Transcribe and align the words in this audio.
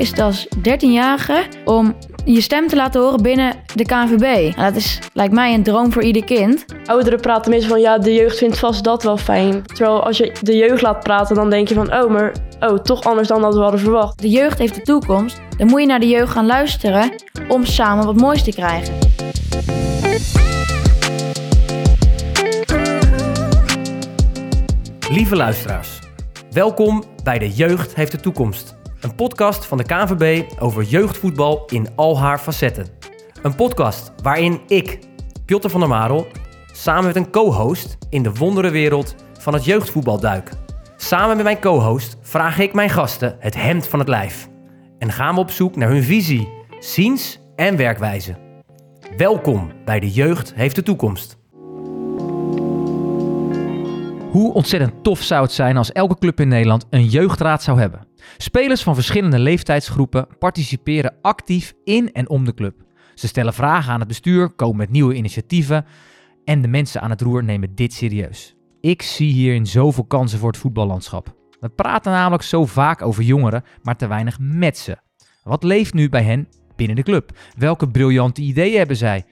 is 0.00 0.08
het 0.08 0.18
als 0.18 0.46
13-jarige 0.46 1.42
om 1.64 1.96
je 2.24 2.40
stem 2.40 2.66
te 2.66 2.76
laten 2.76 3.00
horen 3.00 3.22
binnen 3.22 3.54
de 3.74 3.84
KNVB. 3.84 4.56
Nou, 4.56 4.72
dat 4.72 4.76
is, 4.76 4.98
lijkt 5.12 5.32
mij, 5.32 5.54
een 5.54 5.62
droom 5.62 5.92
voor 5.92 6.02
ieder 6.02 6.24
kind. 6.24 6.64
Ouderen 6.84 7.20
praten 7.20 7.50
meestal 7.50 7.70
van 7.70 7.80
ja, 7.80 7.98
de 7.98 8.14
jeugd 8.14 8.38
vindt 8.38 8.58
vast 8.58 8.84
dat 8.84 9.02
wel 9.02 9.16
fijn. 9.16 9.66
Terwijl 9.66 10.04
als 10.04 10.16
je 10.16 10.32
de 10.42 10.56
jeugd 10.56 10.82
laat 10.82 11.02
praten, 11.02 11.34
dan 11.34 11.50
denk 11.50 11.68
je 11.68 11.74
van 11.74 11.94
oh, 11.94 12.10
maar 12.10 12.32
oh, 12.60 12.78
toch 12.78 13.04
anders 13.04 13.28
dan 13.28 13.40
dat 13.40 13.54
we 13.54 13.60
hadden 13.60 13.80
verwacht. 13.80 14.20
De 14.20 14.28
jeugd 14.28 14.58
heeft 14.58 14.74
de 14.74 14.82
toekomst. 14.82 15.40
Dan 15.56 15.66
moet 15.66 15.80
je 15.80 15.86
naar 15.86 16.00
de 16.00 16.08
jeugd 16.08 16.32
gaan 16.32 16.46
luisteren 16.46 17.12
om 17.48 17.64
samen 17.64 18.04
wat 18.04 18.16
moois 18.16 18.44
te 18.44 18.50
krijgen. 18.50 18.94
Lieve 25.10 25.36
luisteraars, 25.36 25.98
welkom 26.50 27.04
bij 27.22 27.38
De 27.38 27.50
Jeugd 27.50 27.94
heeft 27.94 28.12
de 28.12 28.20
toekomst. 28.20 28.78
Een 29.00 29.14
podcast 29.14 29.66
van 29.66 29.78
de 29.78 29.84
KNVB 29.84 30.52
over 30.58 30.82
jeugdvoetbal 30.82 31.64
in 31.66 31.88
al 31.96 32.18
haar 32.18 32.38
facetten. 32.38 32.86
Een 33.42 33.54
podcast 33.54 34.12
waarin 34.22 34.60
ik, 34.66 34.98
Piotr 35.44 35.68
van 35.68 35.80
der 35.80 35.88
Marel, 35.88 36.26
samen 36.72 37.04
met 37.04 37.16
een 37.16 37.30
co-host 37.30 37.98
in 38.10 38.22
de 38.22 38.34
wonderenwereld 38.34 39.14
van 39.38 39.54
het 39.54 39.64
jeugdvoetbal 39.64 40.20
duik. 40.20 40.50
Samen 40.96 41.36
met 41.36 41.44
mijn 41.44 41.60
co-host 41.60 42.16
vraag 42.20 42.58
ik 42.58 42.72
mijn 42.72 42.90
gasten 42.90 43.36
het 43.38 43.54
hemd 43.54 43.86
van 43.86 43.98
het 43.98 44.08
lijf. 44.08 44.48
En 44.98 45.12
gaan 45.12 45.34
we 45.34 45.40
op 45.40 45.50
zoek 45.50 45.76
naar 45.76 45.88
hun 45.88 46.02
visie, 46.02 46.48
ziens 46.78 47.40
en 47.56 47.76
werkwijze. 47.76 48.36
Welkom 49.16 49.72
bij 49.84 50.00
De 50.00 50.10
Jeugd 50.10 50.54
heeft 50.54 50.74
de 50.74 50.82
toekomst. 50.82 51.38
Hoe 54.30 54.52
ontzettend 54.52 55.04
tof 55.04 55.20
zou 55.20 55.42
het 55.42 55.52
zijn 55.52 55.76
als 55.76 55.92
elke 55.92 56.18
club 56.18 56.40
in 56.40 56.48
Nederland 56.48 56.86
een 56.90 57.06
jeugdraad 57.06 57.62
zou 57.62 57.80
hebben? 57.80 58.09
Spelers 58.36 58.82
van 58.82 58.94
verschillende 58.94 59.38
leeftijdsgroepen 59.38 60.26
participeren 60.38 61.14
actief 61.22 61.74
in 61.84 62.12
en 62.12 62.28
om 62.28 62.44
de 62.44 62.54
club. 62.54 62.74
Ze 63.14 63.26
stellen 63.26 63.54
vragen 63.54 63.92
aan 63.92 63.98
het 63.98 64.08
bestuur, 64.08 64.50
komen 64.50 64.76
met 64.76 64.90
nieuwe 64.90 65.14
initiatieven 65.14 65.84
en 66.44 66.62
de 66.62 66.68
mensen 66.68 67.00
aan 67.00 67.10
het 67.10 67.20
roer 67.20 67.44
nemen 67.44 67.74
dit 67.74 67.92
serieus. 67.92 68.54
Ik 68.80 69.02
zie 69.02 69.32
hierin 69.32 69.66
zoveel 69.66 70.04
kansen 70.04 70.38
voor 70.38 70.48
het 70.48 70.58
voetballandschap. 70.58 71.34
We 71.60 71.68
praten 71.68 72.12
namelijk 72.12 72.42
zo 72.42 72.66
vaak 72.66 73.02
over 73.02 73.22
jongeren, 73.22 73.64
maar 73.82 73.96
te 73.96 74.06
weinig 74.06 74.38
met 74.40 74.78
ze. 74.78 74.96
Wat 75.42 75.62
leeft 75.62 75.94
nu 75.94 76.08
bij 76.08 76.22
hen 76.22 76.48
binnen 76.76 76.96
de 76.96 77.02
club? 77.02 77.38
Welke 77.56 77.88
briljante 77.90 78.40
ideeën 78.40 78.78
hebben 78.78 78.96
zij? 78.96 79.24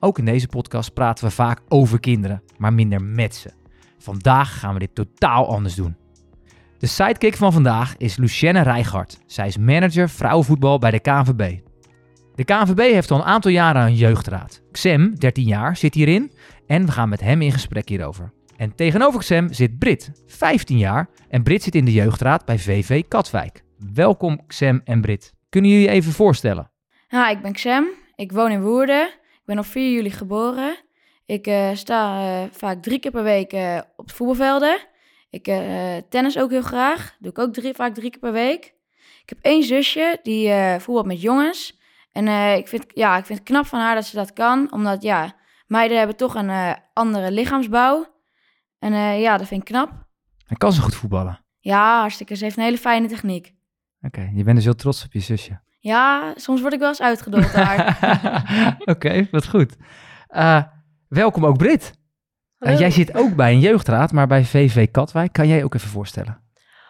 Ook 0.00 0.18
in 0.18 0.24
deze 0.24 0.48
podcast 0.48 0.94
praten 0.94 1.24
we 1.24 1.30
vaak 1.30 1.60
over 1.68 2.00
kinderen, 2.00 2.42
maar 2.58 2.72
minder 2.72 3.02
met 3.02 3.34
ze. 3.34 3.50
Vandaag 3.98 4.58
gaan 4.58 4.72
we 4.72 4.78
dit 4.78 4.94
totaal 4.94 5.48
anders 5.48 5.74
doen. 5.74 5.96
De 6.84 6.90
sidekick 6.90 7.36
van 7.36 7.52
vandaag 7.52 7.96
is 7.96 8.16
Lucienne 8.16 8.62
Rijgaard. 8.62 9.18
Zij 9.26 9.46
is 9.46 9.58
manager 9.58 10.08
vrouwenvoetbal 10.08 10.78
bij 10.78 10.90
de 10.90 11.00
KNVB. 11.00 11.58
De 12.34 12.44
KNVB 12.44 12.78
heeft 12.78 13.10
al 13.10 13.18
een 13.18 13.24
aantal 13.24 13.50
jaren 13.50 13.82
een 13.82 13.94
jeugdraad. 13.94 14.62
Xem, 14.72 15.14
13 15.14 15.44
jaar, 15.44 15.76
zit 15.76 15.94
hierin 15.94 16.32
en 16.66 16.86
we 16.86 16.92
gaan 16.92 17.08
met 17.08 17.20
hem 17.20 17.42
in 17.42 17.52
gesprek 17.52 17.88
hierover. 17.88 18.32
En 18.56 18.74
tegenover 18.74 19.22
Xem 19.22 19.52
zit 19.52 19.78
Brit, 19.78 20.12
15 20.26 20.78
jaar, 20.78 21.08
en 21.28 21.42
Brit 21.42 21.62
zit 21.62 21.74
in 21.74 21.84
de 21.84 21.92
jeugdraad 21.92 22.44
bij 22.44 22.58
VV 22.58 23.02
Katwijk. 23.08 23.64
Welkom 23.94 24.40
Xem 24.48 24.80
en 24.84 25.00
Brit. 25.00 25.32
Kunnen 25.48 25.70
jullie 25.70 25.88
even 25.88 26.12
voorstellen? 26.12 26.70
Ja, 27.08 27.28
ik 27.28 27.42
ben 27.42 27.54
Xem. 27.54 27.86
Ik 28.14 28.32
woon 28.32 28.50
in 28.50 28.62
Woerden. 28.62 29.06
Ik 29.06 29.42
ben 29.44 29.58
op 29.58 29.66
4 29.66 29.92
juli 29.92 30.10
geboren. 30.10 30.76
Ik 31.26 31.46
uh, 31.46 31.70
sta 31.72 32.20
uh, 32.42 32.48
vaak 32.50 32.82
drie 32.82 32.98
keer 32.98 33.10
per 33.10 33.22
week 33.22 33.52
uh, 33.52 33.80
op 33.96 34.08
de 34.08 34.14
voetbalvelden. 34.14 34.92
Ik 35.34 35.44
tennis 36.08 36.38
ook 36.38 36.50
heel 36.50 36.62
graag. 36.62 37.16
Doe 37.18 37.30
ik 37.30 37.38
ook 37.38 37.52
drie, 37.52 37.74
vaak 37.74 37.94
drie 37.94 38.10
keer 38.10 38.20
per 38.20 38.32
week. 38.32 38.64
Ik 39.22 39.28
heb 39.28 39.38
één 39.40 39.62
zusje 39.62 40.18
die 40.22 40.52
voetbalt 40.80 41.06
met 41.06 41.20
jongens. 41.20 41.78
En 42.12 42.56
ik, 42.56 42.68
vind, 42.68 42.84
ja, 42.88 43.16
ik 43.16 43.24
vind 43.24 43.38
het 43.38 43.48
knap 43.48 43.66
van 43.66 43.80
haar 43.80 43.94
dat 43.94 44.04
ze 44.04 44.16
dat 44.16 44.32
kan. 44.32 44.72
Omdat 44.72 45.02
ja, 45.02 45.34
meiden 45.66 45.98
hebben 45.98 46.16
toch 46.16 46.34
een 46.34 46.76
andere 46.92 47.30
lichaamsbouw. 47.30 48.06
En 48.78 49.18
ja, 49.18 49.36
dat 49.36 49.46
vind 49.46 49.60
ik 49.60 49.66
knap. 49.66 49.90
En 50.46 50.56
kan 50.56 50.72
ze 50.72 50.80
goed 50.80 50.94
voetballen? 50.94 51.44
Ja, 51.60 52.00
hartstikke. 52.00 52.34
Ze 52.34 52.44
heeft 52.44 52.56
een 52.56 52.62
hele 52.62 52.78
fijne 52.78 53.08
techniek. 53.08 53.54
Oké, 54.00 54.20
okay, 54.20 54.32
je 54.34 54.44
bent 54.44 54.56
dus 54.56 54.64
heel 54.64 54.74
trots 54.74 55.04
op 55.04 55.12
je 55.12 55.20
zusje. 55.20 55.60
Ja, 55.78 56.32
soms 56.36 56.60
word 56.60 56.72
ik 56.72 56.78
wel 56.78 56.88
eens 56.88 57.02
uitgedold 57.02 57.52
daar. 57.52 57.98
Oké, 58.78 58.90
okay, 58.90 59.28
wat 59.30 59.48
goed. 59.48 59.76
Welkom 61.08 61.46
ook 61.46 61.56
Brit. 61.56 62.02
Jij 62.64 62.90
zit 62.90 63.14
ook 63.14 63.34
bij 63.34 63.52
een 63.52 63.60
jeugdraad, 63.60 64.12
maar 64.12 64.26
bij 64.26 64.44
VV 64.44 64.90
Katwijk. 64.90 65.32
Kan 65.32 65.48
jij 65.48 65.64
ook 65.64 65.74
even 65.74 65.88
voorstellen? 65.88 66.38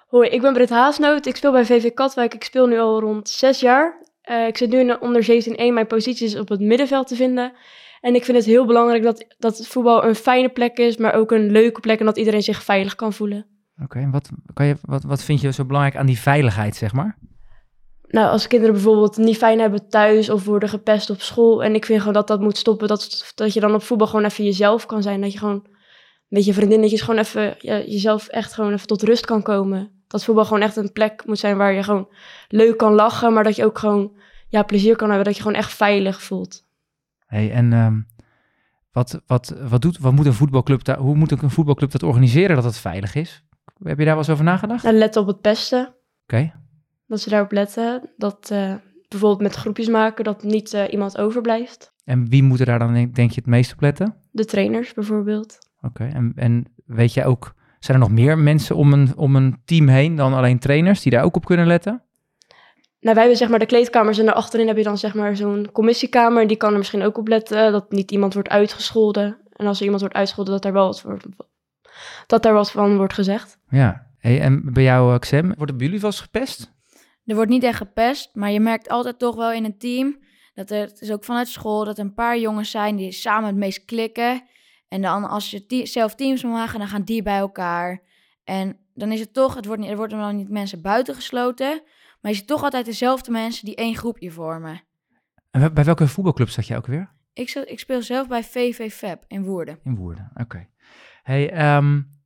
Hoi, 0.07 0.29
ik 0.29 0.41
ben 0.41 0.53
Brit 0.53 0.71
Haasnoot. 0.71 1.27
Ik 1.27 1.37
speel 1.37 1.53
bij 1.53 1.65
VV 1.65 1.95
Katwijk. 1.95 2.35
Ik 2.35 2.45
speel 2.45 2.67
nu 2.67 2.79
al 2.79 3.01
rond 3.01 3.29
zes 3.29 3.61
jaar. 3.61 4.03
Uh, 4.31 4.47
ik 4.47 4.57
zit 4.57 4.71
nu 4.71 4.79
in 4.79 5.01
onder 5.01 5.23
17-1. 5.23 5.73
Mijn 5.73 5.87
positie 5.87 6.27
is 6.27 6.39
op 6.39 6.49
het 6.49 6.61
middenveld 6.61 7.07
te 7.07 7.17
vinden. 7.17 7.53
En 8.01 8.15
ik 8.15 8.25
vind 8.25 8.37
het 8.37 8.47
heel 8.47 8.67
belangrijk 8.67 9.03
dat, 9.03 9.35
dat 9.39 9.59
het 9.59 9.67
voetbal 9.67 10.05
een 10.05 10.15
fijne 10.15 10.49
plek 10.49 10.79
is, 10.79 10.97
maar 10.97 11.15
ook 11.15 11.31
een 11.31 11.51
leuke 11.51 11.81
plek 11.81 11.99
en 11.99 12.05
dat 12.05 12.17
iedereen 12.17 12.43
zich 12.43 12.63
veilig 12.63 12.95
kan 12.95 13.13
voelen. 13.13 13.47
Oké, 13.83 13.99
okay, 13.99 14.11
wat, 14.11 14.31
kan 14.55 14.67
je, 14.67 14.77
wat, 14.83 15.03
wat 15.03 15.23
vind 15.23 15.41
je 15.41 15.53
zo 15.53 15.65
belangrijk 15.65 15.97
aan 15.97 16.07
die 16.07 16.19
veiligheid, 16.19 16.77
zeg 16.77 16.93
maar? 16.93 17.17
Nou, 18.15 18.31
als 18.31 18.47
kinderen 18.47 18.75
bijvoorbeeld 18.75 19.17
niet 19.17 19.37
fijn 19.37 19.61
hebben 19.61 19.89
thuis 19.89 20.31
of 20.31 20.45
worden 20.45 20.69
gepest 20.69 21.11
op 21.11 21.21
school. 21.21 21.65
En 21.65 21.75
ik 21.75 21.85
vind 21.85 21.99
gewoon 21.99 22.15
dat 22.15 22.27
dat 22.27 22.41
moet 22.41 22.57
stoppen. 22.57 22.89
Dat, 22.89 23.33
dat 23.35 23.53
je 23.53 23.61
dan 23.61 23.75
op 23.75 23.83
voetbal 23.83 24.07
gewoon 24.07 24.25
even 24.25 24.45
jezelf 24.45 24.87
kan 24.87 25.03
zijn. 25.03 25.21
Dat 25.21 25.33
je 25.33 25.39
gewoon 25.39 25.67
met 26.29 26.45
je 26.45 26.55
vriendinnetjes 26.55 27.01
gewoon 27.01 27.21
even 27.21 27.55
ja, 27.59 27.79
jezelf 27.79 28.29
echt 28.29 28.55
gewoon 28.55 28.73
even 28.73 28.87
tot 28.87 29.03
rust 29.03 29.27
kan 29.27 29.43
komen. 29.43 30.05
Dat 30.07 30.25
voetbal 30.25 30.45
gewoon 30.45 30.63
echt 30.63 30.77
een 30.77 30.93
plek 30.93 31.27
moet 31.27 31.39
zijn 31.39 31.57
waar 31.57 31.73
je 31.73 31.83
gewoon 31.83 32.09
leuk 32.49 32.77
kan 32.77 32.93
lachen. 32.93 33.33
Maar 33.33 33.45
dat 33.45 33.57
je 33.57 33.65
ook 33.65 33.79
gewoon 33.79 34.17
ja, 34.49 34.63
plezier 34.63 34.97
kan 34.97 35.09
hebben. 35.09 35.27
Dat 35.27 35.37
je 35.37 35.43
gewoon 35.43 35.59
echt 35.59 35.73
veilig 35.73 36.23
voelt. 36.23 36.67
hey, 37.27 37.53
en 37.53 37.73
um, 37.73 38.07
wat, 38.93 39.23
wat, 39.27 39.55
wat, 39.69 39.83
doet, 39.83 39.99
wat 39.99 40.13
moet 40.13 40.27
een 40.27 40.35
voetbalclub 40.35 40.85
daar, 40.85 40.99
hoe 40.99 41.17
moet 41.17 41.31
een 41.31 41.51
voetbalclub 41.51 41.91
dat 41.91 42.03
organiseren 42.03 42.57
dat 42.57 42.65
het 42.65 42.79
veilig 42.79 43.15
is? 43.15 43.45
Heb 43.83 43.99
je 43.99 44.05
daar 44.05 44.15
wel 44.15 44.23
eens 44.23 44.31
over 44.31 44.45
nagedacht? 44.45 44.83
Nou, 44.83 44.97
let 44.97 45.17
op 45.17 45.27
het 45.27 45.41
pesten. 45.41 45.81
Oké. 45.81 45.97
Okay. 46.23 46.53
Dat 47.07 47.21
ze 47.21 47.29
daarop 47.31 47.53
letten. 47.53 48.11
Dat 48.17 48.51
uh, 48.53 48.75
bijvoorbeeld 49.09 49.43
met 49.43 49.55
groepjes 49.55 49.89
maken, 49.89 50.25
dat 50.25 50.43
niet 50.43 50.73
uh, 50.73 50.93
iemand 50.93 51.19
overblijft. 51.19 51.93
En 52.05 52.29
wie 52.29 52.43
moet 52.43 52.61
er 52.61 52.67
daar 52.67 52.79
dan, 52.79 52.93
denk 52.95 53.31
je, 53.31 53.41
het 53.41 53.47
meest 53.47 53.73
op 53.73 53.81
letten? 53.81 54.15
De 54.31 54.45
trainers 54.45 54.95
bijvoorbeeld. 54.95 55.59
Oké, 55.81 56.05
en, 56.05 56.33
en 56.37 56.65
weet 56.87 57.15
jij 57.15 57.25
ook, 57.27 57.55
zijn 57.79 57.97
er 57.97 58.03
nog 58.03 58.13
meer 58.13 58.39
mensen 58.39 58.77
om 58.77 58.93
een, 58.93 59.17
om 59.17 59.37
een 59.37 59.61
team 59.65 59.89
heen 59.89 60.17
dan 60.17 60.35
alleen 60.35 60.59
trainers 60.59 61.03
die 61.03 61.13
daar 61.13 61.25
ook 61.25 61.37
op 61.37 61.45
kunnen 61.45 61.67
letten? 61.67 62.03
Nou, 63.01 63.17
wij 63.17 63.25
hebben 63.25 63.37
zeg 63.37 63.49
maar 63.49 63.59
de 63.59 63.67
kleedkamers 63.67 64.19
en 64.19 64.25
daarachterin 64.25 64.67
heb 64.67 64.77
je 64.77 64.83
dan 64.83 64.99
zeg 64.99 65.15
maar 65.15 65.37
zo'n 65.37 65.69
commissiekamer. 65.73 66.47
Die 66.47 66.57
kan 66.57 66.73
er 66.73 66.79
misschien 66.79 67.03
ook 67.03 67.19
op 67.19 67.29
letten 67.29 67.73
dat 67.73 67.91
niet 67.91 68.11
iemand 68.11 68.35
wordt 68.35 68.49
uitgescholden. 68.49 69.37
En 69.53 69.67
als 69.67 69.77
er 69.77 69.83
iemand 69.83 70.01
wordt 70.01 70.17
uitgescholden, 70.17 70.53
dat 70.55 70.63
daar 70.63 70.73
wel 70.73 71.01
wat, 71.05 71.27
dat 72.27 72.43
daar 72.43 72.53
wat 72.53 72.71
van 72.71 72.97
wordt 72.97 73.13
gezegd. 73.13 73.59
Ja, 73.69 74.07
hey, 74.19 74.41
en 74.41 74.73
bij 74.73 74.83
jou, 74.83 75.17
Xem, 75.21 75.55
worden 75.57 75.77
bij 75.77 75.87
jullie 75.87 76.01
wel 76.01 76.11
eens 76.11 76.21
gepest? 76.21 76.73
Er 77.25 77.35
wordt 77.35 77.51
niet 77.51 77.63
echt 77.63 77.77
gepest, 77.77 78.35
maar 78.35 78.51
je 78.51 78.61
merkt 78.61 78.89
altijd 78.89 79.19
toch 79.19 79.37
wel 79.37 79.53
in 79.53 79.65
een 79.65 79.79
team 79.79 80.23
dat 80.55 80.71
er, 80.71 80.81
het 80.81 81.01
is 81.01 81.11
ook 81.11 81.25
vanuit 81.25 81.49
school, 81.49 81.85
dat 81.85 81.99
er 81.99 82.05
een 82.05 82.15
paar 82.15 82.39
jongens 82.39 82.71
zijn 82.71 82.97
die 82.97 83.13
samen 83.13 83.47
het 83.47 83.57
meest 83.57 83.85
klikken. 83.85 84.43
En 84.89 85.03
dan 85.03 85.25
als 85.25 85.51
je 85.51 85.67
te 85.67 85.87
zelf 85.87 86.15
teams 86.15 86.43
moet 86.43 86.53
maken, 86.53 86.79
dan 86.79 86.89
gaan 86.89 87.03
die 87.03 87.23
bij 87.23 87.39
elkaar. 87.39 88.03
En 88.45 88.79
dan 88.95 89.13
is 89.13 89.21
het 89.21 89.33
toch, 89.33 89.55
het 89.55 89.67
wordt 89.67 89.81
niet, 89.81 89.91
er 89.91 89.97
worden 89.97 90.19
dan 90.19 90.37
niet 90.37 90.49
mensen 90.49 90.81
buitengesloten, 90.81 91.83
maar 92.21 92.31
je 92.31 92.37
ziet 92.37 92.47
toch 92.47 92.63
altijd 92.63 92.85
dezelfde 92.85 93.31
mensen 93.31 93.65
die 93.65 93.75
één 93.75 93.97
groepje 93.97 94.31
vormen. 94.31 94.83
En 95.51 95.75
bij 95.75 95.85
welke 95.85 96.09
voetbalclub 96.09 96.49
zat 96.49 96.67
je 96.67 96.77
ook 96.77 96.87
weer? 96.87 97.13
Ik, 97.33 97.51
ik 97.51 97.79
speel 97.79 98.03
zelf 98.03 98.29
bij 98.29 98.45
VV 98.45 98.93
Fab 98.93 99.25
in 99.29 99.45
Woerden. 99.45 99.79
In 99.83 99.97
Woerden, 99.97 100.31
oké. 100.35 100.69
Hey, 101.23 101.77
um, 101.77 102.23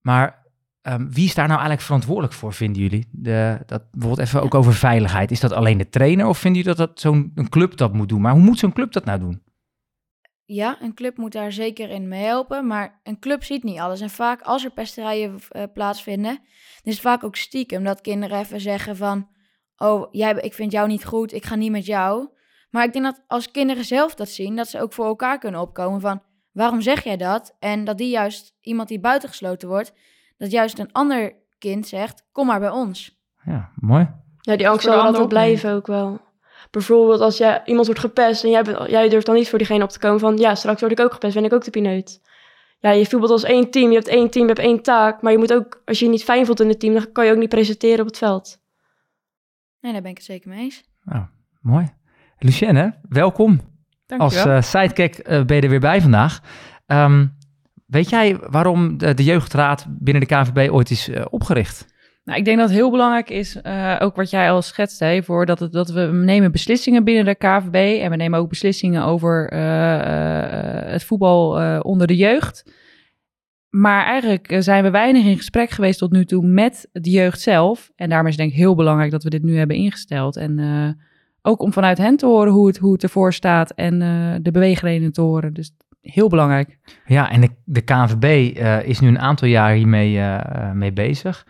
maar 0.00 0.39
Um, 0.82 1.12
wie 1.12 1.24
is 1.24 1.34
daar 1.34 1.46
nou 1.46 1.58
eigenlijk 1.58 1.86
verantwoordelijk 1.86 2.32
voor, 2.34 2.52
vinden 2.52 2.82
jullie? 2.82 3.08
De, 3.10 3.58
dat, 3.66 3.90
bijvoorbeeld 3.90 4.28
even 4.28 4.42
ook 4.42 4.54
over 4.54 4.74
veiligheid. 4.74 5.30
Is 5.30 5.40
dat 5.40 5.52
alleen 5.52 5.78
de 5.78 5.88
trainer 5.88 6.26
of 6.26 6.38
vinden 6.38 6.62
jullie 6.62 6.76
dat, 6.76 6.88
dat 6.88 7.00
zo'n 7.00 7.48
club 7.48 7.76
dat 7.76 7.92
moet 7.92 8.08
doen? 8.08 8.20
Maar 8.20 8.32
hoe 8.32 8.42
moet 8.42 8.58
zo'n 8.58 8.72
club 8.72 8.92
dat 8.92 9.04
nou 9.04 9.18
doen? 9.18 9.42
Ja, 10.44 10.76
een 10.80 10.94
club 10.94 11.16
moet 11.16 11.32
daar 11.32 11.52
zeker 11.52 11.90
in 11.90 12.08
meehelpen, 12.08 12.66
maar 12.66 13.00
een 13.02 13.18
club 13.18 13.44
ziet 13.44 13.62
niet 13.62 13.78
alles. 13.78 14.00
En 14.00 14.10
vaak 14.10 14.42
als 14.42 14.64
er 14.64 14.70
pesterijen 14.70 15.38
uh, 15.52 15.62
plaatsvinden, 15.74 16.34
dan 16.34 16.82
is 16.82 16.92
het 16.92 17.02
vaak 17.02 17.24
ook 17.24 17.36
stiekem 17.36 17.84
dat 17.84 18.00
kinderen 18.00 18.38
even 18.38 18.60
zeggen 18.60 18.96
van... 18.96 19.28
Oh, 19.76 20.08
jij, 20.10 20.34
ik 20.34 20.54
vind 20.54 20.72
jou 20.72 20.88
niet 20.88 21.04
goed, 21.04 21.32
ik 21.32 21.44
ga 21.44 21.54
niet 21.54 21.70
met 21.70 21.86
jou. 21.86 22.28
Maar 22.70 22.84
ik 22.84 22.92
denk 22.92 23.04
dat 23.04 23.22
als 23.26 23.50
kinderen 23.50 23.84
zelf 23.84 24.14
dat 24.14 24.28
zien, 24.28 24.56
dat 24.56 24.68
ze 24.68 24.80
ook 24.80 24.92
voor 24.92 25.06
elkaar 25.06 25.38
kunnen 25.38 25.60
opkomen 25.60 26.00
van... 26.00 26.22
Waarom 26.52 26.80
zeg 26.80 27.04
jij 27.04 27.16
dat? 27.16 27.56
En 27.58 27.84
dat 27.84 27.98
die 27.98 28.10
juist, 28.10 28.54
iemand 28.60 28.88
die 28.88 29.00
buitengesloten 29.00 29.68
wordt 29.68 29.92
dat 30.40 30.50
juist 30.50 30.78
een 30.78 30.92
ander 30.92 31.32
kind 31.58 31.88
zegt, 31.88 32.24
kom 32.32 32.46
maar 32.46 32.60
bij 32.60 32.70
ons. 32.70 33.18
Ja, 33.44 33.70
mooi. 33.74 34.10
Ja, 34.40 34.56
die 34.56 34.68
angst 34.68 34.84
zal 34.84 35.00
altijd 35.00 35.28
blijven 35.28 35.72
ook 35.72 35.86
wel. 35.86 36.20
Bijvoorbeeld 36.70 37.20
als 37.20 37.36
jij, 37.38 37.62
iemand 37.64 37.86
wordt 37.86 38.00
gepest 38.00 38.44
en 38.44 38.50
jij, 38.50 38.62
bent, 38.62 38.90
jij 38.90 39.08
durft 39.08 39.26
dan 39.26 39.34
niet 39.34 39.48
voor 39.48 39.58
diegene 39.58 39.84
op 39.84 39.90
te 39.90 39.98
komen 39.98 40.20
van... 40.20 40.36
ja, 40.36 40.54
straks 40.54 40.80
word 40.80 40.92
ik 40.92 41.00
ook 41.00 41.12
gepest, 41.12 41.34
ben 41.34 41.44
ik 41.44 41.52
ook 41.52 41.64
de 41.64 41.70
pineut. 41.70 42.20
Ja, 42.78 42.90
je 42.90 43.06
voetbalt 43.06 43.32
als 43.32 43.42
één 43.42 43.70
team, 43.70 43.88
je 43.88 43.94
hebt 43.94 44.08
één 44.08 44.30
team, 44.30 44.46
je 44.46 44.52
hebt 44.52 44.66
één 44.66 44.82
taak... 44.82 45.22
maar 45.22 45.32
je 45.32 45.38
moet 45.38 45.52
ook, 45.52 45.82
als 45.84 45.98
je 45.98 46.04
je 46.04 46.10
niet 46.10 46.24
fijn 46.24 46.46
voelt 46.46 46.60
in 46.60 46.68
het 46.68 46.80
team... 46.80 46.94
dan 46.94 47.12
kan 47.12 47.26
je 47.26 47.32
ook 47.32 47.38
niet 47.38 47.48
presenteren 47.48 48.00
op 48.00 48.06
het 48.06 48.18
veld. 48.18 48.58
Nee, 49.80 49.92
daar 49.92 50.02
ben 50.02 50.10
ik 50.10 50.16
het 50.16 50.26
zeker 50.26 50.48
mee 50.48 50.60
eens. 50.60 50.82
Nou, 51.04 51.24
mooi. 51.60 51.88
Lucienne, 52.38 52.98
welkom. 53.08 53.60
Als 54.06 54.34
Dankjewel. 54.34 54.56
eh 54.56 54.62
sidekick 54.62 55.18
eh, 55.18 55.44
ben 55.44 55.56
je 55.56 55.62
er 55.62 55.68
weer 55.68 55.80
bij 55.80 56.00
vandaag. 56.00 56.40
Ehm, 56.86 57.26
weet 57.90 58.10
jij 58.10 58.38
waarom 58.50 58.98
de, 58.98 59.14
de 59.14 59.24
jeugdraad 59.24 59.86
binnen 59.88 60.22
de 60.28 60.34
KNVB 60.34 60.70
ooit 60.72 60.90
is 60.90 61.08
eh, 61.08 61.24
opgericht? 61.30 61.98
Nou, 62.24 62.38
ik 62.38 62.44
denk 62.44 62.58
dat 62.58 62.68
het 62.68 62.78
heel 62.78 62.90
belangrijk 62.90 63.30
is, 63.30 63.60
eh, 63.60 63.96
ook 63.98 64.16
wat 64.16 64.30
jij 64.30 64.50
al 64.50 64.62
schetste, 64.62 65.04
hè, 65.04 65.22
voor 65.22 65.46
dat, 65.46 65.58
het, 65.58 65.72
dat 65.72 65.90
we 65.90 66.00
nemen 66.00 66.52
beslissingen 66.52 67.04
binnen 67.04 67.24
de 67.24 67.34
KVB 67.34 68.00
en 68.02 68.10
we 68.10 68.16
nemen 68.16 68.38
ook 68.38 68.48
beslissingen 68.48 69.04
over 69.04 69.48
eh, 69.48 70.92
het 70.92 71.04
voetbal 71.04 71.80
onder 71.82 72.06
de 72.06 72.16
jeugd. 72.16 72.72
Maar 73.70 74.04
eigenlijk 74.04 74.56
zijn 74.58 74.82
we 74.82 74.90
weinig 74.90 75.24
in 75.24 75.36
gesprek 75.36 75.70
geweest 75.70 75.98
tot 75.98 76.12
nu 76.12 76.24
toe 76.24 76.46
met 76.46 76.88
de 76.92 77.10
jeugd 77.10 77.40
zelf. 77.40 77.90
En 77.96 78.08
daarom 78.08 78.26
is 78.26 78.32
het 78.32 78.42
denk 78.42 78.52
ik 78.52 78.62
heel 78.62 78.74
belangrijk 78.74 79.10
dat 79.10 79.22
we 79.22 79.30
dit 79.30 79.42
nu 79.42 79.56
hebben 79.56 79.76
ingesteld. 79.76 80.36
En 80.36 80.96
ook 81.42 81.62
om 81.62 81.72
vanuit 81.72 81.98
hen 81.98 82.16
te 82.16 82.26
horen 82.26 82.52
hoe 82.52 82.66
het, 82.66 82.78
hoe 82.78 82.92
het 82.92 83.02
ervoor 83.02 83.32
staat 83.32 83.70
en 83.70 83.98
de 84.42 84.50
beweegredenen 84.50 85.12
te 85.12 85.20
horen. 85.20 85.52
Dus 85.52 85.72
heel 86.00 86.28
belangrijk. 86.28 86.78
Ja, 87.06 87.30
en 87.30 87.40
de, 87.40 87.50
de 87.64 87.80
KNVB 87.80 88.56
eh, 88.56 88.82
is 88.82 89.00
nu 89.00 89.08
een 89.08 89.18
aantal 89.18 89.48
jaar 89.48 89.72
hiermee 89.72 90.16
eh, 90.16 90.38
eh, 90.38 90.72
mee 90.72 90.92
bezig. 90.92 91.46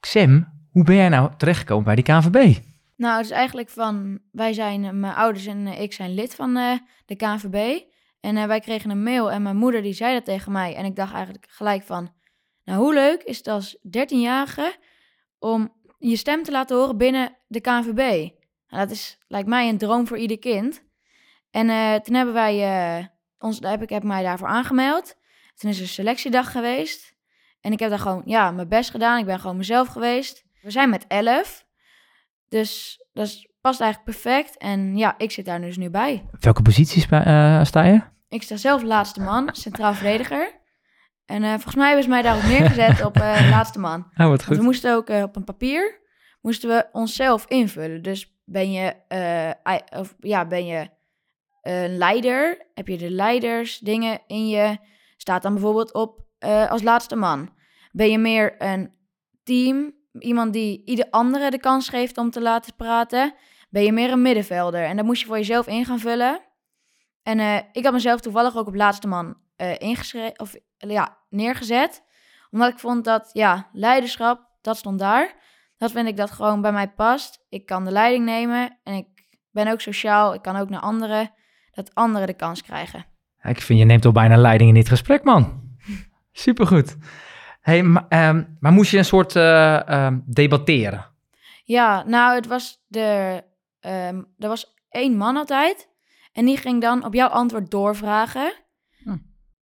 Xem, 0.00 0.48
hoe 0.70 0.84
ben 0.84 0.96
jij 0.96 1.08
nou 1.08 1.30
terechtgekomen 1.36 1.84
bij 1.84 1.94
die 1.94 2.04
KNVB? 2.04 2.58
Nou, 2.96 3.16
het 3.16 3.24
is 3.24 3.30
eigenlijk 3.30 3.68
van, 3.68 4.18
wij 4.32 4.52
zijn, 4.52 5.00
mijn 5.00 5.14
ouders 5.14 5.46
en 5.46 5.66
ik 5.66 5.92
zijn 5.92 6.14
lid 6.14 6.34
van 6.34 6.56
eh, 6.56 6.78
de 7.06 7.16
KNVB. 7.16 7.82
En 8.20 8.36
eh, 8.36 8.46
wij 8.46 8.60
kregen 8.60 8.90
een 8.90 9.02
mail 9.02 9.30
en 9.30 9.42
mijn 9.42 9.56
moeder 9.56 9.82
die 9.82 9.92
zei 9.92 10.14
dat 10.14 10.24
tegen 10.24 10.52
mij. 10.52 10.74
En 10.74 10.84
ik 10.84 10.96
dacht 10.96 11.14
eigenlijk 11.14 11.46
gelijk 11.48 11.82
van, 11.82 12.12
nou 12.64 12.78
hoe 12.78 12.94
leuk 12.94 13.22
is 13.22 13.36
het 13.36 13.46
als 13.46 13.76
13-jarige 13.76 14.76
om 15.38 15.72
je 15.98 16.16
stem 16.16 16.42
te 16.42 16.50
laten 16.50 16.76
horen 16.76 16.96
binnen 16.96 17.36
de 17.46 17.60
KNVB. 17.60 18.30
Nou, 18.68 18.86
dat 18.86 18.90
is, 18.90 19.18
lijkt 19.28 19.48
mij 19.48 19.68
een 19.68 19.78
droom 19.78 20.06
voor 20.06 20.18
ieder 20.18 20.38
kind. 20.38 20.82
En 21.50 21.68
eh, 21.70 21.94
toen 21.94 22.14
hebben 22.14 22.34
wij, 22.34 23.10
ons, 23.46 23.58
daar 23.60 23.70
heb 23.70 23.82
ik 23.82 23.88
heb 23.90 24.02
mij 24.02 24.22
daarvoor 24.22 24.48
aangemeld. 24.48 25.14
Toen 25.54 25.70
is 25.70 25.76
er 25.76 25.82
een 25.82 25.88
selectiedag 25.88 26.50
geweest. 26.52 27.14
En 27.60 27.72
ik 27.72 27.78
heb 27.78 27.90
daar 27.90 27.98
gewoon, 27.98 28.22
ja, 28.24 28.50
mijn 28.50 28.68
best 28.68 28.90
gedaan. 28.90 29.18
Ik 29.18 29.24
ben 29.26 29.40
gewoon 29.40 29.56
mezelf 29.56 29.88
geweest. 29.88 30.44
We 30.62 30.70
zijn 30.70 30.90
met 30.90 31.04
11. 31.08 31.64
Dus 32.48 33.00
dat 33.12 33.26
is- 33.26 33.48
past 33.60 33.80
eigenlijk 33.80 34.10
perfect. 34.18 34.56
En 34.58 34.96
ja, 34.96 35.14
ik 35.18 35.30
zit 35.30 35.44
daar 35.44 35.60
dus 35.60 35.76
nu 35.76 35.90
bij. 35.90 36.24
Welke 36.40 36.62
posities 36.62 37.06
bij- 37.06 37.24
eh, 37.24 37.64
sta 37.64 37.82
je? 37.82 38.00
Ik 38.28 38.42
sta 38.42 38.56
zelf 38.56 38.82
laatste 38.82 39.20
man, 39.20 39.48
centraal 39.52 39.94
verdediger. 39.94 40.60
En 41.24 41.42
eh, 41.42 41.50
volgens 41.50 41.74
mij 41.74 41.86
hebben 41.86 42.02
ze 42.04 42.08
mij 42.10 42.22
daarop 42.22 42.42
neergezet 42.42 43.04
op 43.04 43.16
eh, 43.16 43.48
laatste 43.50 43.78
man. 43.78 44.00
Oh, 44.16 44.26
wat 44.26 44.44
Want 44.44 44.58
we 44.58 44.64
moesten 44.64 44.94
ook 44.94 45.08
op 45.08 45.36
een 45.36 45.44
papier, 45.44 46.00
moesten 46.40 46.68
we 46.68 46.86
onszelf 46.92 47.44
invullen. 47.46 48.02
Dus 48.02 48.34
ben 48.44 48.72
je, 48.72 48.94
of, 49.98 50.14
ja, 50.20 50.46
ben 50.46 50.66
je 50.66 50.88
een 51.66 51.96
leider, 51.96 52.66
heb 52.74 52.88
je 52.88 52.96
de 52.96 53.10
leidersdingen 53.10 54.20
in 54.26 54.48
je, 54.48 54.78
staat 55.16 55.42
dan 55.42 55.52
bijvoorbeeld 55.52 55.94
op 55.94 56.24
eh, 56.38 56.70
als 56.70 56.82
laatste 56.82 57.16
man. 57.16 57.54
Ben 57.92 58.10
je 58.10 58.18
meer 58.18 58.62
een 58.62 58.94
team, 59.42 59.94
iemand 60.18 60.52
die 60.52 60.82
ieder 60.84 61.06
andere 61.10 61.50
de 61.50 61.58
kans 61.58 61.88
geeft 61.88 62.18
om 62.18 62.30
te 62.30 62.40
laten 62.40 62.74
praten, 62.76 63.34
ben 63.70 63.82
je 63.82 63.92
meer 63.92 64.10
een 64.10 64.22
middenvelder. 64.22 64.84
En 64.84 64.96
dat 64.96 65.04
moest 65.04 65.20
je 65.20 65.26
voor 65.26 65.36
jezelf 65.36 65.66
in 65.66 65.84
gaan 65.84 65.98
vullen. 65.98 66.40
En 67.22 67.38
eh, 67.38 67.58
ik 67.72 67.84
had 67.84 67.92
mezelf 67.92 68.20
toevallig 68.20 68.56
ook 68.56 68.66
op 68.66 68.74
laatste 68.74 69.08
man 69.08 69.36
eh 69.56 69.78
ingeschreven, 69.78 70.40
of 70.40 70.54
ja, 70.76 71.18
neergezet. 71.28 72.02
Omdat 72.50 72.72
ik 72.72 72.78
vond 72.78 73.04
dat, 73.04 73.30
ja, 73.32 73.68
leiderschap, 73.72 74.48
dat 74.60 74.76
stond 74.76 74.98
daar. 74.98 75.34
Dat 75.76 75.90
vind 75.90 76.08
ik 76.08 76.16
dat 76.16 76.30
gewoon 76.30 76.60
bij 76.60 76.72
mij 76.72 76.88
past. 76.88 77.44
Ik 77.48 77.66
kan 77.66 77.84
de 77.84 77.90
leiding 77.90 78.24
nemen 78.24 78.78
en 78.82 78.94
ik 78.94 79.06
ben 79.50 79.68
ook 79.68 79.80
sociaal. 79.80 80.34
Ik 80.34 80.42
kan 80.42 80.56
ook 80.56 80.68
naar 80.68 80.80
anderen, 80.80 81.32
dat 81.76 81.94
anderen 81.94 82.26
de 82.26 82.34
kans 82.34 82.62
krijgen. 82.62 83.04
Ik 83.42 83.60
vind, 83.60 83.78
je 83.78 83.84
neemt 83.84 84.04
al 84.04 84.12
bijna 84.12 84.36
leiding 84.36 84.68
in 84.68 84.74
dit 84.74 84.88
gesprek, 84.88 85.24
man. 85.24 85.62
Supergoed. 86.32 86.96
Hey, 87.60 87.82
maar, 87.82 88.06
ehm, 88.08 88.44
maar 88.60 88.72
moest 88.72 88.90
je 88.90 88.98
een 88.98 89.04
soort 89.04 89.36
eh, 89.36 89.88
ehm, 89.88 90.18
debatteren? 90.24 91.06
Ja, 91.64 92.04
nou, 92.06 92.34
het 92.34 92.46
was 92.46 92.84
de, 92.86 93.42
ehm, 93.80 94.22
er 94.38 94.48
was 94.48 94.74
één 94.88 95.16
man 95.16 95.36
altijd. 95.36 95.88
En 96.32 96.44
die 96.44 96.56
ging 96.56 96.80
dan 96.80 97.04
op 97.04 97.14
jouw 97.14 97.28
antwoord 97.28 97.70
doorvragen. 97.70 98.52
Hm. 99.02 99.16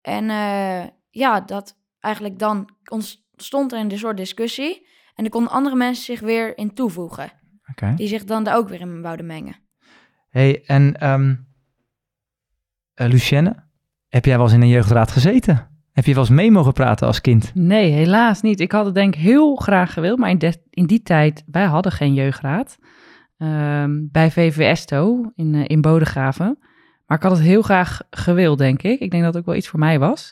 En 0.02 0.30
eh, 0.30 0.88
ja, 1.10 1.42
dat 1.42 1.78
eigenlijk 2.00 2.40
dan 2.40 2.70
ontstond 2.92 3.72
er 3.72 3.80
een 3.80 3.98
soort 3.98 4.18
discussie. 4.18 4.88
En 5.16 5.24
er 5.24 5.30
konden 5.30 5.52
andere 5.52 5.76
mensen 5.76 6.04
zich 6.04 6.20
weer 6.20 6.58
in 6.58 6.74
toevoegen. 6.74 7.32
Die 7.96 8.08
zich 8.08 8.24
dan 8.24 8.44
daar 8.44 8.56
ook 8.56 8.70
weer 8.70 8.80
in 8.80 9.02
wouden 9.02 9.26
mengen. 9.26 9.56
Hey, 10.30 10.64
en 10.66 10.96
eh, 12.98 13.08
Lucienne, 13.08 13.56
heb 14.08 14.26
jij 14.26 14.36
wel 14.36 14.46
eens 14.46 14.54
in 14.54 14.62
een 14.62 14.68
jeugdraad 14.68 15.12
gezeten? 15.12 15.68
Heb 15.92 16.06
je 16.06 16.14
wel 16.14 16.24
eens 16.24 16.32
mee 16.32 16.52
mogen 16.52 16.74
praten 16.74 17.08
als 17.08 17.22
kind? 17.22 17.52
Nee, 17.54 17.92
helaas 17.92 18.42
niet. 18.42 18.60
Ik 18.60 18.72
had 18.72 18.86
het 18.86 18.94
denk 18.94 19.16
ik 19.16 19.22
heel 19.22 19.56
graag 19.56 19.94
gewild, 19.94 20.18
maar 20.18 20.30
in, 20.70 20.86
die 20.86 21.02
tijd, 21.02 21.44
wij 21.52 21.66
hadden 21.66 21.92
geen 21.92 22.14
jeugdraad. 22.14 22.78
Ehm, 23.38 23.92
bij 24.12 24.32
VVSTO 24.32 25.32
in, 25.36 25.56
eh, 25.56 25.64
in 25.68 25.82
Bodegraven. 25.82 26.58
Maar 27.06 27.18
ik 27.18 27.24
had 27.24 27.32
het 27.32 27.42
heel 27.42 27.62
graag 27.62 28.02
gewild, 28.10 28.58
denk 28.58 28.82
ik. 28.82 29.00
Ik 29.00 29.12
denk 29.12 29.24
dat 29.24 29.34
het 29.34 29.42
ook 29.42 29.48
wel 29.48 29.56
iets 29.56 29.68
voor 29.68 29.80
mij 29.80 30.00
was. 30.00 30.32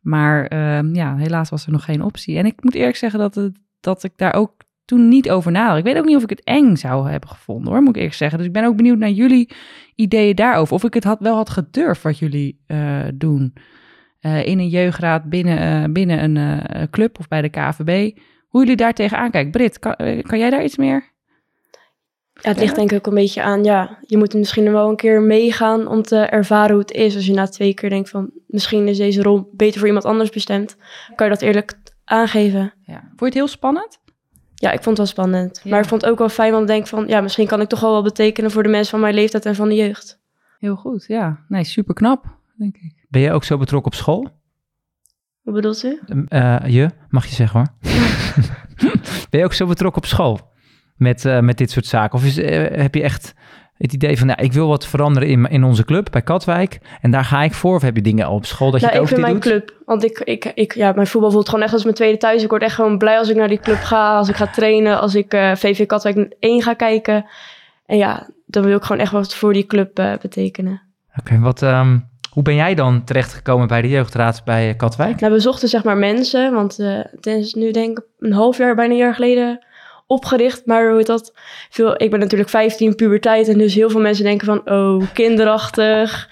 Maar 0.00 0.46
ehm, 0.46 0.94
ja, 0.94 1.16
helaas 1.16 1.48
was 1.50 1.66
er 1.66 1.72
nog 1.72 1.84
geen 1.84 2.02
optie. 2.02 2.38
En 2.38 2.46
ik 2.46 2.62
moet 2.62 2.74
eerlijk 2.74 2.96
zeggen 2.96 3.18
dat, 3.18 3.34
het, 3.34 3.58
dat 3.80 4.04
ik 4.04 4.12
daar 4.16 4.34
ook 4.34 4.54
toen 4.88 5.08
niet 5.08 5.30
over 5.30 5.52
nadacht. 5.52 5.78
Ik 5.78 5.84
weet 5.84 5.98
ook 5.98 6.04
niet 6.04 6.16
of 6.16 6.22
ik 6.22 6.30
het 6.30 6.44
eng 6.44 6.76
zou 6.76 7.10
hebben 7.10 7.28
gevonden, 7.28 7.72
hoor, 7.72 7.80
moet 7.80 7.88
ik 7.88 7.96
eerlijk 7.96 8.14
zeggen. 8.14 8.38
Dus 8.38 8.46
ik 8.46 8.52
ben 8.52 8.64
ook 8.64 8.76
benieuwd 8.76 8.98
naar 8.98 9.10
jullie 9.10 9.50
ideeën 9.94 10.34
daarover. 10.34 10.74
Of 10.74 10.84
ik 10.84 10.94
het 10.94 11.04
had, 11.04 11.20
wel 11.20 11.36
had 11.36 11.50
gedurfd 11.50 12.02
wat 12.02 12.18
jullie 12.18 12.60
eh, 12.66 13.04
doen. 13.14 13.52
Eh, 14.20 14.46
in 14.46 14.58
een 14.58 14.68
jeugdraad 14.68 15.24
binnen, 15.24 15.58
eh, 15.58 15.92
binnen 15.92 16.22
een 16.22 16.36
eh, 16.36 16.82
club 16.90 17.18
of 17.18 17.28
bij 17.28 17.42
de 17.42 17.48
KVB. 17.48 18.18
Hoe 18.48 18.60
jullie 18.60 18.76
daar 18.76 18.94
tegenaan 18.94 19.30
kijken. 19.30 19.50
Brit, 19.50 19.78
kan, 19.78 19.94
kan 20.22 20.38
jij 20.38 20.50
daar 20.50 20.64
iets 20.64 20.76
meer? 20.76 21.12
Ja, 22.32 22.48
het 22.48 22.58
ligt 22.58 22.74
denk 22.74 22.90
ik 22.90 22.96
ook 22.96 23.06
een 23.06 23.14
beetje 23.14 23.42
aan, 23.42 23.64
ja, 23.64 23.98
je 24.06 24.16
moet 24.16 24.34
misschien 24.34 24.72
wel 24.72 24.88
een 24.88 24.96
keer 24.96 25.22
meegaan 25.22 25.86
om 25.86 26.02
te 26.02 26.16
ervaren 26.16 26.70
hoe 26.70 26.80
het 26.80 26.90
is. 26.90 27.14
Als 27.14 27.26
je 27.26 27.32
na 27.32 27.46
twee 27.46 27.74
keer 27.74 27.90
denkt 27.90 28.10
van, 28.10 28.30
misschien 28.46 28.88
is 28.88 28.96
deze 28.96 29.22
rol 29.22 29.50
beter 29.52 29.78
voor 29.78 29.86
iemand 29.86 30.04
anders 30.04 30.30
bestemd, 30.30 30.76
kan 31.14 31.26
je 31.26 31.32
dat 31.32 31.42
eerlijk 31.42 31.78
aangeven. 32.04 32.74
Ja. 32.82 33.00
Vond 33.00 33.18
je 33.18 33.24
het 33.24 33.34
heel 33.34 33.48
spannend? 33.48 33.98
Ja, 34.60 34.72
ik 34.72 34.82
vond 34.82 34.86
het 34.86 34.96
wel 34.96 35.06
spannend. 35.06 35.60
Ja. 35.62 35.70
Maar 35.70 35.80
ik 35.80 35.88
vond 35.88 36.00
het 36.02 36.10
ook 36.10 36.18
wel 36.18 36.28
fijn, 36.28 36.50
want 36.50 36.62
ik 36.62 36.68
denk 36.68 36.86
van, 36.86 37.06
ja, 37.06 37.20
misschien 37.20 37.46
kan 37.46 37.60
ik 37.60 37.68
toch 37.68 37.80
wel 37.80 37.92
wat 37.92 38.02
betekenen 38.02 38.50
voor 38.50 38.62
de 38.62 38.68
mensen 38.68 38.90
van 38.90 39.00
mijn 39.00 39.14
leeftijd 39.14 39.46
en 39.46 39.54
van 39.54 39.68
de 39.68 39.74
jeugd. 39.74 40.20
Heel 40.58 40.76
goed, 40.76 41.04
ja. 41.06 41.44
Nee, 41.48 41.64
super 41.64 41.94
knap, 41.94 42.24
denk 42.56 42.76
ik. 42.76 43.06
Ben 43.08 43.20
je 43.20 43.32
ook 43.32 43.44
zo 43.44 43.58
betrokken 43.58 43.92
op 43.92 43.98
school? 43.98 44.28
Wat 45.42 45.54
bedoelt 45.54 45.84
u? 45.84 46.00
Ehm, 46.06 46.24
eh, 46.28 46.56
je, 46.66 46.90
mag 47.08 47.26
je 47.26 47.34
zeggen 47.34 47.58
hoor. 47.60 47.92
ben 49.30 49.40
je 49.40 49.44
ook 49.44 49.52
zo 49.52 49.66
betrokken 49.66 50.02
op 50.02 50.08
school 50.08 50.40
met, 50.96 51.24
eh, 51.24 51.40
met 51.40 51.58
dit 51.58 51.70
soort 51.70 51.86
zaken? 51.86 52.18
Of 52.18 52.24
is, 52.24 52.38
eh, 52.38 52.80
heb 52.80 52.94
je 52.94 53.02
echt 53.02 53.34
het 53.78 53.92
idee 53.92 54.18
van, 54.18 54.26
nou, 54.26 54.42
ik 54.42 54.52
wil 54.52 54.68
wat 54.68 54.86
veranderen 54.86 55.28
in, 55.28 55.46
in 55.46 55.64
onze 55.64 55.84
club 55.84 56.08
bij 56.10 56.22
Katwijk 56.22 56.78
en 57.00 57.10
daar 57.10 57.24
ga 57.24 57.42
ik 57.42 57.54
voor? 57.54 57.74
Of 57.74 57.82
heb 57.82 57.96
je 57.96 58.02
dingen 58.02 58.28
op 58.28 58.46
school 58.46 58.70
dat 58.70 58.80
je 58.80 58.86
nou, 58.86 58.98
het 58.98 59.10
ik 59.10 59.18
ook 59.18 59.20
vind 59.20 59.34
dit 59.34 59.42
mijn 59.42 59.60
doet? 59.60 59.70
club, 59.74 59.86
want 59.86 60.04
ik, 60.04 60.18
ik, 60.18 60.52
ik, 60.54 60.74
ja, 60.74 60.92
mijn 60.92 61.06
voetbal 61.06 61.30
voelt 61.30 61.48
gewoon 61.48 61.64
echt 61.64 61.72
als 61.72 61.82
mijn 61.82 61.94
tweede 61.94 62.18
thuis. 62.18 62.42
Ik 62.42 62.50
word 62.50 62.62
echt 62.62 62.74
gewoon 62.74 62.98
blij 62.98 63.18
als 63.18 63.28
ik 63.28 63.36
naar 63.36 63.48
die 63.48 63.60
club 63.60 63.78
ga, 63.78 64.16
als 64.16 64.28
ik 64.28 64.36
ga 64.36 64.46
trainen, 64.46 65.00
als 65.00 65.14
ik 65.14 65.32
eh, 65.32 65.54
VV 65.54 65.86
Katwijk 65.86 66.36
1 66.38 66.62
ga 66.62 66.74
kijken. 66.74 67.24
En 67.86 67.96
ja, 67.96 68.28
dan 68.46 68.64
wil 68.64 68.76
ik 68.76 68.82
gewoon 68.82 69.02
echt 69.02 69.12
wat 69.12 69.34
voor 69.34 69.52
die 69.52 69.66
club 69.66 69.98
eh, 69.98 70.12
betekenen. 70.20 70.82
Oké, 71.18 71.38
wat, 71.38 71.62
ehm, 71.62 71.98
hoe 72.30 72.42
ben 72.42 72.54
jij 72.54 72.74
dan 72.74 73.04
terechtgekomen 73.04 73.68
bij 73.68 73.82
de 73.82 73.88
jeugdraad 73.88 74.44
bij 74.44 74.68
eh, 74.68 74.76
Katwijk? 74.76 75.20
Nou, 75.20 75.32
we 75.32 75.40
zochten 75.40 75.68
zeg 75.68 75.84
maar 75.84 75.96
mensen, 75.96 76.52
want 76.52 76.78
eh, 76.78 76.98
het 77.10 77.26
is 77.26 77.54
nu 77.54 77.70
denk 77.70 77.98
ik 77.98 78.04
een 78.18 78.32
half 78.32 78.58
jaar, 78.58 78.74
bijna 78.74 78.92
een 78.92 78.98
jaar 78.98 79.14
geleden 79.14 79.66
opgericht. 80.08 80.66
Maar 80.66 80.92
hoe 80.92 81.02
dat? 81.02 81.32
Veel, 81.70 82.02
ik 82.02 82.10
ben 82.10 82.20
natuurlijk 82.20 82.50
15, 82.50 82.94
puberteit. 82.94 83.48
En 83.48 83.58
dus 83.58 83.74
heel 83.74 83.90
veel 83.90 84.00
mensen 84.00 84.24
denken 84.24 84.46
van, 84.46 84.70
oh, 84.70 85.02
kinderachtig. 85.12 86.28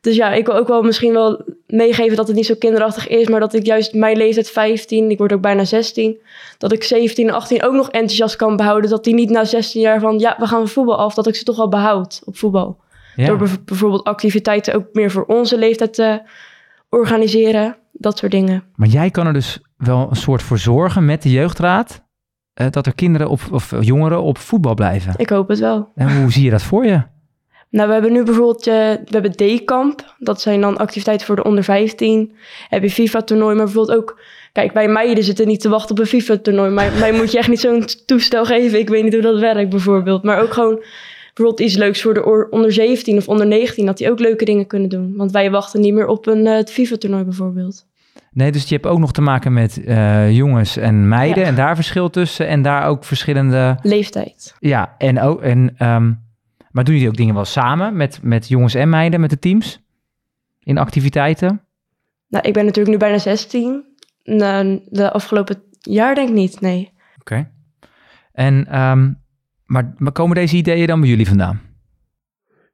Dus 0.00 0.16
ja, 0.16 0.32
ik 0.32 0.46
wil 0.46 0.54
ook 0.56 0.68
wel 0.68 0.82
misschien 0.82 1.12
wel 1.12 1.44
meegeven 1.66 2.16
dat 2.16 2.26
het 2.26 2.36
niet 2.36 2.46
zo 2.46 2.54
kinderachtig 2.58 3.08
is. 3.08 3.28
Maar 3.28 3.40
dat 3.40 3.54
ik 3.54 3.66
juist 3.66 3.94
mijn 3.94 4.16
leeftijd 4.16 4.50
15, 4.50 5.10
ik 5.10 5.18
word 5.18 5.32
ook 5.32 5.40
bijna 5.40 5.64
16. 5.64 6.18
Dat 6.58 6.72
ik 6.72 6.82
17 6.84 7.28
en 7.28 7.34
18 7.34 7.62
ook 7.62 7.72
nog 7.72 7.90
enthousiast 7.90 8.36
kan 8.36 8.56
behouden. 8.56 8.90
Dat 8.90 9.04
die 9.04 9.14
niet 9.14 9.30
na 9.30 9.44
16 9.44 9.80
jaar 9.80 10.00
van, 10.00 10.18
ja, 10.18 10.36
we 10.38 10.46
gaan 10.46 10.68
voetbal 10.68 10.96
af. 10.98 11.14
Dat 11.14 11.26
ik 11.26 11.34
ze 11.34 11.44
toch 11.44 11.56
wel 11.56 11.68
behoud 11.68 12.22
op 12.24 12.36
voetbal. 12.36 12.78
Ja. 13.16 13.26
Door 13.26 13.36
bijv- 13.36 13.64
bijvoorbeeld 13.64 14.04
activiteiten 14.04 14.74
ook 14.74 14.86
meer 14.92 15.10
voor 15.10 15.24
onze 15.24 15.58
leeftijd 15.58 15.94
te 15.94 16.22
organiseren. 16.88 17.76
Dat 17.92 18.18
soort 18.18 18.32
dingen. 18.32 18.64
Maar 18.74 18.88
jij 18.88 19.10
kan 19.10 19.26
er 19.26 19.32
dus 19.32 19.58
wel 19.76 20.06
een 20.10 20.16
soort 20.16 20.42
voor 20.42 20.58
zorgen 20.58 21.04
met 21.04 21.22
de 21.22 21.30
jeugdraad, 21.30 22.02
eh, 22.60 22.66
dat 22.70 22.86
er 22.86 22.94
kinderen 22.94 23.28
op, 23.28 23.40
of 23.50 23.74
jongeren 23.80 24.22
op 24.22 24.38
voetbal 24.38 24.74
blijven. 24.74 25.14
Ik 25.16 25.28
hoop 25.28 25.48
het 25.48 25.58
wel. 25.58 25.88
En 25.94 26.20
hoe 26.20 26.32
zie 26.32 26.44
je 26.44 26.50
dat 26.50 26.62
voor 26.62 26.86
je? 26.86 27.02
Nou, 27.70 27.86
we 27.86 27.92
hebben 27.92 28.12
nu 28.12 28.22
bijvoorbeeld, 28.22 28.66
eh, 28.66 28.74
we 28.74 29.20
hebben 29.20 29.32
D-kamp. 29.32 30.14
Dat 30.18 30.40
zijn 30.40 30.60
dan 30.60 30.76
activiteiten 30.76 31.26
voor 31.26 31.36
de 31.36 31.44
onder 31.44 31.64
15. 31.64 32.32
Heb 32.68 32.82
je 32.82 32.90
FIFA-toernooi, 32.90 33.54
maar 33.56 33.64
bijvoorbeeld 33.64 33.98
ook... 33.98 34.20
Kijk, 34.52 34.72
bij 34.72 34.88
meiden 34.88 35.24
zitten 35.24 35.46
niet 35.46 35.60
te 35.60 35.68
wachten 35.68 35.90
op 35.90 35.98
een 35.98 36.06
FIFA-toernooi. 36.06 36.70
Maar 36.70 36.92
mij 36.92 37.12
moet 37.12 37.32
je 37.32 37.38
echt 37.38 37.48
niet 37.48 37.60
zo'n 37.60 37.84
toestel 38.06 38.44
geven. 38.44 38.78
Ik 38.78 38.88
weet 38.88 39.04
niet 39.04 39.12
hoe 39.12 39.22
dat 39.22 39.38
werkt 39.38 39.70
bijvoorbeeld. 39.70 40.22
Maar 40.22 40.42
ook 40.42 40.52
gewoon 40.52 40.84
bijvoorbeeld 41.34 41.68
iets 41.68 41.76
leuks 41.76 42.02
voor 42.02 42.14
de 42.14 42.48
onder 42.50 42.72
17 42.72 43.16
of 43.16 43.28
onder 43.28 43.46
19. 43.46 43.86
Dat 43.86 43.98
die 43.98 44.10
ook 44.10 44.20
leuke 44.20 44.44
dingen 44.44 44.66
kunnen 44.66 44.88
doen. 44.88 45.14
Want 45.16 45.30
wij 45.30 45.50
wachten 45.50 45.80
niet 45.80 45.94
meer 45.94 46.06
op 46.06 46.26
een 46.26 46.46
eh, 46.46 46.54
het 46.54 46.70
FIFA-toernooi 46.70 47.24
bijvoorbeeld. 47.24 47.88
Nee, 48.32 48.52
dus 48.52 48.68
je 48.68 48.74
hebt 48.74 48.86
ook 48.86 48.98
nog 48.98 49.12
te 49.12 49.20
maken 49.20 49.52
met 49.52 49.84
eh, 49.84 50.30
jongens 50.30 50.76
en 50.76 51.08
meiden 51.08 51.42
Ja. 51.42 51.48
en 51.48 51.54
daar 51.54 51.74
verschil 51.74 52.10
tussen 52.10 52.48
en 52.48 52.62
daar 52.62 52.86
ook 52.86 53.04
verschillende... 53.04 53.78
Leeftijd. 53.82 54.54
Ja, 54.58 54.94
en 54.98 55.20
ook... 55.20 55.42
En, 55.42 55.74
ehm, 55.76 56.12
maar 56.70 56.84
doen 56.84 56.94
jullie 56.94 57.08
ook 57.08 57.16
dingen 57.16 57.34
wel 57.34 57.44
samen 57.44 57.96
met, 57.96 58.18
met 58.22 58.48
jongens 58.48 58.74
en 58.74 58.88
meiden, 58.88 59.20
met 59.20 59.30
de 59.30 59.38
teams? 59.38 59.82
In 60.62 60.78
activiteiten? 60.78 61.60
Nou, 62.28 62.46
ik 62.48 62.52
ben 62.52 62.64
natuurlijk 62.64 62.94
nu 62.94 62.96
bijna 63.00 63.18
16. 63.18 63.84
Nou, 64.24 64.80
de 64.88 65.12
afgelopen 65.12 65.62
jaar 65.80 66.14
denk 66.14 66.28
ik 66.28 66.34
niet, 66.34 66.60
nee. 66.60 66.92
Oké. 67.20 67.50
En, 68.32 68.66
ehm, 68.66 69.12
maar, 69.64 69.94
maar 69.96 70.12
komen 70.12 70.34
deze 70.34 70.56
ideeën 70.56 70.86
dan 70.86 71.00
bij 71.00 71.08
jullie 71.08 71.28
vandaan? 71.28 71.60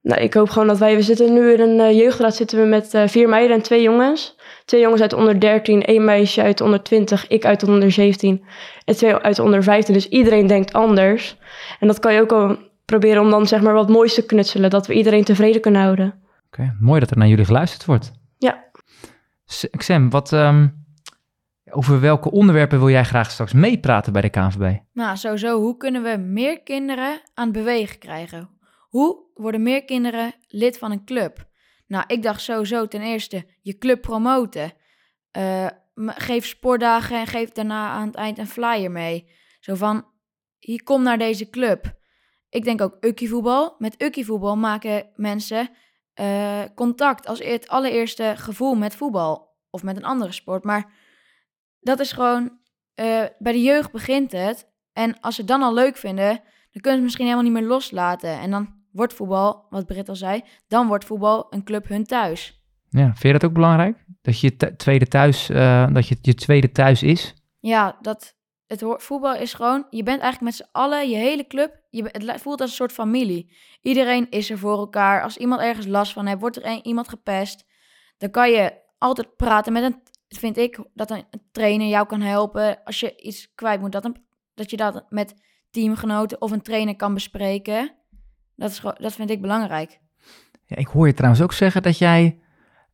Nou, 0.06 0.20
ik 0.20 0.34
hoop 0.34 0.48
gewoon 0.48 0.68
dat 0.68 0.78
wij... 0.78 0.96
We 0.96 1.02
zitten 1.02 1.32
nu 1.32 1.52
in 1.52 1.60
een 1.60 1.80
eh, 1.80 1.96
jeugdraad 1.96 2.34
zitten 2.34 2.58
we 2.60 2.64
met 2.64 2.94
eh, 2.94 3.08
vier 3.08 3.28
meiden 3.28 3.56
en 3.56 3.62
twee 3.62 3.82
jongens. 3.82 4.36
Twee 4.64 4.80
jongens 4.80 5.00
uit 5.00 5.10
de 5.10 5.16
onder 5.16 5.40
13, 5.40 5.84
één 5.84 6.04
meisje 6.04 6.42
uit 6.42 6.58
de 6.58 6.64
onder 6.64 6.82
20, 6.82 7.28
ik 7.28 7.44
uit 7.44 7.60
de 7.60 7.66
onder 7.66 7.92
17 7.92 8.44
en 8.84 8.96
twee 8.96 9.14
uit 9.14 9.36
de 9.36 9.42
onder 9.42 9.62
15. 9.62 9.94
Dus 9.94 10.08
iedereen 10.08 10.46
denkt 10.46 10.72
anders. 10.72 11.38
En 11.80 11.86
dat 11.86 11.98
kan 11.98 12.14
je 12.14 12.20
ook 12.20 12.32
al 12.32 12.56
proberen 12.84 13.22
om 13.22 13.30
dan 13.30 13.46
zeg 13.46 13.62
maar 13.62 13.74
wat 13.74 13.88
moois 13.88 14.14
te 14.14 14.26
knutselen. 14.26 14.70
Dat 14.70 14.86
we 14.86 14.94
iedereen 14.94 15.24
tevreden 15.24 15.60
kunnen 15.60 15.82
houden. 15.82 16.14
Oké, 16.46 16.76
mooi 16.80 17.00
dat 17.00 17.10
er 17.10 17.18
naar 17.18 17.28
jullie 17.28 17.44
geluisterd 17.44 17.84
wordt. 17.84 18.12
Ja. 18.38 18.64
Sam, 19.44 20.10
wat, 20.10 20.32
ehm, 20.32 20.68
over 21.70 22.00
welke 22.00 22.30
onderwerpen 22.30 22.78
wil 22.78 22.90
jij 22.90 23.04
graag 23.04 23.30
straks 23.30 23.52
meepraten 23.52 24.12
bij 24.12 24.22
de 24.22 24.30
KNVB? 24.30 24.76
Nou, 24.92 25.16
sowieso, 25.16 25.60
hoe 25.60 25.76
kunnen 25.76 26.02
we 26.02 26.16
meer 26.16 26.62
kinderen 26.62 27.20
aan 27.34 27.44
het 27.44 27.52
bewegen 27.52 27.98
krijgen? 27.98 28.48
Hoe 28.88 29.25
worden 29.36 29.62
meer 29.62 29.84
kinderen 29.84 30.34
lid 30.48 30.78
van 30.78 30.90
een 30.90 31.04
club? 31.04 31.48
Nou, 31.86 32.04
ik 32.06 32.22
dacht 32.22 32.40
sowieso 32.40 32.88
ten 32.88 33.02
eerste 33.02 33.46
je 33.60 33.78
club 33.78 34.00
promoten. 34.00 34.72
Eh, 35.30 35.66
geef 36.06 36.46
sportdagen 36.46 37.18
en 37.18 37.26
geef 37.26 37.50
daarna 37.50 37.88
aan 37.88 38.06
het 38.06 38.16
eind 38.16 38.38
een 38.38 38.48
flyer 38.48 38.90
mee. 38.90 39.30
Zo 39.60 39.74
van, 39.74 40.06
hier 40.58 40.82
kom 40.82 41.02
naar 41.02 41.18
deze 41.18 41.50
club. 41.50 41.94
Ik 42.48 42.64
denk 42.64 42.80
ook 42.80 42.96
ukkie-voetbal. 43.00 43.74
Met 43.78 44.02
ukkie-voetbal 44.02 44.56
maken 44.56 45.10
mensen 45.14 45.70
eh, 46.14 46.62
contact 46.74 47.26
als 47.26 47.38
het 47.38 47.68
allereerste 47.68 48.34
gevoel 48.36 48.74
met 48.74 48.94
voetbal. 48.94 49.54
Of 49.70 49.82
met 49.82 49.96
een 49.96 50.04
andere 50.04 50.32
sport. 50.32 50.64
Maar 50.64 50.92
dat 51.80 52.00
is 52.00 52.12
gewoon 52.12 52.58
eh, 52.94 53.24
bij 53.38 53.52
de 53.52 53.62
jeugd 53.62 53.92
begint 53.92 54.32
het. 54.32 54.70
En 54.92 55.20
als 55.20 55.34
ze 55.34 55.40
het 55.40 55.50
dan 55.50 55.62
al 55.62 55.74
leuk 55.74 55.96
vinden, 55.96 56.26
dan 56.26 56.82
kunnen 56.82 56.82
ze 56.82 56.90
het 56.90 57.02
misschien 57.02 57.24
helemaal 57.24 57.44
niet 57.44 57.60
meer 57.60 57.68
loslaten. 57.68 58.30
En 58.30 58.50
dan 58.50 58.74
wordt 58.96 59.14
voetbal, 59.14 59.66
wat 59.70 59.86
Britt 59.86 60.08
al 60.08 60.16
zei, 60.16 60.42
dan 60.68 60.86
wordt 60.86 61.04
voetbal 61.04 61.46
een 61.50 61.64
club 61.64 61.88
hun 61.88 62.04
thuis. 62.04 62.60
Ja, 62.88 63.04
vind 63.04 63.22
je 63.22 63.32
dat 63.32 63.44
ook 63.44 63.52
belangrijk? 63.52 64.04
Dat 64.22 64.40
je 64.40 64.76
tweede 64.76 65.06
thuis, 65.06 65.48
eh, 65.48 65.86
dat 65.92 66.08
je 66.08 66.16
je 66.20 66.34
tweede 66.34 66.72
thuis 66.72 67.02
is? 67.02 67.34
Ja, 67.60 67.98
dat, 68.00 68.36
het 68.66 68.84
voetbal 68.86 69.34
is 69.34 69.54
gewoon, 69.54 69.86
je 69.90 70.02
bent 70.02 70.20
eigenlijk 70.20 70.40
met 70.40 70.54
z'n 70.54 70.72
allen, 70.72 71.10
je 71.10 71.16
hele 71.16 71.46
club, 71.46 71.80
je, 71.90 72.04
het 72.10 72.40
voelt 72.40 72.60
als 72.60 72.70
een 72.70 72.76
soort 72.76 72.92
familie. 72.92 73.52
Iedereen 73.80 74.26
is 74.30 74.50
er 74.50 74.58
voor 74.58 74.78
elkaar. 74.78 75.22
Als 75.22 75.36
iemand 75.36 75.60
ergens 75.60 75.86
last 75.86 76.12
van 76.12 76.26
heeft, 76.26 76.40
wordt 76.40 76.56
er 76.56 76.66
een, 76.66 76.86
iemand 76.86 77.08
gepest, 77.08 77.64
dan 78.18 78.30
kan 78.30 78.50
je 78.50 78.72
altijd 78.98 79.36
praten 79.36 79.72
met 79.72 79.82
een, 79.82 80.02
vind 80.28 80.56
ik, 80.56 80.78
dat 80.94 81.10
een, 81.10 81.24
een 81.30 81.42
trainer 81.52 81.86
jou 81.86 82.06
kan 82.06 82.20
helpen. 82.20 82.84
Als 82.84 83.00
je 83.00 83.16
iets 83.16 83.54
kwijt 83.54 83.80
moet, 83.80 83.92
dat, 83.92 84.04
een, 84.04 84.16
dat 84.54 84.70
je 84.70 84.76
dat 84.76 85.04
met 85.08 85.34
teamgenoten 85.70 86.40
of 86.40 86.50
een 86.50 86.62
trainer 86.62 86.96
kan 86.96 87.14
bespreken. 87.14 87.94
Dat, 88.56 88.70
is, 88.70 88.80
dat 88.80 89.12
vind 89.12 89.30
ik 89.30 89.40
belangrijk. 89.40 89.98
Ja, 90.66 90.76
ik 90.76 90.86
hoor 90.86 91.06
je 91.06 91.14
trouwens 91.14 91.42
ook 91.42 91.52
zeggen 91.52 91.82
dat 91.82 91.98
jij 91.98 92.38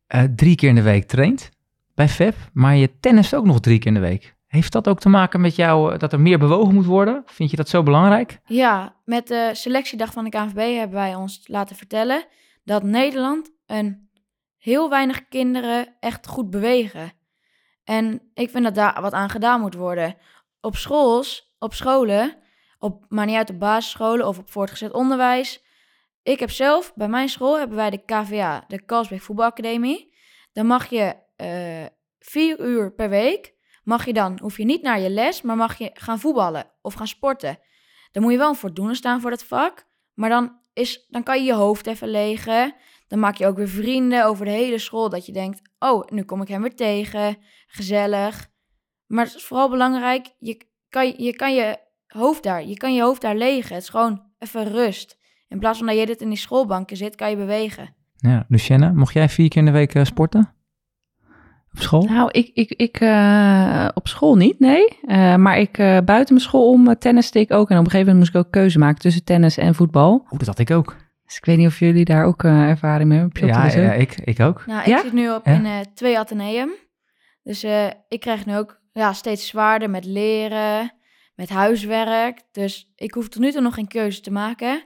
eh, 0.07 0.23
drie 0.35 0.55
keer 0.55 0.69
in 0.69 0.75
de 0.75 0.81
week 0.81 1.07
traint 1.07 1.49
bij 1.95 2.07
FEP, 2.07 2.35
maar 2.53 2.75
je 2.75 2.99
tennist 2.99 3.35
ook 3.35 3.45
nog 3.45 3.59
drie 3.59 3.79
keer 3.79 3.87
in 3.87 3.93
de 3.93 4.07
week. 4.07 4.35
Heeft 4.47 4.71
dat 4.71 4.87
ook 4.87 4.99
te 4.99 5.09
maken 5.09 5.41
met 5.41 5.55
jou, 5.55 5.93
eh, 5.93 5.99
dat 5.99 6.13
er 6.13 6.19
meer 6.19 6.39
bewogen 6.39 6.73
moet 6.73 6.85
worden? 6.85 7.23
Vind 7.25 7.49
je 7.49 7.55
dat 7.55 7.69
zo 7.69 7.83
belangrijk? 7.83 8.39
Ja, 8.45 8.95
met 9.05 9.27
de 9.27 9.49
selectiedag 9.53 10.13
van 10.13 10.23
de 10.23 10.29
KNVB 10.29 10.77
hebben 10.77 10.97
wij 10.97 11.15
ons 11.15 11.41
laten 11.45 11.75
vertellen 11.75 12.25
dat 12.63 12.83
Nederland 12.83 13.51
een 13.65 14.09
heel 14.57 14.89
weinig 14.89 15.27
kinderen 15.27 15.95
echt 15.99 16.27
goed 16.27 16.49
bewegen. 16.49 17.11
En 17.83 18.21
ik 18.33 18.49
vind 18.49 18.63
dat 18.63 18.75
daar 18.75 19.01
wat 19.01 19.13
aan 19.13 19.29
gedaan 19.29 19.61
moet 19.61 19.73
worden. 19.73 20.15
Op 20.61 20.75
schools, 20.75 21.55
op 21.59 21.73
scholen, 21.73 22.37
op, 22.83 23.05
maar 23.09 23.25
niet 23.25 23.35
uit 23.35 23.49
op 23.49 23.59
basisscholen 23.59 24.27
of 24.27 24.37
op 24.37 24.51
voortgezet 24.51 24.93
onderwijs. 24.93 25.63
Ik 26.23 26.39
heb 26.39 26.51
zelf, 26.51 26.93
bij 26.95 27.07
mijn 27.07 27.29
school 27.29 27.57
hebben 27.57 27.77
wij 27.77 27.89
de 27.89 28.05
KVA, 28.05 28.63
de 28.67 28.85
Kalsbeek 28.85 29.21
Voetbalacademie. 29.21 30.13
Dan 30.53 30.65
mag 30.65 30.89
je 30.89 31.15
eh, 31.35 31.85
vier 32.19 32.59
uur 32.59 32.93
per 32.93 33.09
week, 33.09 33.53
mag 33.83 34.05
je 34.05 34.13
dan, 34.13 34.39
hoef 34.41 34.57
je 34.57 34.63
niet 34.65 34.81
naar 34.81 34.99
je 34.99 35.09
les, 35.09 35.41
maar 35.41 35.55
mag 35.55 35.77
je 35.77 35.89
gaan 35.93 36.19
voetballen 36.19 36.71
of 36.81 36.93
gaan 36.93 37.07
sporten. 37.07 37.59
Dan 38.11 38.23
moet 38.23 38.31
je 38.31 38.37
wel 38.37 38.49
een 38.49 38.55
voldoende 38.55 38.95
staan 38.95 39.21
voor 39.21 39.29
dat 39.29 39.43
vak. 39.43 39.85
Maar 40.13 40.29
dan, 40.29 40.59
is, 40.73 41.05
dan 41.09 41.23
kan 41.23 41.39
je 41.39 41.43
je 41.43 41.53
hoofd 41.53 41.87
even 41.87 42.07
legen. 42.07 42.75
Dan 43.07 43.19
maak 43.19 43.35
je 43.35 43.47
ook 43.47 43.57
weer 43.57 43.69
vrienden 43.69 44.25
over 44.25 44.45
de 44.45 44.51
hele 44.51 44.77
school. 44.77 45.09
Dat 45.09 45.25
je 45.25 45.31
denkt, 45.31 45.61
oh, 45.79 46.09
nu 46.09 46.23
kom 46.23 46.41
ik 46.41 46.47
hem 46.47 46.61
weer 46.61 46.75
tegen. 46.75 47.37
Gezellig. 47.67 48.47
Maar 49.05 49.25
het 49.25 49.35
is 49.35 49.45
vooral 49.45 49.69
belangrijk, 49.69 50.35
je 50.39 50.67
kan 50.89 51.07
je, 51.17 51.35
kan 51.35 51.53
je 51.53 51.91
hoofd 52.13 52.43
daar, 52.43 52.65
je 52.65 52.77
kan 52.77 52.93
je 52.95 53.01
hoofd 53.01 53.21
daar 53.21 53.35
legen. 53.35 53.73
Het 53.73 53.83
is 53.83 53.89
gewoon 53.89 54.21
even 54.39 54.71
rust. 54.71 55.17
In 55.47 55.59
plaats 55.59 55.77
van 55.77 55.87
dat 55.87 55.97
je 55.97 56.05
dit 56.05 56.21
in 56.21 56.29
die 56.29 56.37
schoolbanken 56.37 56.97
zit, 56.97 57.15
kan 57.15 57.29
je 57.29 57.35
bewegen. 57.35 57.93
Ja, 58.17 58.45
Lucienne, 58.47 58.93
mocht 58.93 59.13
jij 59.13 59.29
vier 59.29 59.49
keer 59.49 59.59
in 59.59 59.65
de 59.65 59.71
week 59.71 59.93
eh, 59.95 60.03
sporten? 60.03 60.53
Op 61.73 61.79
school? 61.79 62.03
Nou, 62.03 62.29
ik, 62.31 62.51
ik, 62.53 62.71
ik 62.71 62.99
eh, 62.99 63.87
op 63.93 64.07
school 64.07 64.35
niet, 64.35 64.59
nee. 64.59 64.87
Eh, 65.05 65.35
maar 65.35 65.57
ik 65.59 65.77
eh, 65.77 65.97
buiten 66.05 66.33
mijn 66.33 66.45
school 66.47 66.69
om 66.71 66.87
uh, 66.87 66.95
tenniste 66.95 67.39
ik 67.39 67.51
ook. 67.51 67.69
En 67.69 67.77
op 67.77 67.83
een 67.85 67.91
gegeven 67.91 67.99
moment 68.13 68.17
moest 68.17 68.29
ik 68.35 68.45
ook 68.45 68.51
keuze 68.51 68.79
maken 68.79 69.01
tussen 69.01 69.23
tennis 69.23 69.57
en 69.57 69.75
voetbal. 69.75 70.13
Oh, 70.29 70.37
dat 70.39 70.47
had 70.47 70.59
ik 70.59 70.71
ook. 70.71 70.95
Dus 71.25 71.37
ik 71.37 71.45
weet 71.45 71.57
niet 71.57 71.67
of 71.67 71.79
jullie 71.79 72.05
daar 72.05 72.25
ook 72.25 72.43
eh, 72.43 72.69
ervaring 72.69 73.09
mee 73.09 73.19
hebben. 73.19 73.47
Ja, 73.47 73.63
dus 73.63 73.73
ja, 73.73 73.93
ik, 73.93 74.15
ik 74.23 74.39
ook. 74.39 74.65
Nou, 74.65 74.79
ik 74.81 74.87
Ja? 74.87 75.01
zit 75.01 75.13
nu 75.13 75.29
op 75.31 75.45
Ja. 75.45 75.51
in 75.53 75.65
eh, 75.65 75.71
twee 75.93 76.19
ateneum. 76.19 76.69
Dus 77.43 77.63
eh, 77.63 77.85
ik 78.07 78.19
krijg 78.19 78.45
nu 78.45 78.57
ook 78.57 78.79
ja, 78.91 79.13
steeds 79.13 79.47
zwaarder 79.47 79.89
met 79.89 80.05
leren, 80.05 80.91
met 81.35 81.49
huiswerk. 81.49 82.41
Dus 82.51 82.91
ik 82.95 83.13
hoef 83.13 83.29
tot 83.29 83.41
nu 83.41 83.51
toe 83.51 83.61
nog 83.61 83.73
geen 83.73 83.87
keuze 83.87 84.21
te 84.21 84.31
maken. 84.31 84.83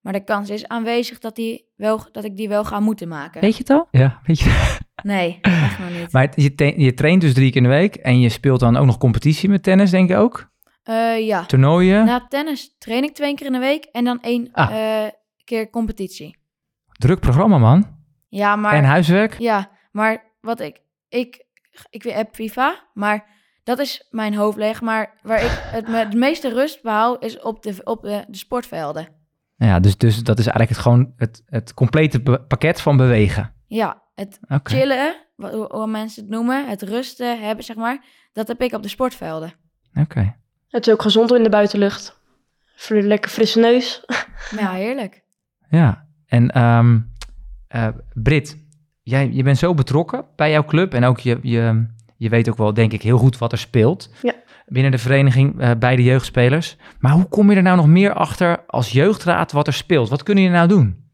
Maar 0.00 0.12
de 0.12 0.24
kans 0.24 0.50
is 0.50 0.68
aanwezig 0.68 1.18
dat, 1.18 1.36
die 1.36 1.72
wel, 1.76 2.08
dat 2.12 2.24
ik 2.24 2.36
die 2.36 2.48
wel 2.48 2.64
ga 2.64 2.80
moeten 2.80 3.08
maken. 3.08 3.40
Weet 3.40 3.52
je 3.52 3.58
het 3.58 3.70
al? 3.70 3.88
Ja, 3.90 4.20
weet 4.24 4.40
je. 4.40 4.74
Nee, 5.02 5.38
echt 5.42 5.78
nog 5.78 5.90
niet. 5.90 6.12
Maar 6.12 6.22
het- 6.22 6.42
je, 6.42 6.54
te- 6.54 6.80
je 6.80 6.94
traint 6.94 7.20
dus 7.20 7.34
drie 7.34 7.48
keer 7.52 7.56
in 7.62 7.68
de 7.68 7.74
week 7.74 7.94
en 7.94 8.20
je 8.20 8.28
speelt 8.28 8.60
dan 8.60 8.76
ook 8.76 8.86
nog 8.86 8.98
competitie 8.98 9.48
met 9.48 9.62
tennis, 9.62 9.90
denk 9.90 10.10
ik 10.10 10.16
ook? 10.16 10.50
Eh, 10.82 11.26
ja, 11.26 11.44
Toernooien? 11.44 12.04
na 12.04 12.26
tennis 12.28 12.74
train 12.78 13.02
ik 13.04 13.14
twee 13.14 13.34
keer 13.34 13.46
in 13.46 13.52
de 13.52 13.58
week 13.58 13.84
en 13.84 14.04
dan 14.04 14.20
één 14.20 14.48
Ah. 14.52 15.04
eh, 15.04 15.10
keer 15.44 15.70
competitie. 15.70 16.36
Druk 16.92 17.20
programma, 17.20 17.58
man. 17.58 17.96
Ja, 18.28 18.56
maar... 18.56 18.74
En 18.74 18.84
huiswerk? 18.84 19.38
Ja, 19.38 19.70
maar 19.92 20.24
wat 20.40 20.60
ik, 20.60 20.80
ik, 21.08 21.44
ik 21.90 22.02
heb 22.02 22.34
FIFA, 22.34 22.88
maar 22.94 23.24
dat 23.66 23.78
is 23.78 24.06
mijn 24.10 24.34
hoofdleg. 24.34 24.80
Maar 24.80 25.14
waar 25.22 25.42
ik 25.42 25.50
het, 25.50 25.88
me- 25.88 25.96
het 25.98 26.14
meeste 26.14 26.48
rust 26.48 26.82
behaal 26.82 27.18
is 27.18 27.40
op 27.40 27.62
de, 27.62 27.80
op 27.84 28.02
de, 28.02 28.24
de 28.28 28.36
sportvelden. 28.36 29.08
Ja, 29.56 29.80
dus, 29.80 29.96
dus 29.96 30.22
dat 30.22 30.38
is 30.38 30.46
eigenlijk 30.46 30.70
het, 30.70 30.78
gewoon 30.78 31.12
het, 31.16 31.42
het 31.46 31.74
complete 31.74 32.20
pakket 32.48 32.80
van 32.80 32.96
bewegen. 32.96 33.52
Ja, 33.66 34.02
het 34.14 34.38
chillen, 34.62 35.16
wat, 35.36 35.52
hoe, 35.52 35.68
hoe 35.72 35.86
mensen 35.86 36.22
het 36.22 36.30
noemen, 36.30 36.68
het 36.68 36.82
rusten 36.82 37.40
hebben, 37.40 37.64
zeg 37.64 37.76
maar, 37.76 38.04
dat 38.32 38.48
heb 38.48 38.60
ik 38.60 38.72
op 38.72 38.82
de 38.82 38.88
sportvelden. 38.88 39.52
Oké. 39.94 40.36
Het 40.68 40.86
is 40.86 40.92
ook 40.92 41.02
gezond 41.02 41.32
in 41.32 41.42
de 41.42 41.48
buitenlucht. 41.48 42.20
Voor 42.76 42.96
een 42.96 43.06
lekker 43.06 43.30
frisse 43.30 43.58
neus. 43.58 44.04
Ja, 44.58 44.72
heerlijk. 44.72 45.22
Ja, 45.70 46.06
en 46.26 46.50
ehm 46.50 46.98
eh, 47.68 47.88
Brit, 48.12 48.56
jij, 49.02 49.30
je 49.32 49.42
bent 49.42 49.58
zo 49.58 49.74
betrokken 49.74 50.24
bij 50.36 50.50
jouw 50.50 50.64
club 50.64 50.94
en 50.94 51.04
ook 51.04 51.18
je, 51.20 51.38
je, 51.42 51.86
je 52.16 52.28
weet 52.28 52.48
ook 52.48 52.56
wel, 52.56 52.74
denk 52.74 52.92
ik, 52.92 53.02
heel 53.02 53.18
goed 53.18 53.38
wat 53.38 53.52
er 53.52 53.58
speelt 53.58 54.10
Ja. 54.22 54.32
binnen 54.66 54.90
de 54.92 54.98
vereniging 54.98 55.60
eh, 55.60 55.70
bij 55.78 55.96
de 55.96 56.02
jeugdspelers. 56.02 56.76
Maar 56.98 57.12
hoe 57.12 57.28
kom 57.28 57.50
je 57.50 57.56
er 57.56 57.62
nou 57.62 57.76
nog 57.76 57.86
meer 57.86 58.12
achter 58.12 58.64
als 58.66 58.92
jeugdraad 58.92 59.52
wat 59.52 59.66
er 59.66 59.72
speelt? 59.72 60.08
Wat 60.08 60.22
kunnen 60.22 60.44
je 60.44 60.50
nou 60.50 60.68
doen? 60.68 61.04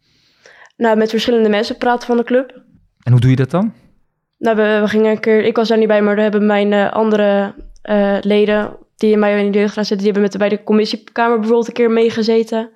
Nou, 0.76 0.96
met 0.96 1.10
verschillende 1.10 1.48
mensen 1.48 1.76
praten 1.76 2.06
van 2.06 2.16
de 2.16 2.24
club. 2.24 2.62
En 3.02 3.12
hoe 3.12 3.20
doe 3.20 3.30
je 3.30 3.36
dat 3.36 3.50
dan? 3.50 3.72
Nou, 4.38 4.56
we, 4.56 4.78
we 4.80 4.88
gingen 4.88 5.10
een 5.10 5.20
keer, 5.20 5.44
ik 5.44 5.56
was 5.56 5.68
daar 5.68 5.78
niet 5.78 5.88
bij, 5.88 6.02
maar 6.02 6.14
daar 6.14 6.22
hebben 6.24 6.46
mijn 6.46 6.72
eh, 6.72 6.92
andere 6.92 7.54
eh, 7.82 8.16
leden 8.20 8.76
die 8.96 9.12
in 9.12 9.18
mij 9.18 9.44
in 9.44 9.52
de 9.52 9.58
jeugdraad 9.58 9.86
zitten, 9.86 9.96
die 9.96 10.04
hebben 10.04 10.22
met 10.22 10.32
de, 10.32 10.38
bij 10.38 10.48
de 10.48 10.62
commissiekamer 10.64 11.36
bijvoorbeeld 11.36 11.68
een 11.68 11.74
keer 11.74 11.90
meegezeten. 11.90 12.70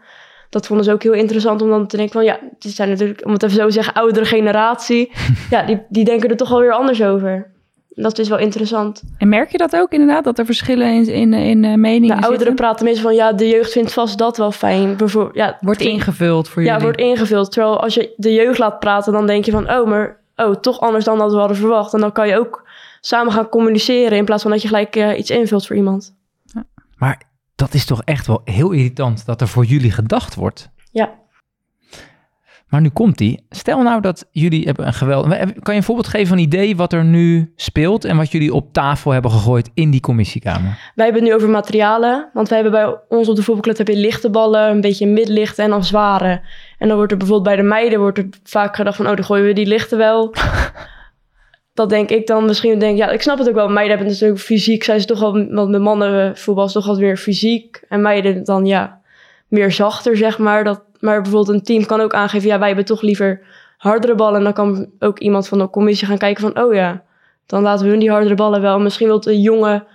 dat 0.50 0.66
vonden 0.66 0.85
ze 0.85 0.92
ook 0.92 1.02
heel 1.02 1.12
interessant 1.12 1.62
om 1.62 1.68
dan 1.68 1.87
te 1.87 1.97
denken 1.97 2.14
van 2.14 2.25
ja, 2.25 2.38
het 2.59 2.73
zijn 2.75 2.88
natuurlijk, 2.88 3.25
om 3.25 3.33
het 3.33 3.42
even 3.42 3.56
zo 3.56 3.66
te 3.66 3.73
zeggen, 3.73 3.95
oudere 3.95 4.26
generatie. 4.26 5.12
ja, 5.50 5.62
die, 5.62 5.83
die 5.88 6.04
denken 6.04 6.30
er 6.30 6.37
toch 6.37 6.49
wel 6.49 6.61
weer 6.61 6.73
anders 6.73 7.02
over. 7.02 7.54
Dat 7.98 8.18
is 8.18 8.28
wel 8.28 8.38
interessant. 8.38 9.02
En 9.18 9.28
merk 9.28 9.50
je 9.52 9.58
dat 9.58 9.76
ook 9.76 9.92
inderdaad, 9.92 10.24
dat 10.24 10.38
er 10.38 10.44
verschillen 10.44 10.94
in, 10.94 11.08
in, 11.08 11.32
in 11.34 11.64
eh, 11.64 11.74
meningen 11.74 12.00
De 12.00 12.12
zitten? 12.12 12.28
ouderen 12.28 12.54
praten 12.54 12.84
meestal 12.84 13.02
van 13.04 13.14
ja, 13.14 13.32
de 13.32 13.48
jeugd 13.48 13.72
vindt 13.72 13.92
vast 13.92 14.18
dat 14.18 14.36
wel 14.36 14.52
fijn. 14.52 14.96
Bijvoorbeeld, 14.96 15.34
ja, 15.34 15.56
Wordt 15.60 15.80
ingevuld 15.80 16.48
voor 16.48 16.62
ja, 16.62 16.68
jullie. 16.68 16.82
wordt 16.82 17.00
ingevuld. 17.00 17.52
Terwijl 17.52 17.80
als 17.80 17.94
je 17.94 18.14
de 18.16 18.32
jeugd 18.32 18.58
laat 18.58 18.78
praten, 18.78 19.12
dan 19.12 19.26
denk 19.26 19.44
je 19.44 19.50
van 19.50 19.70
oh, 19.70 19.86
maar 19.86 20.20
oh, 20.36 20.54
toch 20.54 20.80
anders 20.80 21.04
dan 21.04 21.18
dat 21.18 21.32
we 21.32 21.38
hadden 21.38 21.56
verwacht. 21.56 21.94
En 21.94 22.00
dan 22.00 22.12
kan 22.12 22.28
je 22.28 22.38
ook 22.38 22.68
samen 23.00 23.32
gaan 23.32 23.48
communiceren 23.48 24.18
in 24.18 24.24
plaats 24.24 24.42
van 24.42 24.50
dat 24.50 24.62
je 24.62 24.68
gelijk 24.68 24.96
eh, 24.96 25.18
iets 25.18 25.30
invult 25.30 25.66
voor 25.66 25.76
iemand. 25.76 26.14
Maar 26.96 27.22
dat 27.54 27.74
is 27.74 27.84
toch 27.84 28.02
echt 28.04 28.26
wel 28.26 28.40
heel 28.44 28.70
irritant 28.70 29.26
dat 29.26 29.40
er 29.40 29.48
voor 29.48 29.64
jullie 29.64 29.90
gedacht 29.92 30.34
wordt. 30.34 30.70
Ja. 30.90 31.10
Maar 32.66 32.80
nu 32.80 32.88
komt 32.88 33.18
die. 33.18 33.44
Stel 33.50 33.82
nou 33.82 34.00
dat 34.00 34.28
jullie 34.30 34.64
hebben 34.64 34.87
een 34.87 34.92
geweldig... 34.92 35.38
Kan 35.38 35.75
je 35.75 35.80
een 35.80 35.82
voorbeeld 35.82 36.08
geven 36.08 36.26
van 36.26 36.37
een 36.37 36.42
idee 36.42 36.76
wat 36.76 36.92
er 36.92 37.04
nu 37.04 37.52
speelt... 37.56 38.04
en 38.04 38.16
wat 38.16 38.32
jullie 38.32 38.54
op 38.54 38.73
tafel 38.73 39.11
hebben 39.11 39.30
gegooid 39.30 39.70
in 39.75 39.90
die 39.90 40.00
commissiekamer? 40.00 40.92
Wij 40.94 41.04
hebben 41.04 41.23
het 41.23 41.30
nu 41.30 41.37
over 41.37 41.49
materialen. 41.49 42.30
Want 42.32 42.49
wij 42.49 42.62
hebben 42.62 42.80
bij 42.80 42.99
ons 43.08 43.28
op 43.28 43.37
de 43.37 43.42
voetbalclub 43.42 43.78
heb 43.78 43.88
je 43.88 43.96
lichte 43.96 44.30
ballen, 44.30 44.70
een 44.70 44.80
beetje 44.80 45.06
midlichte 45.06 45.62
en 45.62 45.70
dan 45.70 45.85
zware. 45.85 46.40
En 46.78 46.88
dan 46.88 46.96
wordt 46.96 47.12
er 47.12 47.18
bijvoorbeeld 47.18 47.49
bij 47.54 47.62
de 47.62 47.68
meiden 47.68 47.99
wordt 47.99 48.18
er 48.18 48.28
vaak 48.42 48.76
gedacht 48.76 48.96
van, 48.96 49.06
oh, 49.06 49.16
dan 49.16 49.25
gooien 49.25 49.44
we 49.44 49.52
die 49.52 49.66
lichte 49.66 49.96
wel. 49.96 50.35
dat 51.75 51.88
denk 51.88 52.11
ik 52.11 52.26
dan 52.26 52.44
misschien. 52.44 52.78
Denk, 52.78 52.96
ja, 52.99 53.11
ik 53.11 53.23
snap 53.23 53.38
het 53.38 53.49
ook 53.49 53.54
wel. 53.54 53.68
Meiden 53.68 53.96
hebben 53.96 54.12
natuurlijk 54.12 54.40
fysiek, 54.40 54.85
zijn 54.85 55.00
ze 55.00 55.06
toch 55.06 55.20
wel, 55.20 55.49
want 55.50 55.70
met 55.70 55.80
mannen 55.80 56.37
voetbal 56.37 56.64
is 56.64 56.73
toch 56.73 56.87
wat 56.87 56.99
meer 56.99 57.16
fysiek. 57.16 57.85
En 57.88 58.02
meiden 58.02 58.44
dan 58.44 58.66
ja, 58.66 59.00
meer 59.49 59.73
zachter, 59.73 60.16
zeg 60.16 60.38
maar. 60.38 60.64
Dat, 60.64 60.82
maar 61.06 61.22
bijvoorbeeld 61.22 61.56
een 61.56 61.64
team 61.64 61.86
kan 61.86 62.00
ook 62.00 62.14
aangeven, 62.14 62.48
ja, 62.48 62.58
wij 62.58 62.66
hebben 62.66 62.84
toch 62.84 63.02
liever 63.02 63.40
hardere 63.76 64.14
ballen. 64.14 64.38
En 64.38 64.44
dan 64.44 64.52
kan 64.52 64.90
ook 64.98 65.18
iemand 65.18 65.48
van 65.48 65.58
de 65.58 65.70
commissie 65.70 66.06
gaan 66.06 66.18
kijken 66.18 66.42
van, 66.42 66.64
oh 66.64 66.75
ja, 66.75 67.02
dan 67.46 67.62
laten 67.62 67.84
we 67.84 67.90
hun 67.90 68.00
die 68.00 68.10
hardere 68.10 68.34
ballen 68.34 68.60
wel. 68.60 68.80
Misschien 68.80 69.06
wil 69.06 69.20
een 69.25 69.40
jonge 69.40 69.86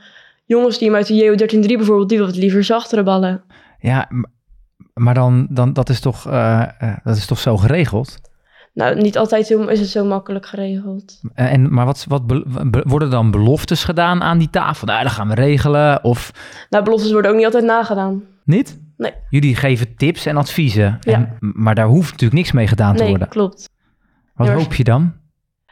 jongensteam 0.46 0.96
uit 0.96 1.08
de 1.08 1.16
JO 1.16 1.32
13-3 1.32 1.38
bijvoorbeeld, 1.78 2.10
die 2.10 2.18
wil 2.18 2.28
liever 2.28 2.64
zachtere 2.64 3.04
ballen. 3.04 3.44
Ja, 3.80 4.10
maar 4.94 5.14
dan, 5.14 5.48
dan 5.50 5.74
dat, 5.74 5.90
is 5.90 6.00
toch, 6.00 6.28
eh, 6.28 6.62
eh, 6.62 6.98
dat 7.04 7.16
is 7.16 7.26
toch 7.26 7.40
zo 7.40 7.58
geregeld? 7.58 8.18
Nou, 8.74 9.02
niet 9.02 9.18
altijd 9.18 9.48
zo- 9.48 9.62
is 9.68 9.80
het 9.80 9.90
zo 9.90 10.06
makkelijk 10.06 10.46
geregeld. 10.46 11.20
Eh, 11.34 11.54
En, 11.54 11.74
maar 11.74 11.86
wat, 11.86 12.06
wat 12.08 12.28
be- 12.28 12.84
worden 12.88 13.10
dan 13.10 13.32
beloftes 13.32 13.84
gedaan 13.84 14.22
aan 14.22 14.38
die 14.38 14.50
tafel? 14.50 14.88
Nou, 14.88 15.04
dat 15.04 15.12
gaan 15.12 15.28
we 15.28 15.34
regelen. 15.36 16.04
Of 16.04 16.32
Nou, 16.70 16.84
beloftes 16.84 17.12
worden 17.12 17.32
ook 17.32 17.38
niet 17.38 17.46
altijd 17.46 17.64
nagedaan. 17.64 18.24
niet? 18.44 18.80
Nee. 18.98 19.12
Jullie 19.30 19.56
geven 19.56 19.96
tips 19.96 20.26
en 20.26 20.38
adviezen. 20.38 20.98
Ja. 21.02 21.14
En, 21.14 21.38
maar 21.40 21.76
daar 21.76 21.86
hoeft 21.88 22.12
natuurlijk 22.12 22.34
niks 22.40 22.52
mee 22.52 22.68
gedaan 22.68 22.96
te 22.96 23.02
Nee, 23.02 23.10
worden. 23.10 23.28
klopt. 23.28 23.70
Wat 24.36 24.48
Ja, 24.48 24.54
hoop 24.54 24.74
je 24.74 24.84
dan? 24.84 25.14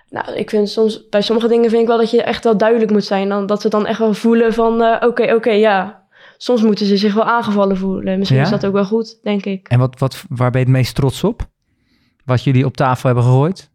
Nou, 0.10 0.34
ik 0.36 0.50
vind 0.50 0.70
soms, 0.70 1.10
bij 1.10 1.22
sommige 1.22 1.48
dingen 1.48 1.70
vind 1.70 1.82
ik 1.82 1.88
wel 1.88 1.98
dat 1.98 2.12
je 2.12 2.24
echt 2.24 2.44
wel 2.44 2.58
duidelijk 2.58 2.92
moet 2.92 3.04
zijn. 3.04 3.30
Dan, 3.30 3.46
dat 3.46 3.62
ze 3.62 3.70
dan 3.70 3.86
echt 3.86 4.00
wel 4.00 4.14
voelen 4.14 4.54
van, 4.54 4.82
eh, 4.84 5.08
oké, 5.08 5.34
oké, 5.34 5.52
ja. 5.52 6.04
Soms 6.38 6.62
moeten 6.62 6.86
ze 6.86 6.98
zich 6.98 7.14
wel 7.14 7.24
aangevallen 7.24 7.78
voelen. 7.78 8.18
Misschien 8.18 8.40
Ja? 8.40 8.46
is 8.46 8.52
dat 8.52 8.66
ook 8.66 8.74
wel 8.74 8.86
goed, 8.86 9.20
denk 9.24 9.46
ik. 9.46 9.68
En 9.68 9.80
wat, 9.80 10.00
wat, 10.00 10.24
waar 10.30 10.52
ben 10.52 10.60
je 10.60 10.66
het 10.68 10.76
meest 10.76 10.96
trots 10.96 11.24
op? 11.24 11.48
Wat 12.30 12.44
jullie 12.44 12.66
op 12.66 12.76
tafel 12.78 13.06
hebben 13.06 13.24
gegooid? 13.26 13.70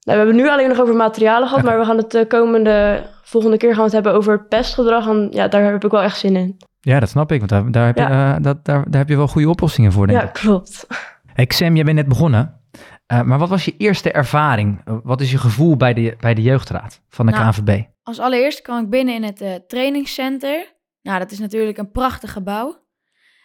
Nou, 0.00 0.18
we 0.18 0.24
hebben 0.26 0.36
nu 0.44 0.50
alleen 0.50 0.68
nog 0.68 0.80
over 0.80 0.94
materialen 0.94 1.48
gehad, 1.48 1.64
maar 1.64 1.78
we 1.78 1.84
gaan 1.84 1.96
het 1.96 2.10
de 2.10 2.26
komende, 2.26 3.06
volgende 3.22 3.56
keer 3.56 3.68
gaan 3.68 3.78
we 3.78 3.82
het 3.84 3.92
hebben 3.92 4.12
over 4.12 4.44
pestgedrag. 4.46 5.08
En 5.08 5.28
ja, 5.30 5.48
daar 5.48 5.72
heb 5.72 5.84
ik 5.84 5.90
wel 5.90 6.02
echt 6.02 6.18
zin 6.18 6.36
in. 6.36 6.56
Ja, 6.80 7.00
dat 7.00 7.08
snap 7.08 7.32
ik. 7.32 7.38
Want 7.38 7.50
daar, 7.50 7.70
daar, 7.72 7.86
heb, 7.86 7.96
je, 7.96 8.02
eh, 8.02 8.36
dat, 8.40 8.64
daar, 8.64 8.84
daar 8.90 9.00
heb 9.00 9.08
je 9.08 9.16
wel 9.16 9.28
goede 9.28 9.48
oplossingen 9.48 9.92
voor, 9.92 10.06
denk 10.06 10.20
Ja, 10.20 10.26
ik. 10.26 10.32
klopt. 10.32 10.86
Hey 11.32 11.44
Sam, 11.48 11.74
jij 11.74 11.84
bent 11.84 11.96
net 11.96 12.08
begonnen. 12.08 12.60
Eh, 13.06 13.22
maar 13.22 13.38
wat 13.38 13.48
was 13.48 13.64
je 13.64 13.74
eerste 13.76 14.12
ervaring? 14.12 14.80
Eh, 14.84 14.94
Wat 15.02 15.20
is 15.20 15.30
je 15.30 15.38
gevoel 15.38 15.76
bij 15.76 15.94
de, 15.94 16.16
bij 16.20 16.34
de 16.34 16.42
jeugdraad 16.42 17.00
van 17.08 17.26
de 17.26 17.32
Nou, 17.32 17.50
KNVB? 17.52 17.82
Als 18.02 18.18
allereerst 18.18 18.62
kwam 18.62 18.82
ik 18.84 18.90
binnen 18.90 19.14
in 19.14 19.22
het 19.24 19.40
eh, 19.40 19.54
trainingscenter. 19.66 20.74
Nou, 21.02 21.18
dat 21.18 21.30
is 21.30 21.38
natuurlijk 21.38 21.78
een 21.78 21.90
prachtig 21.90 22.32
gebouw. 22.32 22.76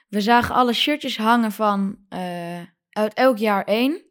We 0.10 0.22
zagen 0.22 0.56
alle 0.56 0.74
shirtjes 0.74 1.18
hangen 1.18 1.52
van 1.52 1.96
eh, 2.10 2.20
uit 2.90 3.14
elk 3.14 3.38
jaar 3.38 3.64
één. 3.64 4.02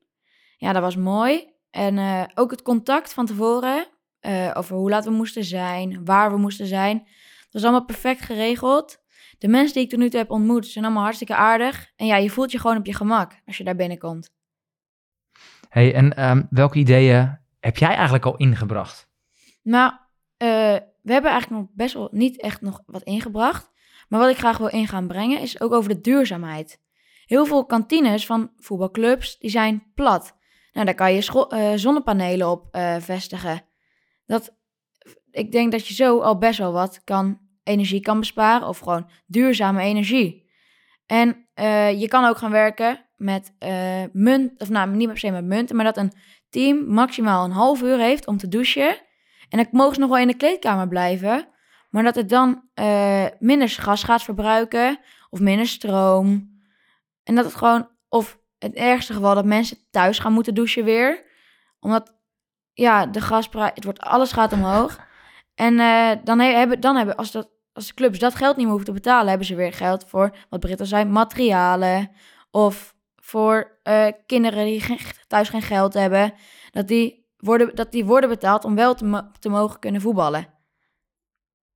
Ja, 0.63 0.73
dat 0.73 0.83
was 0.83 0.97
mooi. 0.97 1.53
En 1.71 1.99
eh, 1.99 2.23
ook 2.35 2.51
het 2.51 2.63
contact 2.63 3.13
van 3.13 3.27
tevoren 3.27 3.87
eh, 4.21 4.51
over 4.55 4.77
hoe 4.77 4.91
laat 4.91 5.05
we 5.05 5.11
moesten 5.11 5.45
zijn, 5.45 6.05
waar 6.05 6.31
we 6.31 6.37
moesten 6.37 6.67
zijn. 6.67 6.99
Dat 6.99 7.53
was 7.53 7.63
allemaal 7.63 7.85
perfect 7.85 8.21
geregeld. 8.21 8.99
De 9.39 9.49
mensen 9.49 9.75
die 9.75 9.83
ik 9.83 9.91
tot 9.91 9.99
nu 9.99 10.09
toe 10.09 10.19
heb 10.19 10.31
ontmoet 10.31 10.67
zijn 10.67 10.85
allemaal 10.85 11.03
hartstikke 11.03 11.35
aardig. 11.35 11.93
En 11.97 12.07
ja, 12.07 12.17
je 12.17 12.31
voelt 12.31 12.53
je 12.53 12.59
gewoon 12.59 12.77
op 12.77 12.87
je 12.87 12.95
gemak 12.95 13.33
als 13.47 13.57
je 13.57 13.65
daar 13.65 13.77
binnenkomt. 13.77 14.35
Hey, 15.69 15.95
en 15.95 16.17
ehm, 16.17 16.43
welke 16.51 16.79
ideeën 16.79 17.39
heb 17.61 17.77
jij 17.77 17.95
eigenlijk 17.95 18.25
al 18.25 18.37
ingebracht? 18.37 19.09
Nou, 19.63 19.93
eh, 20.37 20.49
we 21.03 21.13
hebben 21.13 21.31
eigenlijk 21.31 21.63
nog 21.63 21.71
best 21.75 21.95
wel 21.95 22.09
niet 22.13 22.41
echt 22.41 22.61
nog 22.61 22.83
wat 22.87 23.03
ingebracht. 23.03 23.71
Maar 24.09 24.21
wat 24.21 24.31
ik 24.31 24.39
graag 24.39 24.59
wil 24.59 24.69
in 24.69 24.89
gaan 24.89 25.07
brengen 25.07 25.41
is 25.41 25.61
ook 25.61 25.73
over 25.73 25.95
de 25.95 26.01
duurzaamheid. 26.01 26.81
Heel 27.25 27.47
veel 27.47 27.67
kantines 27.67 28.27
van 28.27 28.53
voetbalclubs 28.57 29.39
die 29.39 29.51
zijn 29.51 29.91
plat. 29.95 30.41
Nou, 30.73 30.87
daar 30.87 30.95
kan 30.95 31.15
je 31.15 31.47
eh, 31.49 31.73
zonnepanelen 31.75 32.51
op 32.51 32.69
eh, 32.71 32.97
vestigen. 32.99 33.63
Dat, 34.27 34.57
ik 35.31 35.53
denk 35.53 35.73
dat 35.73 35.87
je 35.87 35.95
zo 35.95 36.21
al 36.21 36.39
best 36.39 36.59
wel 36.59 36.73
wat 36.73 37.05
kan, 37.05 37.39
energie 37.63 38.01
kan 38.01 38.19
besparen 38.19 38.69
of 38.69 38.79
gewoon 38.79 39.11
duurzame 39.27 39.83
energie. 39.83 40.51
En 41.07 41.49
eh, 41.55 42.01
je 42.01 42.09
kan 42.09 42.25
ook 42.25 42.37
gaan 42.37 42.51
werken 42.51 43.07
met 43.17 43.53
munt, 44.13 44.61
of 44.61 44.69
nou 44.69 44.91
niet 44.91 45.09
per 45.09 45.19
se 45.19 45.31
met 45.31 45.45
munten, 45.45 45.77
maar 45.77 45.85
dat 45.85 45.97
een 45.97 46.13
team 46.51 46.85
maximaal 46.87 47.45
een 47.45 47.51
half 47.51 47.83
uur 47.83 47.99
heeft 47.99 48.27
om 48.27 48.37
te 48.37 48.49
douchen. 48.49 48.97
En 49.49 49.59
dan 49.59 49.67
mogen 49.71 49.95
ze 49.95 50.01
nog 50.01 50.09
wel 50.09 50.19
in 50.19 50.27
de 50.27 50.37
kleedkamer 50.37 50.89
blijven. 50.89 51.49
Maar 51.91 52.03
dat 52.03 52.15
het 52.15 52.29
dan 52.29 52.63
minder 53.39 53.69
gas 53.69 54.03
gaat 54.03 54.23
verbruiken. 54.23 54.99
Of 55.31 55.41
minder 55.41 55.67
stroom. 55.67 56.61
En 57.23 57.35
dat 57.35 57.45
het 57.45 57.55
gewoon, 57.55 57.89
of 58.09 58.39
het 58.63 58.75
ergste 58.75 59.13
geval, 59.13 59.35
dat 59.35 59.45
mensen 59.45 59.77
thuis 59.91 60.19
gaan 60.19 60.33
moeten 60.33 60.55
douchen 60.55 60.85
weer. 60.85 61.25
Omdat, 61.81 62.15
ja, 62.73 63.07
de 63.07 63.21
gasprijs, 63.21 63.71
het 63.75 63.85
wordt, 63.85 64.01
alles 64.01 64.33
gaat 64.33 64.53
omhoog. 64.53 64.99
En 65.55 65.79
eh, 65.79 66.11
dan 66.25 66.39
he- 66.39 66.53
hebben, 66.55 66.81
dan 66.81 66.97
hebben 66.97 67.17
als, 67.17 67.31
dat, 67.31 67.49
als 67.73 67.87
de 67.87 67.95
clubs 67.95 68.19
dat 68.19 68.35
geld 68.35 68.57
niet 68.57 68.67
meer 68.67 68.75
hoeven 68.75 68.95
te 68.95 69.01
betalen, 69.01 69.29
hebben 69.29 69.47
ze 69.47 69.55
weer 69.55 69.73
geld 69.73 70.05
voor, 70.09 70.37
wat 70.49 70.61
Britt 70.61 70.81
al 70.81 70.87
zei, 70.87 71.05
materialen. 71.05 72.11
Of 72.51 72.95
voor 73.17 73.79
eh, 73.83 74.07
kinderen 74.27 74.65
die 74.65 74.81
geen, 74.81 74.99
thuis 75.29 75.49
geen 75.49 75.63
geld 75.63 75.95
hebben. 75.95 76.33
Dat 76.71 76.89
die 76.89 77.27
worden, 77.37 77.75
dat 77.75 77.93
die 77.93 78.05
worden 78.05 78.29
betaald 78.29 78.65
om 78.65 78.75
wel 78.75 78.95
te 79.41 79.49
mogen 79.49 79.79
kunnen 79.79 80.01
voetballen. 80.01 80.47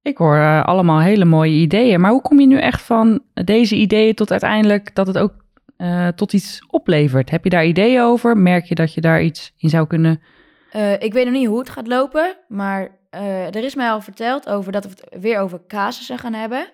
Ik 0.03 0.17
hoor 0.17 0.37
eh, 0.37 0.65
allemaal 0.65 1.01
hele 1.01 1.25
mooie 1.25 1.53
ideeën. 1.53 2.01
Maar 2.01 2.11
hoe 2.11 2.23
kom 2.23 2.41
je 2.41 2.47
nu 2.47 2.59
echt 2.59 2.83
van 2.83 3.23
deze 3.45 3.77
ideeën 3.77 4.15
tot 4.15 4.31
uiteindelijk 4.31 4.95
dat 4.95 5.07
het 5.07 5.19
ook 5.19 5.46
eh, 5.77 6.09
tot 6.09 6.33
iets 6.33 6.67
oplevert? 6.71 7.31
Heb 7.31 7.45
je 7.45 7.51
daar 7.51 7.67
ideeën 7.67 8.03
over? 8.03 8.37
Merk 8.37 8.65
je 8.65 8.75
dat 8.75 8.95
je 8.95 9.01
daar 9.01 9.23
iets 9.23 9.53
in 9.57 9.69
zou 9.69 9.87
kunnen... 9.87 10.23
Eh, 10.71 10.93
ik 10.93 11.13
weet 11.13 11.25
nog 11.25 11.35
niet 11.35 11.47
hoe 11.47 11.59
het 11.59 11.71
gaat 11.71 11.87
lopen, 11.87 12.37
maar 12.49 12.99
eh, 13.11 13.47
er 13.47 13.65
is 13.65 13.75
mij 13.75 13.91
al 13.91 14.01
verteld 14.01 14.49
over 14.49 14.73
dat 14.73 14.85
we 14.85 14.91
het 14.91 15.23
weer 15.23 15.39
over 15.39 15.61
casussen 15.67 16.19
gaan 16.19 16.33
hebben. 16.33 16.71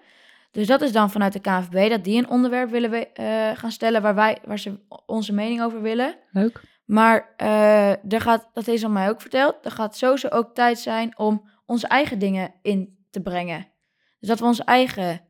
Dus 0.51 0.67
dat 0.67 0.83
is 0.83 0.93
dan 0.93 1.11
vanuit 1.11 1.33
de 1.33 1.41
KNVB 1.41 1.91
dat 1.91 2.05
die 2.05 2.19
een 2.19 2.29
onderwerp 2.29 2.71
willen 2.71 2.91
we, 2.91 3.09
gaan 3.57 3.71
stellen 3.71 4.03
waar, 4.03 4.15
wij, 4.15 4.39
waar 4.45 4.59
ze 4.59 4.79
onze 5.07 5.33
mening 5.33 5.63
over 5.63 5.83
willen. 5.83 6.15
Leuk. 6.31 6.61
Maar 6.85 7.35
er 8.09 8.21
gaat, 8.21 8.51
dat 8.53 8.69
is 8.69 8.85
aan 8.85 8.93
mij 8.93 9.09
ook 9.09 9.21
verteld, 9.21 9.57
er 9.63 9.71
gaat 9.71 9.97
sowieso 9.97 10.29
ook 10.29 10.55
tijd 10.55 10.79
zijn 10.79 11.19
om 11.19 11.49
onze 11.67 11.87
eigen 11.87 12.19
dingen 12.19 12.55
in 12.63 13.07
te 13.11 13.21
brengen. 13.21 13.67
Dus 14.19 14.29
dat 14.29 14.39
we 14.39 14.45
onze 14.45 14.65
eigen 14.65 15.21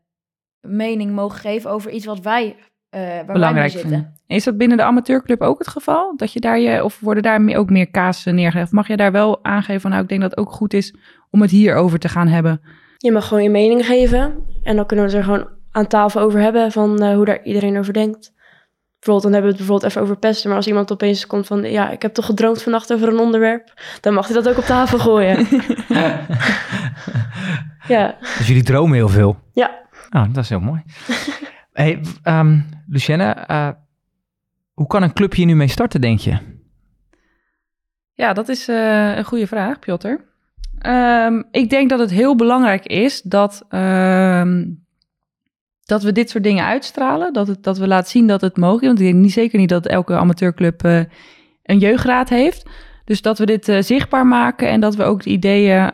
mening 0.61 1.13
mogen 1.13 1.39
geven 1.39 1.71
over 1.71 1.91
iets 1.91 2.05
wat 2.05 2.21
wij, 2.21 2.57
eh 2.93 3.01
waar 3.01 3.11
wij 3.11 3.25
mee 3.25 3.33
Belangrijk 3.33 3.71
zitten. 3.73 4.15
Is 4.27 4.45
dat 4.45 4.57
binnen 4.57 4.77
de 4.77 4.83
amateurclub 4.83 5.41
ook 5.41 5.59
het 5.59 5.69
geval? 5.69 6.17
Dat 6.17 6.33
je 6.33 6.41
daar 6.41 6.59
je, 6.59 6.85
of 6.85 7.01
worden 7.01 7.23
daar 7.23 7.57
ook 7.57 7.71
meer 7.71 7.91
kazen 7.91 8.35
neergelegd? 8.35 8.67
Of 8.67 8.73
mag 8.73 8.89
je 8.89 8.97
daar 8.97 9.13
wel 9.13 9.45
aangeven 9.45 9.81
van, 9.81 9.91
nou, 9.91 10.03
ik 10.03 10.09
denk 10.09 10.21
dat 10.21 10.31
het 10.31 10.39
ook 10.39 10.53
goed 10.53 10.75
is 10.75 10.95
om 11.31 11.41
het 11.41 11.51
hierover 11.51 11.99
te 11.99 12.09
gaan 12.09 12.29
hebben? 12.29 12.61
Je 12.99 13.13
mag 13.13 13.29
gewoon 13.29 13.43
je 13.43 13.51
mening 13.51 13.87
geven. 13.87 14.35
En 14.63 14.77
dan 14.77 14.87
kunnen 14.87 15.07
we 15.07 15.11
het 15.11 15.21
er 15.21 15.25
gewoon 15.25 15.49
aan 15.71 15.87
tafel 15.87 16.21
over 16.21 16.41
hebben 16.41 16.73
van 16.73 17.03
eh, 17.03 17.15
hoe 17.15 17.25
daar 17.25 17.43
iedereen 17.43 17.79
over 17.79 17.93
denkt. 17.93 18.33
Bijvoorbeeld, 18.99 19.23
dan 19.23 19.33
hebben 19.33 19.51
we 19.51 19.57
het 19.57 19.67
bijvoorbeeld 19.67 19.91
even 19.91 20.03
over 20.03 20.17
pesten. 20.17 20.49
Maar 20.49 20.57
als 20.59 20.67
iemand 20.67 20.93
opeens 20.93 21.27
komt 21.27 21.47
van, 21.47 21.63
ja, 21.63 21.91
ik 21.91 22.03
heb 22.03 22.15
toch 22.15 22.27
gedroomd 22.27 22.63
vannacht 22.63 22.93
over 22.93 23.09
een 23.09 23.19
onderwerp. 23.19 23.73
Dan 24.01 24.15
mag 24.15 24.27
hij 24.27 24.35
dat 24.35 24.49
ook 24.49 24.59
op 24.59 24.65
tafel 24.65 24.99
gooien. 24.99 25.47
ja, 27.89 28.17
Dus 28.39 28.47
jullie 28.47 28.63
dromen 28.63 28.95
heel 28.95 29.09
veel. 29.09 29.37
ja. 29.53 29.81
Oh, 30.11 30.25
dat 30.33 30.43
is 30.45 30.49
heel 30.49 30.61
mooi. 30.61 30.83
Hey, 31.73 32.01
ehm 32.23 32.61
Lucienne, 32.89 33.25
eh, 33.25 33.69
hoe 34.73 34.87
kan 34.87 35.03
een 35.03 35.13
club 35.13 35.35
hier 35.35 35.47
nu 35.47 35.55
mee 35.55 35.69
starten, 35.69 36.01
denk 36.01 36.19
je? 36.19 36.39
Ja, 38.13 38.33
dat 38.33 38.49
is 38.49 38.69
eh, 38.69 39.17
een 39.17 39.25
goede 39.25 39.47
vraag, 39.47 39.79
Piotr. 39.79 40.15
Ehm, 40.79 41.43
ik 41.51 41.71
denk 41.71 41.89
dat 41.89 41.99
het 41.99 42.11
heel 42.11 42.37
belangrijk 42.37 42.87
is 42.87 43.23
dat, 43.23 43.65
ehm, 43.69 44.65
dat 45.85 46.03
we 46.03 46.13
dit 46.13 46.31
soort 46.31 46.45
dingen 46.45 46.65
uitstralen. 46.65 47.33
Dat, 47.33 47.49
het, 47.49 47.63
dat 47.63 47.79
we 47.79 47.87
laten 47.87 48.11
zien 48.11 48.27
dat 48.27 48.41
het 48.41 48.57
mogelijk 48.57 48.83
is. 48.83 48.89
Want 48.89 49.01
ik 49.01 49.07
denk 49.07 49.19
niet, 49.19 49.33
zeker 49.33 49.59
niet 49.59 49.69
dat 49.69 49.87
elke 49.87 50.17
amateurclub 50.17 50.85
eh, 50.85 51.01
een 51.63 51.79
jeugdraad 51.79 52.29
heeft. 52.29 52.69
Dus 53.05 53.23
dat 53.23 53.39
we 53.39 53.47
dit 53.47 53.85
zichtbaar 53.87 54.27
maken 54.27 54.69
en 54.69 54.81
dat 54.81 54.97
we 54.97 55.05
ook 55.05 55.23
de 55.23 55.31
ideeën 55.31 55.91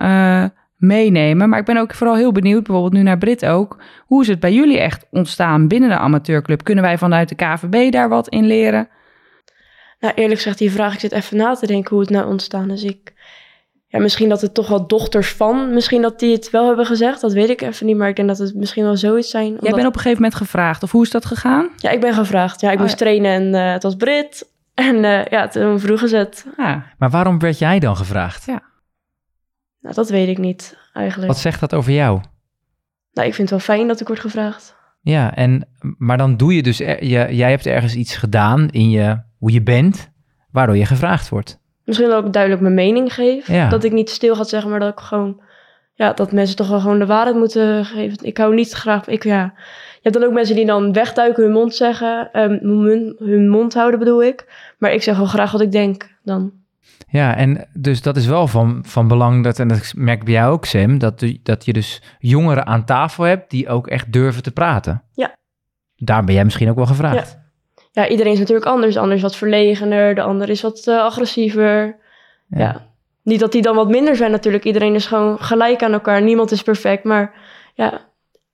meenemen. 0.78 1.48
Maar 1.48 1.58
ik 1.58 1.64
ben 1.64 1.76
ook 1.76 1.94
vooral 1.94 2.16
heel 2.16 2.32
benieuwd, 2.32 2.62
bijvoorbeeld 2.62 2.94
nu 2.94 3.02
naar 3.02 3.18
Brit 3.18 3.46
ook. 3.46 3.76
Hoe 4.06 4.22
is 4.22 4.28
het 4.28 4.40
bij 4.40 4.52
jullie 4.52 4.78
echt 4.78 5.06
ontstaan 5.10 5.68
binnen 5.68 5.88
de 5.88 5.96
amateurclub? 5.98 6.64
Kunnen 6.64 6.84
wij 6.84 6.98
vanuit 6.98 7.28
de 7.28 7.34
KVB 7.34 7.92
daar 7.92 8.08
wat 8.08 8.28
in 8.28 8.46
leren? 8.46 8.88
Nou, 10.00 10.14
eerlijk 10.14 10.36
gezegd, 10.36 10.58
die 10.58 10.70
vraag, 10.72 10.94
ik 10.94 11.00
zit 11.00 11.12
even 11.12 11.36
na 11.36 11.54
te 11.54 11.66
denken 11.66 11.90
hoe 11.90 12.00
het 12.00 12.10
nou 12.10 12.26
ontstaan 12.30 12.70
is. 12.70 12.82
Ik, 12.82 13.12
ja, 13.88 13.98
misschien 13.98 14.28
dat 14.28 14.40
het 14.40 14.54
toch 14.54 14.68
wel 14.68 14.86
dochters 14.86 15.32
van, 15.32 15.74
misschien 15.74 16.02
dat 16.02 16.18
die 16.18 16.32
het 16.32 16.50
wel 16.50 16.66
hebben 16.66 16.86
gezegd, 16.86 17.20
dat 17.20 17.32
weet 17.32 17.48
ik 17.48 17.60
even 17.60 17.86
niet. 17.86 17.96
Maar 17.96 18.08
ik 18.08 18.16
denk 18.16 18.28
dat 18.28 18.38
het 18.38 18.54
misschien 18.54 18.84
wel 18.84 18.96
zoiets 18.96 19.30
zijn. 19.30 19.56
Jij 19.60 19.72
bent 19.72 19.86
op 19.86 19.94
een 19.94 20.00
gegeven 20.00 20.22
moment 20.22 20.34
gevraagd, 20.34 20.82
of 20.82 20.90
hoe 20.90 21.02
is 21.02 21.10
dat 21.10 21.24
gegaan? 21.24 21.68
Ja, 21.76 21.90
ik 21.90 22.00
ben 22.00 22.14
gevraagd. 22.14 22.60
Ja, 22.60 22.68
ik 22.68 22.74
Oh, 22.74 22.80
moest 22.80 22.92
ja. 22.92 22.98
trainen 22.98 23.30
en 23.30 23.54
eh, 23.66 23.72
het 23.72 23.82
was 23.82 23.96
Brit. 23.96 24.46
En 24.74 25.04
eh, 25.04 25.24
ja, 25.24 25.48
toen 25.48 25.80
vroegen 25.80 26.08
ze 26.08 26.16
het. 26.16 26.46
Ah, 26.56 26.76
Maar 26.98 27.10
waarom 27.10 27.38
werd 27.38 27.58
jij 27.58 27.78
dan 27.78 27.96
gevraagd? 27.96 28.46
Nou, 29.88 30.00
dat 30.00 30.10
weet 30.10 30.28
ik 30.28 30.38
niet 30.38 30.76
eigenlijk. 30.92 31.26
Wat 31.32 31.38
zegt 31.40 31.60
dat 31.60 31.74
over 31.74 31.92
jou? 31.92 32.20
Nou, 33.12 33.28
ik 33.28 33.34
vind 33.34 33.50
het 33.50 33.66
wel 33.66 33.76
fijn 33.76 33.88
dat 33.88 34.00
ik 34.00 34.06
word 34.06 34.20
gevraagd. 34.20 34.76
Ja, 35.00 35.34
en, 35.34 35.68
maar 35.98 36.18
dan 36.18 36.36
doe 36.36 36.54
je 36.54 36.62
dus, 36.62 36.80
er- 36.80 37.04
je, 37.04 37.34
jij 37.36 37.50
hebt 37.50 37.66
ergens 37.66 37.94
iets 37.94 38.16
gedaan 38.16 38.68
in 38.70 38.90
je, 38.90 39.20
hoe 39.38 39.52
je 39.52 39.62
bent, 39.62 40.10
waardoor 40.50 40.76
je 40.76 40.84
gevraagd 40.86 41.28
wordt. 41.28 41.58
Misschien 41.84 42.10
ik 42.24 42.32
duidelijk 42.32 42.62
mijn 42.62 42.74
mening 42.74 43.14
geef. 43.14 43.46
Ja. 43.46 43.68
Dat 43.68 43.84
ik 43.84 43.92
niet 43.92 44.10
stil 44.10 44.36
ga 44.36 44.44
zeggen, 44.44 44.70
maar 44.70 44.80
dat 44.80 44.92
ik 44.92 44.98
gewoon... 44.98 45.40
Ja, 45.94 46.12
dat 46.12 46.32
mensen 46.32 46.56
toch 46.56 46.68
wel 46.68 46.80
gewoon 46.80 46.98
de 46.98 47.06
waarheid 47.06 47.36
moeten 47.36 47.84
geven. 47.84 48.18
Ik 48.26 48.38
hou 48.38 48.54
niet 48.54 48.72
graag... 48.72 49.06
Ik, 49.06 49.24
ja. 49.24 49.42
Je 49.94 49.98
hebt 50.02 50.14
dan 50.14 50.24
ook 50.24 50.32
mensen 50.32 50.56
die 50.56 50.66
dan 50.66 50.92
wegduiken, 50.92 51.42
hun 51.42 51.52
mond 51.52 51.74
zeggen. 51.74 52.28
ehm, 52.32 52.58
hun, 52.62 53.16
hun 53.18 53.48
mond 53.48 53.74
houden 53.74 53.98
bedoel 53.98 54.22
ik. 54.22 54.72
Maar 54.78 54.92
ik 54.92 55.02
zeg 55.02 55.16
wel 55.16 55.26
graag 55.26 55.52
wat 55.52 55.60
ik 55.60 55.72
denk 55.72 56.16
dan. 56.22 56.52
Ja, 57.10 57.36
en 57.36 57.68
dus 57.72 58.02
dat 58.02 58.16
is 58.16 58.26
wel 58.26 58.46
van, 58.46 58.82
van 58.86 59.08
belang, 59.08 59.44
dat, 59.44 59.58
en 59.58 59.68
dat 59.68 59.92
merk 59.96 60.24
bij 60.24 60.32
jou 60.32 60.52
ook, 60.52 60.64
Sam, 60.64 60.98
dat, 60.98 61.24
dat 61.42 61.64
je 61.64 61.72
dus 61.72 62.02
jongeren 62.18 62.66
aan 62.66 62.84
tafel 62.84 63.24
hebt 63.24 63.50
die 63.50 63.68
ook 63.68 63.86
echt 63.86 64.12
durven 64.12 64.42
te 64.42 64.50
praten. 64.50 65.02
Ja. 65.12 65.36
Daar 65.96 66.24
ben 66.24 66.34
jij 66.34 66.44
misschien 66.44 66.70
ook 66.70 66.76
wel 66.76 66.86
gevraagd. 66.86 67.38
Ja, 67.92 68.08
iedereen 68.08 68.32
is 68.32 68.38
natuurlijk 68.38 68.66
anders. 68.66 68.94
De 68.94 69.00
ander 69.00 69.16
is 69.16 69.22
wat 69.22 69.36
verlegener, 69.36 70.14
de 70.14 70.22
ander 70.22 70.48
is 70.48 70.62
wat 70.62 70.86
eh, 70.86 70.98
agressiever. 70.98 71.96
Ja. 72.48 72.86
Niet 73.22 73.40
dat 73.40 73.52
die 73.52 73.62
dan 73.62 73.76
wat 73.76 73.88
minder 73.88 74.16
zijn 74.16 74.30
natuurlijk. 74.30 74.64
Iedereen 74.64 74.94
is 74.94 75.06
gewoon 75.06 75.38
gelijk 75.38 75.82
aan 75.82 75.92
elkaar. 75.92 76.22
Niemand 76.22 76.50
is 76.50 76.62
perfect, 76.62 77.04
maar 77.04 77.34
ja, 77.74 78.07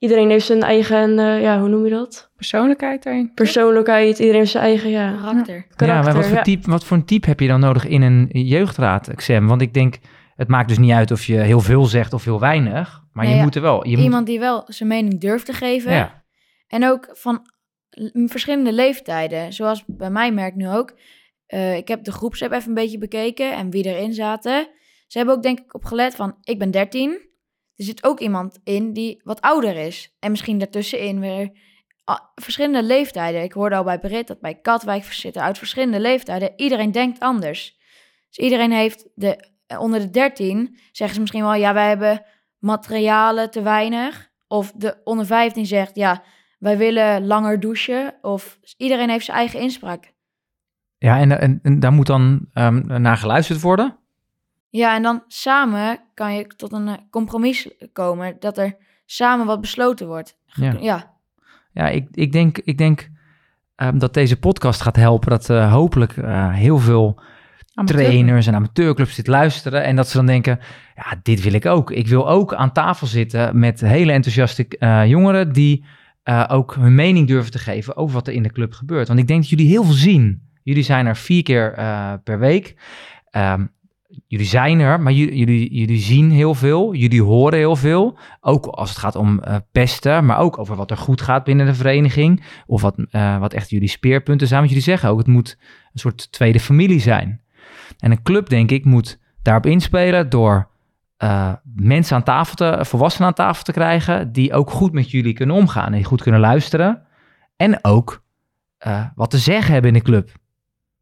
iedereen 0.04 0.30
heeft 0.30 0.46
zijn 0.46 0.62
eigen, 0.62 1.18
eh, 1.18 1.42
ja, 1.42 1.60
hoe 1.60 1.68
noem 1.68 1.84
je 1.84 1.90
dat? 1.90 2.32
persoonlijkheid 2.36 3.02
daarin? 3.02 3.32
Persoonlijkheid. 3.34 4.18
Iedereen 4.18 4.40
heeft 4.40 4.50
zijn 4.50 4.64
eigen, 4.64 4.90
ja, 4.90 5.16
Karakter. 5.20 5.66
Ja, 5.76 6.02
maar 6.02 6.14
wat 6.14 6.26
voor, 6.26 6.36
ja. 6.36 6.42
type, 6.42 6.70
wat 6.70 6.84
voor 6.84 6.96
een 6.96 7.04
type 7.04 7.28
heb 7.28 7.40
je 7.40 7.46
dan 7.46 7.60
nodig 7.60 7.86
in 7.86 8.02
een 8.02 8.28
jeugdraad, 8.32 9.10
Sam? 9.16 9.46
Want 9.46 9.60
ik 9.60 9.74
denk, 9.74 9.98
het 10.36 10.48
maakt 10.48 10.68
dus 10.68 10.78
niet 10.78 10.92
uit 10.92 11.10
of 11.10 11.24
je 11.24 11.36
heel 11.36 11.60
veel 11.60 11.84
zegt 11.84 12.12
of 12.12 12.24
heel 12.24 12.40
weinig, 12.40 13.02
maar 13.12 13.24
Nee, 13.24 13.32
je 13.32 13.38
ja, 13.38 13.44
moet 13.44 13.54
er 13.54 13.62
wel. 13.62 13.88
Je 13.88 13.96
Iemand 13.96 14.26
die 14.26 14.38
wel 14.38 14.62
zijn 14.66 14.88
mening 14.88 15.20
durft 15.20 15.46
te 15.46 15.52
geven. 15.52 16.10
En 16.66 16.86
ook 16.86 17.08
van 17.12 17.40
verschillende 18.26 18.72
leeftijden. 18.72 19.52
Zoals 19.52 19.84
bij 19.86 20.10
mij 20.10 20.32
merk 20.32 20.54
nu 20.54 20.68
ook. 20.68 20.94
Eh, 21.46 21.76
ik 21.76 21.88
heb 21.88 22.04
de 22.04 22.12
groepsapp 22.12 22.52
even 22.52 22.68
een 22.68 22.74
beetje 22.74 22.98
bekeken 22.98 23.54
en 23.54 23.70
wie 23.70 23.84
erin 23.84 24.12
zaten. 24.12 24.68
Ze 25.06 25.18
hebben 25.18 25.36
ook 25.36 25.42
denk 25.42 25.58
ik 25.60 25.74
op 25.74 25.84
gelet 25.84 26.14
van, 26.14 26.36
ik 26.42 26.58
ben 26.58 26.70
13. 26.70 27.32
Er 27.76 27.84
zit 27.84 28.04
ook 28.04 28.20
iemand 28.20 28.58
in 28.64 28.92
die 28.92 29.20
wat 29.24 29.40
ouder 29.40 29.76
is. 29.76 30.16
En 30.18 30.30
misschien 30.30 30.58
daartussenin 30.58 31.20
weer 31.20 31.50
ah, 32.04 32.20
verschillende 32.34 32.82
leeftijden. 32.82 33.42
Ik 33.42 33.52
hoorde 33.52 33.76
al 33.76 33.84
bij 33.84 33.98
Brit 33.98 34.26
dat 34.26 34.40
bij 34.40 34.54
Katwijk 34.54 35.04
zitten 35.04 35.42
uit 35.42 35.58
verschillende 35.58 36.00
leeftijden. 36.00 36.52
Iedereen 36.56 36.92
denkt 36.92 37.20
anders. 37.20 37.78
Dus 38.28 38.44
iedereen 38.44 38.72
heeft 38.72 39.08
de, 39.14 39.48
eh, 39.66 39.80
onder 39.80 40.00
de 40.00 40.10
13 40.10 40.78
zeggen 40.92 41.14
ze 41.14 41.20
misschien 41.20 41.42
wel, 41.42 41.54
ja, 41.54 41.74
wij 41.74 41.88
hebben 41.88 42.24
materialen 42.58 43.50
te 43.50 43.62
weinig. 43.62 44.32
Of 44.46 44.72
de 44.76 45.00
onder 45.04 45.26
15 45.26 45.66
zegt, 45.66 45.96
ja, 45.96 46.22
wij 46.58 46.78
willen 46.78 47.26
langer 47.26 47.60
douchen. 47.60 48.14
Of 48.22 48.58
iedereen 48.76 49.10
heeft 49.10 49.24
zijn 49.24 49.36
eigen 49.36 49.60
inspraak. 49.60 50.12
Ja, 50.98 51.18
en, 51.18 51.60
en, 51.62 51.80
daar 51.80 51.92
moet 51.92 52.06
dan 52.06 52.46
ehm, 52.52 53.02
naar 53.02 53.16
geluisterd 53.16 53.60
worden. 53.60 53.98
Ja, 54.76 54.94
en 54.94 55.02
dan 55.02 55.22
samen 55.28 56.00
kan 56.14 56.34
je 56.34 56.46
tot 56.46 56.72
een 56.72 56.88
eh, 56.88 56.94
compromis 57.10 57.70
komen. 57.92 58.36
Dat 58.38 58.58
er 58.58 58.76
samen 59.06 59.46
wat 59.46 59.60
besloten 59.60 60.06
wordt. 60.06 60.36
Ja. 60.46 60.76
Ja, 60.80 61.16
Ja, 61.72 61.88
ik, 61.88 62.08
ik 62.10 62.32
denk, 62.32 62.58
ik 62.58 62.78
denk 62.78 63.10
ehm, 63.76 63.98
dat 63.98 64.14
deze 64.14 64.38
podcast 64.38 64.80
gaat 64.80 64.96
helpen. 64.96 65.30
Dat 65.30 65.50
eh, 65.50 65.72
hopelijk 65.72 66.16
eh, 66.16 66.52
heel 66.52 66.78
veel 66.78 67.22
Amateur. 67.74 68.04
trainers 68.04 68.46
en 68.46 68.54
amateurclubs 68.54 69.14
dit 69.14 69.26
luisteren. 69.26 69.84
En 69.84 69.96
dat 69.96 70.08
ze 70.08 70.16
dan 70.16 70.26
denken, 70.26 70.58
ja, 70.94 71.20
dit 71.22 71.42
wil 71.42 71.52
ik 71.52 71.66
ook. 71.66 71.90
Ik 71.90 72.08
wil 72.08 72.28
ook 72.28 72.54
aan 72.54 72.72
tafel 72.72 73.06
zitten 73.06 73.58
met 73.58 73.80
hele 73.80 74.12
enthousiaste 74.12 74.68
eh, 74.68 75.06
jongeren... 75.06 75.52
die 75.52 75.84
eh, 76.22 76.44
ook 76.48 76.74
hun 76.74 76.94
mening 76.94 77.26
durven 77.26 77.50
te 77.50 77.58
geven 77.58 77.96
over 77.96 78.14
wat 78.14 78.26
er 78.26 78.34
in 78.34 78.42
de 78.42 78.52
club 78.52 78.72
gebeurt. 78.72 79.08
Want 79.08 79.20
ik 79.20 79.26
denk 79.26 79.40
dat 79.40 79.50
jullie 79.50 79.68
heel 79.68 79.84
veel 79.84 79.92
zien. 79.94 80.42
Jullie 80.62 80.82
zijn 80.82 81.06
er 81.06 81.16
vier 81.16 81.42
keer 81.42 81.72
eh, 81.72 82.12
per 82.24 82.38
week. 82.38 82.76
Ehm, 83.30 83.66
jullie 84.26 84.46
zijn 84.46 84.80
er, 84.80 85.00
maar 85.00 85.12
jullie, 85.12 85.74
jullie, 85.74 85.98
zien 85.98 86.30
heel 86.30 86.54
veel. 86.54 86.94
Jullie 86.94 87.22
horen 87.22 87.58
heel 87.58 87.76
veel. 87.76 88.18
Ook 88.40 88.66
als 88.66 88.88
het 88.88 88.98
gaat 88.98 89.16
om 89.16 89.40
eh, 89.40 89.56
pesten, 89.72 90.26
maar 90.26 90.38
ook 90.38 90.58
over 90.58 90.76
wat 90.76 90.90
er 90.90 90.96
goed 90.96 91.20
gaat 91.20 91.44
binnen 91.44 91.66
de 91.66 91.74
vereniging. 91.74 92.44
Of 92.66 92.82
wat, 92.82 92.94
eh, 93.10 93.38
wat 93.38 93.52
echt 93.52 93.70
jullie 93.70 93.88
speerpunten 93.88 94.46
zijn. 94.46 94.58
Want 94.58 94.72
jullie 94.72 94.86
zeggen 94.86 95.08
ook, 95.08 95.18
het 95.18 95.26
moet 95.26 95.58
een 95.92 96.00
soort 96.00 96.32
tweede 96.32 96.60
familie 96.60 97.00
zijn. 97.00 97.40
En 97.98 98.10
een 98.10 98.22
club, 98.22 98.48
denk 98.48 98.70
ik, 98.70 98.84
moet 98.84 99.20
daarop 99.42 99.66
inspelen 99.66 100.28
door 100.30 100.68
eh, 101.16 101.52
mensen 101.74 102.16
aan 102.16 102.22
tafel 102.22 102.54
te, 102.54 102.78
volwassenen 102.80 103.28
aan 103.28 103.34
tafel 103.34 103.64
te 103.64 103.72
krijgen, 103.72 104.32
die 104.32 104.52
ook 104.52 104.70
goed 104.70 104.92
met 104.92 105.10
jullie 105.10 105.32
kunnen 105.32 105.56
omgaan 105.56 105.92
en 105.92 106.04
goed 106.04 106.22
kunnen 106.22 106.40
luisteren. 106.40 107.02
En 107.56 107.84
ook 107.84 108.22
wat 109.14 109.30
te 109.30 109.38
zeggen 109.38 109.72
hebben 109.72 109.90
in 109.90 109.98
de 109.98 110.04
club. 110.04 110.30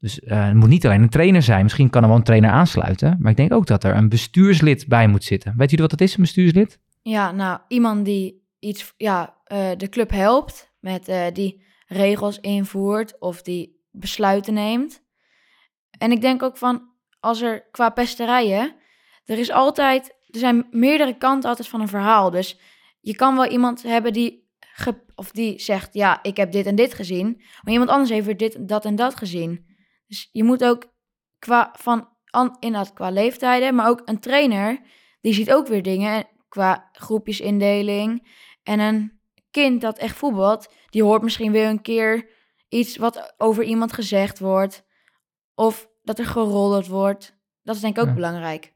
Dus 0.02 0.20
eh, 0.20 0.46
het 0.46 0.54
moet 0.54 0.68
niet 0.68 0.86
alleen 0.86 1.02
een 1.02 1.08
trainer 1.08 1.42
zijn. 1.42 1.62
Misschien 1.62 1.90
kan 1.90 2.02
er 2.02 2.08
wel 2.08 2.16
een 2.16 2.22
trainer 2.22 2.50
aansluiten. 2.50 3.16
Maar 3.20 3.30
ik 3.30 3.36
denk 3.36 3.52
ook 3.52 3.66
dat 3.66 3.84
er 3.84 3.96
een 3.96 4.08
bestuurslid 4.08 4.88
bij 4.88 5.08
moet 5.08 5.24
zitten. 5.24 5.54
Weet 5.56 5.70
jullie 5.70 5.88
wat 5.88 5.98
dat 5.98 6.08
is, 6.08 6.14
een 6.14 6.22
bestuurslid? 6.22 6.78
ja 7.02 7.32
nou, 7.32 7.60
iemand 7.68 8.04
die 8.04 8.46
iets, 8.58 8.92
ja, 8.96 9.36
eh, 9.44 9.70
de 9.76 9.88
club 9.88 10.10
helpt. 10.10 10.70
Met 10.80 11.08
eh, 11.08 11.26
die 11.32 11.64
regels 11.86 12.40
invoert 12.40 13.18
of 13.18 13.42
die 13.42 13.80
besluiten 13.90 14.54
neemt. 14.54 15.02
En 15.98 16.12
ik 16.12 16.20
denk 16.20 16.42
ook 16.42 16.56
van, 16.56 16.88
als 17.20 17.42
er 17.42 17.68
qua 17.70 17.90
pesterijen, 17.90 18.74
er 19.24 19.38
is 19.38 19.50
altijd, 19.50 20.06
er 20.26 20.38
zijn 20.38 20.66
meerdere 20.70 21.18
kanten 21.18 21.48
altijd 21.48 21.68
van 21.68 21.80
een 21.80 21.88
verhaal. 21.88 22.30
Dus 22.30 22.58
je 23.00 23.14
kan 23.14 23.34
wel 23.34 23.46
iemand 23.46 23.82
hebben 23.82 24.12
die, 24.12 24.48
of 25.14 25.30
die 25.30 25.58
zegt, 25.58 25.94
ja, 25.94 26.22
ik 26.22 26.36
heb 26.36 26.52
dit 26.52 26.66
en 26.66 26.74
dit 26.74 26.94
gezien. 26.94 27.42
Maar 27.62 27.72
iemand 27.72 27.90
anders 27.90 28.10
heeft 28.10 28.26
weer 28.26 28.36
dit, 28.36 28.68
dat 28.68 28.84
en 28.84 28.96
dat 28.96 29.16
gezien. 29.16 29.71
Dus 30.12 30.28
je 30.32 30.44
moet 30.44 30.64
ook 30.64 30.92
qua, 31.38 31.74
van, 31.78 32.08
an, 32.30 32.56
inderdaad 32.60 32.92
qua 32.92 33.10
leeftijden, 33.10 33.74
maar 33.74 33.88
ook 33.88 34.02
een 34.04 34.18
trainer, 34.20 34.80
die 35.20 35.34
ziet 35.34 35.52
ook 35.52 35.66
weer 35.66 35.82
dingen 35.82 36.26
qua 36.48 36.88
groepjesindeling. 36.92 38.28
En 38.62 38.80
een 38.80 39.20
kind 39.50 39.80
dat 39.80 39.98
echt 39.98 40.16
voetbalt, 40.16 40.72
die 40.90 41.02
hoort 41.02 41.22
misschien 41.22 41.52
weer 41.52 41.68
een 41.68 41.82
keer 41.82 42.28
iets 42.68 42.96
wat 42.96 43.34
over 43.38 43.64
iemand 43.64 43.92
gezegd 43.92 44.38
wordt. 44.38 44.84
Of 45.54 45.88
dat 46.02 46.18
er 46.18 46.26
gerolderd 46.26 46.86
wordt. 46.86 47.36
Dat 47.62 47.74
is 47.74 47.80
denk 47.80 47.96
ik 47.96 48.02
ook 48.02 48.08
Ja. 48.08 48.14
belangrijk. 48.14 48.72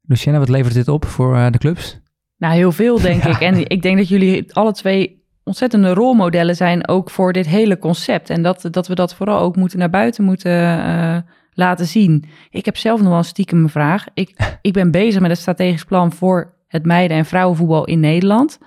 Luciana, 0.00 0.38
wat 0.38 0.48
levert 0.48 0.74
dit 0.74 0.88
op 0.88 1.04
voor 1.04 1.36
eh, 1.36 1.50
de 1.50 1.58
clubs? 1.58 2.00
Nou, 2.36 2.54
heel 2.54 2.72
veel 2.72 3.00
denk 3.00 3.22
Ja. 3.24 3.30
ik. 3.30 3.40
En 3.40 3.68
ik 3.68 3.82
denk 3.82 3.96
dat 3.96 4.08
jullie 4.08 4.54
alle 4.54 4.72
twee 4.72 5.21
ontzettende 5.44 5.94
rolmodellen 5.94 6.56
zijn 6.56 6.88
ook 6.88 7.10
voor 7.10 7.32
dit 7.32 7.46
hele 7.46 7.78
concept. 7.78 8.30
En 8.30 8.42
dat, 8.42 8.68
dat 8.70 8.86
we 8.86 8.94
dat 8.94 9.14
vooral 9.14 9.38
ook 9.38 9.56
moeten 9.56 9.78
naar 9.78 9.90
buiten 9.90 10.24
moeten 10.24 10.84
eh, 10.84 11.16
laten 11.52 11.86
zien. 11.86 12.24
Ik 12.50 12.64
heb 12.64 12.76
zelf 12.76 13.00
nog 13.00 13.08
wel 13.08 13.18
een 13.18 13.24
stiekem 13.24 13.62
een 13.62 13.68
vraag. 13.68 14.06
Ik, 14.14 14.36
ik 14.62 14.72
ben 14.72 14.90
bezig 14.90 15.20
met 15.20 15.30
een 15.30 15.36
strategisch 15.36 15.84
plan 15.84 16.12
voor 16.12 16.54
het 16.68 16.84
meiden- 16.84 17.16
en 17.16 17.24
vrouwenvoetbal 17.24 17.84
in 17.84 18.00
Nederland. 18.00 18.58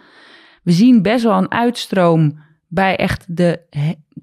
We 0.63 0.71
zien 0.71 1.01
best 1.01 1.23
wel 1.23 1.37
een 1.37 1.51
uitstroom 1.51 2.39
bij 2.67 2.95
echt 2.95 3.25
de, 3.27 3.59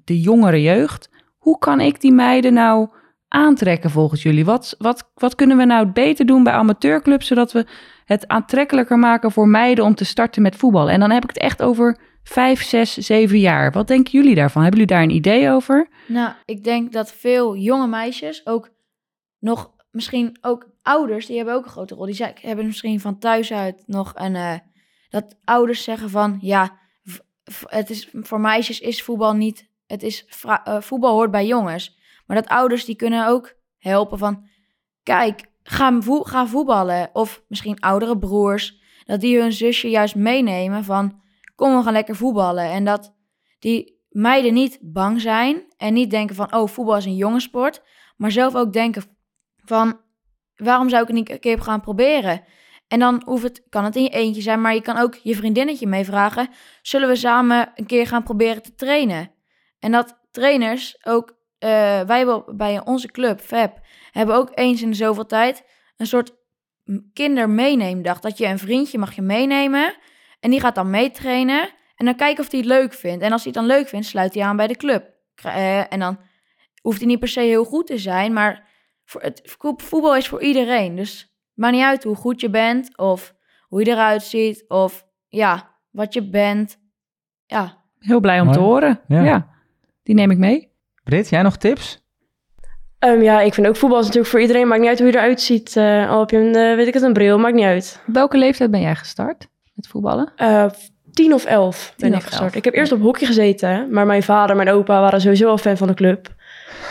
de 0.03 0.19
jongere 0.19 0.61
jeugd. 0.61 1.09
Hoe 1.37 1.57
kan 1.59 1.79
ik 1.79 2.01
die 2.01 2.11
meiden 2.11 2.53
nou 2.53 2.89
aantrekken 3.27 3.89
volgens 3.89 4.23
jullie? 4.23 4.45
Wat, 4.45 4.75
wat, 4.77 5.11
wat 5.13 5.35
kunnen 5.35 5.57
we 5.57 5.65
nou 5.65 5.85
beter 5.85 6.25
doen 6.25 6.43
bij 6.43 6.53
amateurclubs, 6.53 7.27
zodat 7.27 7.51
we 7.51 7.65
het 8.05 8.27
aantrekkelijker 8.27 8.99
maken 8.99 9.31
voor 9.31 9.47
meiden 9.47 9.83
om 9.83 9.95
te 9.95 10.05
starten 10.05 10.41
met 10.41 10.55
voetbal? 10.55 10.89
En 10.89 10.99
dan 10.99 11.11
heb 11.11 11.23
ik 11.23 11.29
het 11.29 11.39
echt 11.39 11.61
over 11.61 11.97
vijf, 12.23 12.63
zes, 12.63 12.93
zeven 12.93 13.39
jaar. 13.39 13.71
Wat 13.71 13.87
denken 13.87 14.11
jullie 14.11 14.35
daarvan? 14.35 14.61
Hebben 14.61 14.79
jullie 14.79 14.95
daar 14.95 15.05
een 15.05 15.15
idee 15.15 15.49
over? 15.49 15.87
Nou, 16.07 16.33
ik 16.45 16.63
denk 16.63 16.91
dat 16.91 17.13
veel 17.13 17.57
jonge 17.57 17.87
meisjes 17.87 18.45
ook 18.45 18.69
nog, 19.39 19.71
misschien 19.91 20.37
ook 20.41 20.69
ouders, 20.81 21.25
die 21.25 21.35
hebben 21.35 21.53
ook 21.55 21.65
een 21.65 21.71
grote 21.71 21.95
rol. 21.95 22.05
Die 22.05 22.15
zijn, 22.15 22.33
hebben 22.41 22.65
misschien 22.65 22.99
van 22.99 23.19
thuis 23.19 23.51
uit 23.53 23.83
nog 23.85 24.11
een, 24.15 24.35
eh, 24.35 24.55
dat 25.09 25.37
ouders 25.43 25.83
zeggen 25.83 26.09
van, 26.09 26.37
ja, 26.41 26.77
het 27.65 27.89
is, 27.89 28.09
voor 28.13 28.39
meisjes 28.39 28.79
is 28.79 29.03
voetbal 29.03 29.33
niet... 29.33 29.71
Het 29.87 30.03
is, 30.03 30.25
eh, 30.43 30.81
voetbal 30.81 31.13
hoort 31.13 31.31
bij 31.31 31.45
jongens. 31.45 31.97
Maar 32.25 32.37
dat 32.37 32.47
ouders 32.47 32.85
die 32.85 32.95
kunnen 32.95 33.27
ook 33.27 33.53
helpen 33.77 34.17
van... 34.17 34.47
Kijk, 35.03 35.45
ga, 35.63 35.99
ga 36.01 36.47
voetballen. 36.47 37.09
Of 37.13 37.43
misschien 37.47 37.79
oudere 37.79 38.17
broers. 38.17 38.81
Dat 39.05 39.21
die 39.21 39.39
hun 39.39 39.53
zusje 39.53 39.89
juist 39.89 40.15
meenemen 40.15 40.83
van... 40.83 41.21
Kom, 41.55 41.77
we 41.77 41.83
gaan 41.83 41.93
lekker 41.93 42.15
voetballen. 42.15 42.65
En 42.65 42.85
dat 42.85 43.15
die 43.59 44.01
meiden 44.09 44.53
niet 44.53 44.79
bang 44.81 45.21
zijn. 45.21 45.65
En 45.77 45.93
niet 45.93 46.09
denken 46.09 46.35
van... 46.35 46.55
Oh, 46.55 46.67
voetbal 46.67 46.97
is 46.97 47.05
een 47.05 47.15
jongensport. 47.15 47.81
Maar 48.17 48.31
zelf 48.31 48.55
ook 48.55 48.73
denken 48.73 49.03
van... 49.65 50.01
Waarom 50.55 50.89
zou 50.89 51.01
ik 51.01 51.07
het 51.07 51.17
niet 51.17 51.29
een 51.29 51.39
keer 51.39 51.61
gaan 51.61 51.81
proberen? 51.81 52.43
En 52.87 52.99
dan 52.99 53.21
hoeft 53.25 53.43
het, 53.43 53.63
kan 53.69 53.83
het 53.83 53.95
in 53.95 54.03
je 54.03 54.09
eentje 54.09 54.41
zijn, 54.41 54.61
maar 54.61 54.73
je 54.73 54.81
kan 54.81 54.97
ook 54.97 55.15
je 55.15 55.35
vriendinnetje 55.35 55.87
meevragen. 55.87 56.49
Zullen 56.81 57.07
we 57.07 57.15
samen 57.15 57.71
een 57.75 57.85
keer 57.85 58.07
gaan 58.07 58.23
proberen 58.23 58.63
te 58.63 58.75
trainen? 58.75 59.31
En 59.79 59.91
dat 59.91 60.19
trainers 60.31 61.05
ook, 61.05 61.35
eh, 61.57 61.69
wij 62.01 62.17
hebben 62.17 62.57
bij 62.57 62.85
onze 62.85 63.07
club, 63.07 63.39
FEP, 63.39 63.79
hebben 64.11 64.35
ook 64.35 64.51
eens 64.53 64.81
in 64.81 64.95
zoveel 64.95 65.25
tijd 65.25 65.63
een 65.97 66.07
soort 66.07 66.33
kindermeeneemdag. 67.13 68.19
Dat 68.19 68.37
je 68.37 68.45
een 68.45 68.59
vriendje 68.59 68.97
mag 68.97 69.15
je 69.15 69.21
meenemen 69.21 69.95
en 70.43 70.49
die 70.49 70.59
gaat 70.59 70.75
dan 70.75 70.89
meetrainen. 70.89 71.69
En 71.95 72.05
dan 72.05 72.15
kijken 72.15 72.43
of 72.43 72.51
hij 72.51 72.59
het 72.59 72.69
leuk 72.69 72.93
vindt. 72.93 73.23
En 73.23 73.31
als 73.31 73.43
hij 73.43 73.51
het 73.55 73.61
dan 73.67 73.77
leuk 73.77 73.87
vindt, 73.87 74.05
sluit 74.05 74.33
hij 74.33 74.43
aan 74.43 74.55
bij 74.55 74.67
de 74.67 74.75
club. 74.75 75.03
Eh, 75.43 75.93
en 75.93 75.99
dan 75.99 76.17
hoeft 76.81 76.97
hij 76.97 77.07
niet 77.07 77.19
per 77.19 77.27
se 77.27 77.39
heel 77.39 77.65
goed 77.65 77.87
te 77.87 77.97
zijn, 77.97 78.33
maar 78.33 78.67
voor 79.05 79.21
het, 79.21 79.41
voetbal 79.77 80.15
is 80.15 80.27
voor 80.27 80.41
iedereen. 80.41 80.95
Dus 80.95 81.33
Maakt 81.53 81.73
niet 81.73 81.83
uit 81.83 82.03
hoe 82.03 82.15
goed 82.15 82.41
je 82.41 82.49
bent 82.49 82.97
of 82.97 83.35
hoe 83.67 83.79
je 83.79 83.91
eruit 83.91 84.23
ziet 84.23 84.63
of 84.67 85.05
ja, 85.27 85.69
wat 85.91 86.13
je 86.13 86.29
bent. 86.29 86.77
Ja, 87.45 87.77
Heel 87.99 88.19
blij 88.19 88.39
om 88.39 88.45
Mooi. 88.45 88.57
te 88.57 88.63
horen. 88.63 88.99
Ja. 89.07 89.23
Ja. 89.23 89.47
die 90.03 90.15
neem 90.15 90.31
ik 90.31 90.37
mee. 90.37 90.71
Brit, 91.03 91.29
jij 91.29 91.41
nog 91.41 91.57
tips? 91.57 92.01
Ehm, 92.99 93.21
ja, 93.21 93.41
ik 93.41 93.53
vind 93.53 93.67
ook 93.67 93.75
voetbal 93.75 93.99
is 93.99 94.05
natuurlijk 94.05 94.31
voor 94.31 94.41
iedereen. 94.41 94.67
Maakt 94.67 94.79
niet 94.79 94.89
uit 94.89 94.99
hoe 94.99 95.07
je 95.07 95.13
eruit 95.13 95.41
ziet. 95.41 95.75
Eh, 95.75 96.09
al 96.09 96.19
heb 96.19 96.29
je 96.29 96.37
een, 96.37 96.55
eh, 96.55 96.75
weet 96.75 96.87
ik 96.87 96.93
het, 96.93 97.03
een 97.03 97.13
bril. 97.13 97.39
Maakt 97.39 97.55
niet 97.55 97.65
uit. 97.65 98.01
Op 98.07 98.13
welke 98.13 98.37
leeftijd 98.37 98.71
ben 98.71 98.81
jij 98.81 98.95
gestart 98.95 99.47
met 99.73 99.87
voetballen? 99.87 100.31
Eh, 100.35 100.65
tien 101.13 101.33
of 101.33 101.45
elf 101.45 101.93
ben 101.97 102.09
Tien 102.09 102.17
ik 102.19 102.23
gestart. 102.25 102.43
elf. 102.43 102.55
Ik 102.55 102.63
heb 102.65 102.73
eerst 102.73 102.91
op 102.91 103.01
hockey 103.01 103.27
gezeten. 103.27 103.87
Maar 103.91 104.05
mijn 104.05 104.23
vader 104.23 104.49
en 104.49 104.63
mijn 104.63 104.75
opa 104.75 104.99
waren 104.99 105.21
sowieso 105.21 105.49
al 105.49 105.57
fan 105.57 105.77
van 105.77 105.87
de 105.87 105.93
club. 105.93 106.27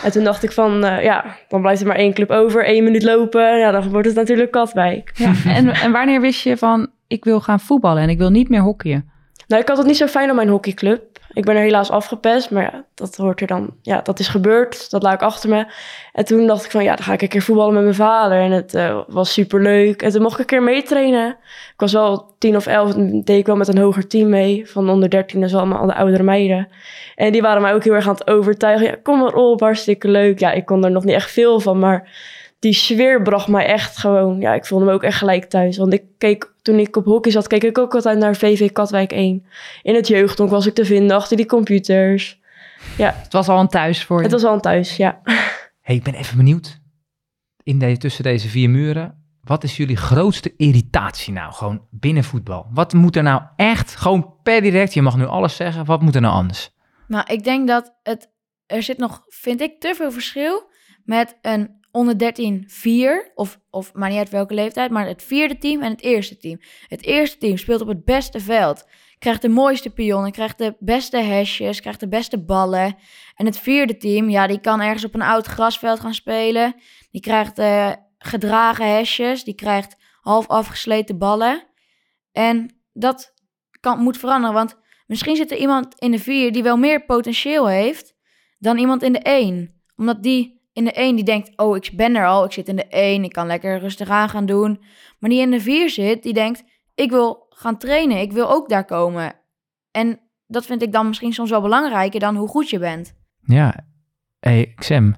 En 0.03 0.11
toen 0.11 0.23
dacht 0.23 0.43
ik 0.43 0.51
van, 0.51 0.83
eh, 0.85 1.03
ja, 1.03 1.25
dan 1.47 1.61
blijft 1.61 1.81
er 1.81 1.87
maar 1.87 1.95
één 1.95 2.13
club 2.13 2.29
over. 2.29 2.65
één 2.65 2.83
minuut 2.83 3.03
lopen. 3.03 3.57
Ja, 3.57 3.71
dan 3.71 3.89
wordt 3.89 4.07
het 4.07 4.15
natuurlijk 4.15 4.51
Katwijk. 4.51 5.11
Ja. 5.15 5.31
en, 5.45 5.69
en 5.69 5.91
wanneer 5.91 6.21
wist 6.21 6.43
je 6.43 6.57
van, 6.57 6.87
ik 7.07 7.23
wil 7.23 7.39
gaan 7.41 7.59
voetballen 7.59 8.03
en 8.03 8.09
ik 8.09 8.17
wil 8.17 8.29
niet 8.29 8.49
meer 8.49 8.61
hockeyen? 8.61 9.11
Nou, 9.53 9.65
ik 9.65 9.71
had 9.71 9.77
het 9.81 9.87
niet 9.87 9.97
zo 9.97 10.07
fijn 10.07 10.29
op 10.29 10.35
mijn 10.35 10.49
hockeyclub. 10.49 11.19
Ik 11.33 11.45
ben 11.45 11.55
er 11.55 11.61
helaas 11.61 11.89
afgepest, 11.89 12.51
maar 12.51 12.63
ja, 12.63 12.85
dat 12.93 13.15
hoort 13.15 13.41
er 13.41 13.47
dan. 13.47 13.73
Ja, 13.81 14.01
dat 14.01 14.19
is 14.19 14.27
gebeurd. 14.27 14.91
Dat 14.91 15.03
laat 15.03 15.13
ik 15.13 15.21
achter 15.21 15.49
me. 15.49 15.65
En 16.13 16.25
toen 16.25 16.47
dacht 16.47 16.65
ik 16.65 16.71
van, 16.71 16.83
ja, 16.83 16.95
dan 16.95 17.05
ga 17.05 17.13
ik 17.13 17.21
een 17.21 17.27
keer 17.27 17.41
voetballen 17.41 17.73
met 17.73 17.83
mijn 17.83 17.95
vader. 17.95 18.39
En 18.39 18.51
het 18.51 18.73
eh, 18.73 19.01
was 19.07 19.33
super 19.33 19.61
leuk. 19.61 20.01
En 20.01 20.11
toen 20.11 20.21
mocht 20.21 20.33
ik 20.33 20.39
een 20.39 20.45
keer 20.45 20.63
meetrainen. 20.63 21.29
Ik 21.73 21.73
was 21.79 21.93
wel 21.93 22.35
tien 22.37 22.55
of 22.55 22.65
elf, 22.65 22.93
deed 22.95 23.29
ik 23.37 23.45
wel 23.45 23.55
met 23.55 23.67
een 23.67 23.77
hoger 23.77 24.07
team 24.07 24.29
mee. 24.29 24.69
Van 24.69 24.89
onder 24.89 25.09
dertien, 25.09 25.41
dus 25.41 25.55
allemaal 25.55 25.85
de 25.85 25.95
oudere 25.95 26.23
meiden. 26.23 26.67
En 27.15 27.31
die 27.31 27.41
waren 27.41 27.61
mij 27.61 27.73
ook 27.73 27.83
heel 27.83 27.93
erg 27.93 28.07
aan 28.07 28.13
het 28.13 28.27
overtuigen. 28.27 28.85
Ja, 28.85 28.95
kom 29.03 29.19
maar 29.19 29.33
op, 29.33 29.59
hartstikke 29.59 30.07
leuk. 30.07 30.39
Ja, 30.39 30.51
ik 30.51 30.65
kon 30.65 30.83
er 30.83 30.91
nog 30.91 31.03
niet 31.03 31.15
echt 31.15 31.31
veel 31.31 31.59
van, 31.59 31.79
maar 31.79 32.09
die 32.63 32.73
sfeer 32.73 33.21
bracht 33.21 33.47
mij 33.47 33.65
echt 33.65 33.97
gewoon... 33.97 34.39
Ja, 34.39 34.53
ik 34.53 34.65
voelde 34.65 34.85
me 34.85 34.91
ook 34.91 35.03
echt 35.03 35.17
gelijk 35.17 35.45
thuis. 35.45 35.77
Want 35.77 35.93
ik 35.93 36.03
keek, 36.17 36.53
toen 36.61 36.79
ik 36.79 36.95
op 36.95 37.05
hockey 37.05 37.31
zat, 37.31 37.47
keek 37.47 37.63
ik 37.63 37.77
ook 37.77 37.95
altijd 37.95 38.17
naar 38.17 38.35
VV 38.35 38.71
Katwijk 38.71 39.11
1. 39.11 39.45
In 39.81 39.95
het 39.95 40.07
jeugdhonk 40.07 40.49
was 40.49 40.65
ik 40.65 40.73
te 40.73 40.85
vinden 40.85 41.15
achter 41.15 41.37
die 41.37 41.45
computers. 41.45 42.41
Het 42.97 43.33
was 43.33 43.49
al 43.49 43.59
een 43.59 43.67
thuis 43.67 44.03
voor 44.03 44.17
je. 44.17 44.23
Het 44.23 44.31
was 44.31 44.43
al 44.43 44.53
een 44.53 44.61
thuis, 44.61 44.97
ja. 44.97 45.21
hey, 45.81 45.95
ik 45.95 46.03
ben 46.03 46.13
even 46.13 46.37
benieuwd. 46.37 46.79
In 47.63 47.79
de, 47.79 47.97
tussen 47.97 48.23
deze 48.23 48.47
vier 48.47 48.69
muren, 48.69 49.23
wat 49.41 49.63
is 49.63 49.77
jullie 49.77 49.97
grootste 49.97 50.53
irritatie 50.57 51.33
nou? 51.33 51.53
Gewoon 51.53 51.87
binnen 51.89 52.23
voetbal. 52.23 52.67
Wat 52.73 52.93
moet 52.93 53.15
er 53.15 53.23
nou 53.23 53.41
echt, 53.55 53.95
gewoon 53.95 54.35
per 54.43 54.61
direct, 54.61 54.93
je 54.93 55.01
mag 55.01 55.17
nu 55.17 55.25
alles 55.25 55.55
zeggen, 55.55 55.85
wat 55.85 56.01
moet 56.01 56.15
er 56.15 56.21
nou 56.21 56.33
anders? 56.33 56.71
maar 57.07 57.31
ik 57.31 57.43
denk 57.43 57.67
dat 57.67 57.95
het, 58.03 58.31
er 58.65 58.83
zit 58.83 58.97
nog, 58.97 59.23
vind 59.27 59.61
ik, 59.61 59.79
te 59.79 59.93
veel 59.95 60.11
verschil 60.11 60.69
met 61.03 61.37
een 61.41 61.81
onder 61.93 62.17
13 62.17 62.63
vier, 62.67 63.31
of, 63.35 63.59
of 63.69 63.93
maar 63.93 64.09
niet 64.09 64.17
uit 64.17 64.29
welke 64.29 64.53
leeftijd, 64.53 64.91
maar 64.91 65.07
het 65.07 65.23
vierde 65.23 65.57
team 65.57 65.81
en 65.81 65.91
het 65.91 66.01
eerste 66.01 66.37
team. 66.37 66.59
Het 66.87 67.03
eerste 67.03 67.37
team 67.37 67.57
speelt 67.57 67.81
op 67.81 67.87
het 67.87 68.05
beste 68.05 68.39
veld, 68.39 68.87
krijgt 69.19 69.41
de 69.41 69.49
mooiste 69.49 69.89
pionnen, 69.89 70.31
krijgt 70.31 70.57
de 70.57 70.75
beste 70.79 71.17
hesjes, 71.17 71.81
krijgt 71.81 71.99
de 71.99 72.07
beste 72.07 72.43
ballen. 72.43 72.95
En 73.35 73.45
het 73.45 73.59
vierde 73.59 73.97
team, 73.97 74.29
ja, 74.29 74.47
die 74.47 74.59
kan 74.59 74.81
ergens 74.81 75.03
op 75.03 75.13
een 75.13 75.21
oud 75.21 75.45
grasveld 75.45 75.99
gaan 75.99 76.13
spelen. 76.13 76.75
Die 77.11 77.21
krijgt 77.21 77.59
eh, 77.59 77.91
gedragen 78.17 78.95
hesjes, 78.95 79.43
die 79.43 79.55
krijgt 79.55 79.95
half 80.21 80.47
afgesleten 80.47 81.17
ballen. 81.17 81.67
En 82.31 82.81
dat 82.93 83.33
kan, 83.79 83.99
moet 83.99 84.17
veranderen, 84.17 84.55
want 84.55 84.79
misschien 85.07 85.35
zit 85.35 85.51
er 85.51 85.57
iemand 85.57 85.95
in 85.99 86.11
de 86.11 86.19
vier 86.19 86.51
die 86.51 86.63
wel 86.63 86.77
meer 86.77 87.05
potentieel 87.05 87.67
heeft 87.67 88.15
dan 88.57 88.77
iemand 88.77 89.03
in 89.03 89.13
de 89.13 89.19
één. 89.19 89.81
Omdat 89.95 90.23
die 90.23 90.62
in 90.73 90.83
de 90.83 90.91
één 90.91 91.15
die 91.15 91.25
denkt, 91.25 91.51
oh, 91.55 91.75
ik 91.75 91.91
ben 91.95 92.15
er 92.15 92.25
al, 92.27 92.45
ik 92.45 92.51
zit 92.51 92.67
in 92.67 92.75
de 92.75 92.87
één, 92.87 93.23
ik 93.23 93.31
kan 93.31 93.47
lekker 93.47 93.79
rustig 93.79 94.09
aan 94.09 94.29
gaan 94.29 94.45
doen. 94.45 94.81
Maar 95.19 95.29
die 95.29 95.41
in 95.41 95.51
de 95.51 95.59
vier 95.61 95.89
zit, 95.89 96.23
die 96.23 96.33
denkt, 96.33 96.63
ik 96.95 97.09
wil 97.09 97.45
gaan 97.49 97.77
trainen, 97.77 98.17
ik 98.17 98.31
wil 98.31 98.49
ook 98.51 98.69
daar 98.69 98.85
komen. 98.85 99.33
En 99.91 100.19
dat 100.47 100.65
vind 100.65 100.81
ik 100.81 100.91
dan 100.91 101.07
misschien 101.07 101.33
soms 101.33 101.49
wel 101.49 101.61
belangrijker 101.61 102.19
dan 102.19 102.35
hoe 102.35 102.47
goed 102.47 102.69
je 102.69 102.79
bent. 102.79 103.13
Ja, 103.45 103.75
hey, 104.39 104.73
Xem, 104.75 105.15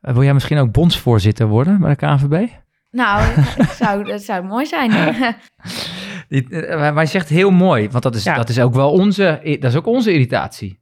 eh, 0.00 0.12
wil 0.14 0.22
jij 0.22 0.34
misschien 0.34 0.58
ook 0.58 0.72
bondsvoorzitter 0.72 1.46
worden 1.46 1.80
bij 1.80 1.90
de 1.90 1.96
KNVB? 1.96 2.48
Nou, 2.90 3.34
dat 3.56 3.68
zou, 3.70 4.04
dat 4.04 4.22
zou 4.22 4.44
mooi 4.44 4.66
zijn. 4.66 4.90
Eh, 6.28 6.78
Maar 6.94 7.00
je 7.02 7.08
zegt 7.08 7.28
heel 7.28 7.50
mooi, 7.50 7.90
want 7.90 8.02
dat 8.02 8.14
is, 8.14 8.24
Ja. 8.24 8.34
dat 8.36 8.48
is 8.48 8.60
ook 8.60 8.74
wel 8.74 8.90
onze, 8.92 9.56
dat 9.60 9.70
is 9.70 9.76
ook 9.76 9.86
onze 9.86 10.12
irritatie. 10.12 10.80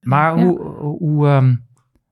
Maar 0.00 0.38
Ja. 0.38 0.44
hoe, 0.44 0.58
hoe, 0.98 1.26
ehm, 1.26 1.54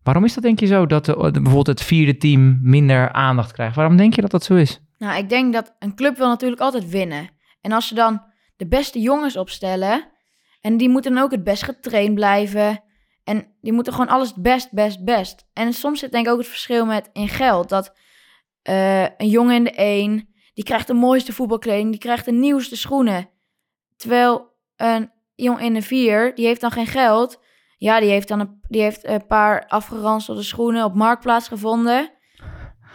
waarom 0.02 0.24
is 0.24 0.34
dat 0.34 0.42
denk 0.42 0.60
je 0.60 0.66
zo, 0.66 0.86
dat 0.86 1.04
de, 1.04 1.14
bijvoorbeeld 1.32 1.66
het 1.66 1.82
vierde 1.82 2.16
team 2.16 2.58
minder 2.62 3.12
aandacht 3.12 3.52
krijgt? 3.52 3.76
Waarom 3.76 3.96
denk 3.96 4.14
je 4.14 4.20
dat 4.20 4.30
dat 4.30 4.44
zo 4.44 4.54
is? 4.54 4.80
Nou, 4.98 5.18
ik 5.18 5.28
denk 5.28 5.52
dat 5.52 5.74
een 5.78 5.94
club 5.94 6.16
wil 6.16 6.28
natuurlijk 6.28 6.60
altijd 6.60 6.88
winnen. 6.88 7.30
En 7.60 7.72
als 7.72 7.88
ze 7.88 7.94
dan 7.94 8.22
de 8.56 8.66
beste 8.66 9.00
jongens 9.00 9.36
opstellen... 9.36 10.10
en 10.60 10.76
die 10.76 10.88
moeten 10.88 11.14
dan 11.14 11.22
ook 11.22 11.30
het 11.30 11.44
best 11.44 11.62
getraind 11.62 12.14
blijven... 12.14 12.82
en 13.24 13.46
die 13.60 13.72
moeten 13.72 13.92
gewoon 13.92 14.08
alles 14.08 14.34
best, 14.34 14.72
best, 14.72 15.04
best. 15.04 15.46
En 15.52 15.72
soms 15.72 15.98
zit 15.98 16.12
denk 16.12 16.26
ik 16.26 16.32
ook 16.32 16.38
het 16.38 16.48
verschil 16.48 16.86
met 16.86 17.10
in 17.12 17.28
geld... 17.28 17.68
dat 17.68 17.94
eh, 18.62 19.02
een 19.02 19.28
jongen 19.28 19.54
in 19.54 19.64
de 19.64 19.70
één... 19.70 20.28
die 20.54 20.64
krijgt 20.64 20.86
de 20.86 20.94
mooiste 20.94 21.32
voetbalkleding... 21.32 21.90
die 21.90 22.00
krijgt 22.00 22.24
de 22.24 22.32
nieuwste 22.32 22.76
schoenen. 22.76 23.30
Terwijl 23.96 24.50
een 24.76 25.10
jongen 25.34 25.64
in 25.64 25.74
de 25.74 25.82
vier... 25.82 26.34
die 26.34 26.46
heeft 26.46 26.60
dan 26.60 26.70
geen 26.70 26.86
geld... 26.86 27.41
Ja, 27.82 28.00
die 28.00 28.10
heeft 28.10 28.28
dan 28.28 28.40
een, 28.40 28.60
die 28.68 28.82
heeft 28.82 29.06
een 29.06 29.26
paar 29.26 29.66
afgeranselde 29.68 30.42
schoenen 30.42 30.84
op 30.84 30.94
Marktplaats 30.94 31.48
gevonden... 31.48 32.10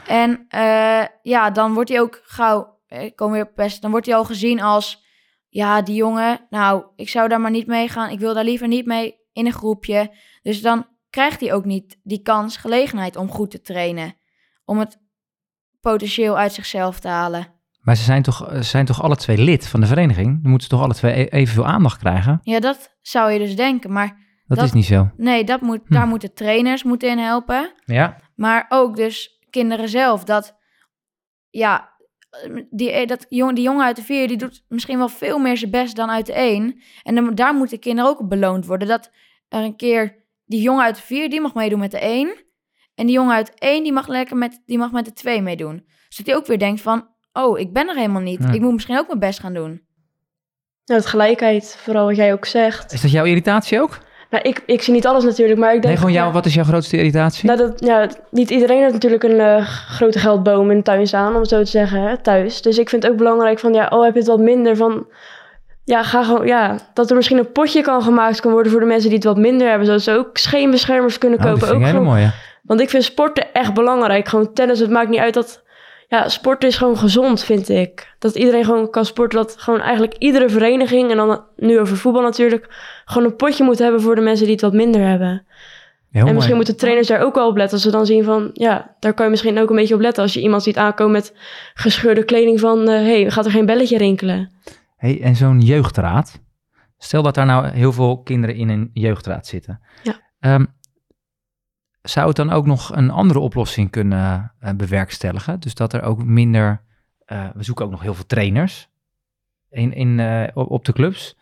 En 0.08 0.46
eh, 0.48 1.04
ja, 1.22 1.52
dan 1.52 1.74
wordt 1.74 1.90
hij 1.90 2.02
ook 2.02 2.22
gauw, 2.24 2.80
eh, 2.88 3.04
ik 3.04 3.16
kom 3.16 3.32
weer 3.32 3.44
op 3.44 3.56
pest, 3.56 3.82
dan 3.82 3.92
wordt 3.92 4.06
hij 4.06 4.16
al 4.16 4.26
gezien 4.26 4.62
als, 4.62 5.04
ja, 5.48 5.82
die 5.82 5.96
jongen, 5.96 6.40
nou, 6.50 6.84
ik 6.96 7.10
zou 7.10 7.28
daar 7.28 7.42
maar 7.42 7.52
niet 7.52 7.68
mee 7.68 7.90
gaan. 7.90 8.10
Ik 8.10 8.20
wil 8.20 8.34
daar 8.34 8.44
liever 8.44 8.68
niet 8.68 8.86
mee 8.86 9.16
in 9.34 9.46
een 9.46 9.54
groepje. 9.54 10.16
Dus 10.42 10.62
dan 10.62 10.88
krijgt 11.10 11.40
hij 11.40 11.54
ook 11.54 11.66
niet 11.66 12.00
die 12.04 12.22
kans, 12.22 12.58
gelegenheid 12.58 13.16
om 13.16 13.30
goed 13.30 13.52
te 13.52 13.62
trainen. 13.62 14.16
Om 14.66 14.80
het 14.80 14.98
potentieel 15.82 16.38
uit 16.38 16.54
zichzelf 16.54 17.00
te 17.00 17.08
halen. 17.08 17.48
Maar 17.82 17.96
ze 17.96 18.04
zijn 18.04 18.22
toch, 18.22 18.50
ze 18.52 18.64
zijn 18.64 18.86
toch 18.86 19.02
alle 19.02 19.16
twee 19.16 19.38
lid 19.38 19.68
van 19.68 19.80
de 19.80 19.88
vereniging? 19.88 20.42
Dan 20.42 20.50
moeten 20.50 20.70
ze 20.70 20.76
toch 20.76 20.84
alle 20.84 20.94
twee 20.94 21.20
e- 21.20 21.26
evenveel 21.26 21.68
aandacht 21.68 21.98
krijgen? 21.98 22.40
Ja, 22.44 22.60
dat 22.60 22.98
zou 23.02 23.32
je 23.32 23.40
dus 23.40 23.56
denken. 23.56 23.92
Maar 23.92 24.27
Dat, 24.48 24.58
Dat- 24.58 24.68
is 24.68 24.74
niet 24.74 24.86
zo. 24.86 25.10
nee, 25.18 25.44
dat 25.44 25.62
moet, 25.62 25.82
Hm. 25.88 25.94
daar 25.94 26.08
moeten 26.08 26.34
trainers 26.34 26.84
moeten 26.84 27.10
in 27.10 27.18
helpen. 27.18 27.74
Ja, 27.86 28.18
Maar 28.36 28.66
ook 28.70 28.96
dus 28.96 29.40
kinderen 29.50 29.90
zelf. 29.90 30.24
Dat, 30.24 30.58
ja, 31.50 31.90
die, 32.70 32.92
eh, 32.92 33.08
dat 33.08 33.26
jongen, 33.30 33.56
die 33.56 33.64
jongen 33.64 33.86
uit 33.86 33.96
de 33.96 34.02
vier, 34.04 34.28
die 34.28 34.38
doet 34.38 34.64
misschien 34.68 34.98
wel 34.98 35.10
veel 35.10 35.40
meer 35.40 35.58
zijn 35.58 35.72
best 35.72 35.96
dan 35.96 36.10
uit 36.10 36.26
de 36.26 36.34
één. 36.34 36.82
En 37.04 37.16
dan, 37.16 37.36
daar 37.36 37.54
moeten 37.56 37.80
kinderen 37.80 38.12
ook 38.12 38.20
op 38.20 38.30
beloond 38.30 38.66
worden. 38.66 38.88
Dat 38.88 39.12
er 39.50 39.64
een 39.64 39.76
keer, 39.76 40.16
die 40.46 40.62
jongen 40.62 40.84
uit 40.84 40.96
de 40.96 41.02
vier, 41.02 41.30
die 41.30 41.42
mag 41.42 41.54
meedoen 41.54 41.80
met 41.80 41.92
de 41.92 42.00
één. 42.00 42.36
En 42.96 43.06
die 43.06 43.16
jongen 43.16 43.36
uit 43.36 43.54
één, 43.60 43.84
die 43.84 43.94
mag 43.94 44.08
lekker 44.08 44.38
met, 44.38 44.62
die 44.66 44.78
mag 44.78 44.92
met 44.92 45.06
de 45.06 45.14
twee 45.14 45.42
meedoen. 45.42 45.86
Zodat 46.10 46.26
hij 46.32 46.36
ook 46.36 46.46
weer 46.48 46.60
denkt 46.60 46.82
van, 46.82 47.08
oh, 47.34 47.60
ik 47.60 47.74
ben 47.74 47.88
er 47.90 47.96
helemaal 47.96 48.22
niet. 48.22 48.44
Ja. 48.44 48.52
Ik 48.52 48.62
moet 48.62 48.74
misschien 48.74 48.98
ook 48.98 49.08
mijn 49.08 49.20
best 49.20 49.40
gaan 49.40 49.54
doen. 49.54 49.86
Nou, 50.86 51.00
het 51.00 51.06
gelijkheid, 51.10 51.78
vooral 51.84 52.06
wat 52.06 52.16
jij 52.16 52.34
ook 52.34 52.46
zegt. 52.46 52.92
is 52.92 53.02
dat 53.02 53.12
jouw 53.12 53.26
irritatie 53.26 53.82
ook? 53.82 53.98
Nou, 54.30 54.44
ik, 54.44 54.64
ik 54.66 54.82
zie 54.82 54.94
niet 54.94 55.06
alles 55.06 55.24
natuurlijk, 55.24 55.60
maar 55.60 55.74
ik 55.74 55.82
denk... 55.82 55.86
Nee, 55.86 55.96
gewoon 55.98 56.12
jou, 56.12 56.28
ja, 56.28 56.34
wat 56.34 56.46
is 56.46 56.54
jouw 56.54 56.64
grootste 56.64 56.98
irritatie? 56.98 57.46
Nou, 57.48 57.58
dat, 57.58 57.80
ja, 57.80 58.10
niet 58.30 58.50
iedereen 58.50 58.82
heeft 58.82 58.94
natuurlijk 58.94 59.24
een 59.24 59.40
eh, 59.40 59.68
grote 59.68 60.20
geldboom 60.20 60.72
in 60.72 60.78
de 60.78 60.84
tuin 60.84 61.08
staan, 61.08 61.34
om 61.34 61.40
het 61.40 61.50
zo 61.50 61.58
te 61.64 61.70
zeggen, 61.70 62.02
hè, 62.02 62.18
thuis. 62.18 62.62
Dus 62.62 62.78
ik 62.78 62.90
vind 62.90 63.04
het 63.04 63.12
ook 63.12 63.18
belangrijk 63.18 63.60
van, 63.60 63.74
ja, 63.74 63.88
oh, 63.90 64.04
heb 64.04 64.14
je 64.14 64.20
het 64.20 64.28
wat 64.28 64.40
minder 64.40 64.76
van... 64.76 65.06
Ja, 65.84 66.04
ga 66.04 66.24
gewoon, 66.24 66.48
ja, 66.48 66.76
dat 66.94 67.10
er 67.10 67.16
misschien 67.16 67.38
een 67.38 67.52
potje 67.52 67.82
kan 67.82 68.02
gemaakt 68.02 68.42
kan 68.42 68.52
worden 68.52 68.72
voor 68.72 68.82
de 68.82 68.86
mensen 68.88 69.10
die 69.10 69.18
het 69.18 69.28
wat 69.28 69.38
minder 69.38 69.68
hebben. 69.68 69.86
Zodat 69.86 70.02
ze 70.02 70.12
ook 70.12 70.38
scheenbeschermers 70.38 71.18
kunnen 71.18 71.40
Oh, 71.40 71.46
dat 71.46 71.60
kopen. 71.60 71.76
ook 71.76 71.86
gewoon, 71.86 72.04
mooie. 72.04 72.32
want 72.64 72.80
ik 72.82 72.90
vind 72.90 73.04
sporten 73.04 73.54
echt 73.54 73.74
belangrijk. 73.74 74.28
Gewoon 74.28 74.54
tennis, 74.54 74.80
het 74.80 74.90
maakt 74.90 75.10
niet 75.10 75.20
uit 75.20 75.34
dat... 75.34 75.64
Ja, 76.08 76.30
sporten 76.30 76.70
is 76.70 76.78
gewoon 76.78 76.98
gezond, 76.98 77.44
vind 77.44 77.70
ik. 77.70 78.14
Dat 78.20 78.36
iedereen 78.36 78.66
gewoon 78.66 78.90
kan 78.90 79.06
sporten. 79.06 79.40
Dat 79.40 79.56
gewoon 79.58 79.82
eigenlijk 79.82 80.16
iedere 80.18 80.50
vereniging, 80.50 81.12
en 81.12 81.18
dan 81.18 81.44
nu 81.56 81.80
over 81.80 81.98
voetbal 81.98 82.22
natuurlijk... 82.22 82.68
gewoon 83.10 83.28
een 83.28 83.36
potje 83.36 83.64
moet 83.64 83.80
hebben 83.80 84.02
voor 84.02 84.16
de 84.16 84.22
mensen 84.22 84.46
die 84.46 84.54
het 84.54 84.64
wat 84.64 84.74
minder 84.74 85.08
hebben. 85.08 85.30
Heel 85.30 85.46
en 86.12 86.22
mooi. 86.22 86.34
misschien 86.34 86.56
moeten 86.56 86.78
trainers 86.78 87.08
daar 87.08 87.22
ook 87.22 87.36
wel 87.36 87.48
op 87.48 87.58
letten. 87.58 87.74
Als 87.74 87.84
ze 87.86 87.92
dan 87.92 88.06
zien 88.06 88.24
van, 88.24 88.50
ja, 88.54 88.96
daar 89.00 89.14
kan 89.14 89.26
je 89.26 89.32
misschien 89.32 89.60
ook 89.60 89.70
een 89.70 89.76
beetje 89.76 89.94
op 89.94 90.02
letten. 90.02 90.24
Als 90.24 90.34
je 90.34 90.42
iemand 90.42 90.64
ziet 90.64 90.78
aankomen 90.78 91.14
met 91.14 91.34
gescheurde 91.74 92.24
kleding 92.24 92.60
van... 92.60 92.88
hé, 92.88 93.22
hey, 93.22 93.32
gaat 93.32 93.46
er 93.46 93.52
geen 93.52 93.66
belletje 93.66 93.98
rinkelen? 93.98 94.52
Hey, 94.96 95.22
en 95.22 95.36
zo'n 95.36 95.62
jeugdraad. 95.62 96.42
Stel 96.98 97.24
dat 97.24 97.36
daar 97.36 97.46
nou 97.46 97.68
heel 97.68 97.94
veel 97.94 98.22
kinderen 98.22 98.56
in 98.56 98.70
een 98.70 98.90
jeugdraad 98.94 99.48
zitten. 99.48 99.82
Ja. 100.04 100.20
Ehm, 100.40 100.66
zou 102.02 102.28
het 102.28 102.36
dan 102.36 102.52
ook 102.52 102.66
nog 102.66 102.96
een 102.96 103.10
andere 103.10 103.40
oplossing 103.40 103.92
kunnen 103.92 104.54
eh, 104.60 104.74
bewerkstelligen? 104.74 105.60
Dus 105.60 105.74
dat 105.74 105.94
er 105.94 106.02
ook 106.02 106.24
minder... 106.24 106.82
eh, 107.26 107.50
we 107.54 107.64
zoeken 107.64 107.86
ook 107.86 107.92
nog 107.92 108.02
heel 108.02 108.14
veel 108.14 108.26
trainers 108.26 108.90
in, 109.70 109.94
in, 109.94 110.20
eh, 110.20 110.48
op 110.54 110.86
de 110.86 110.94
clubs. 110.94 111.38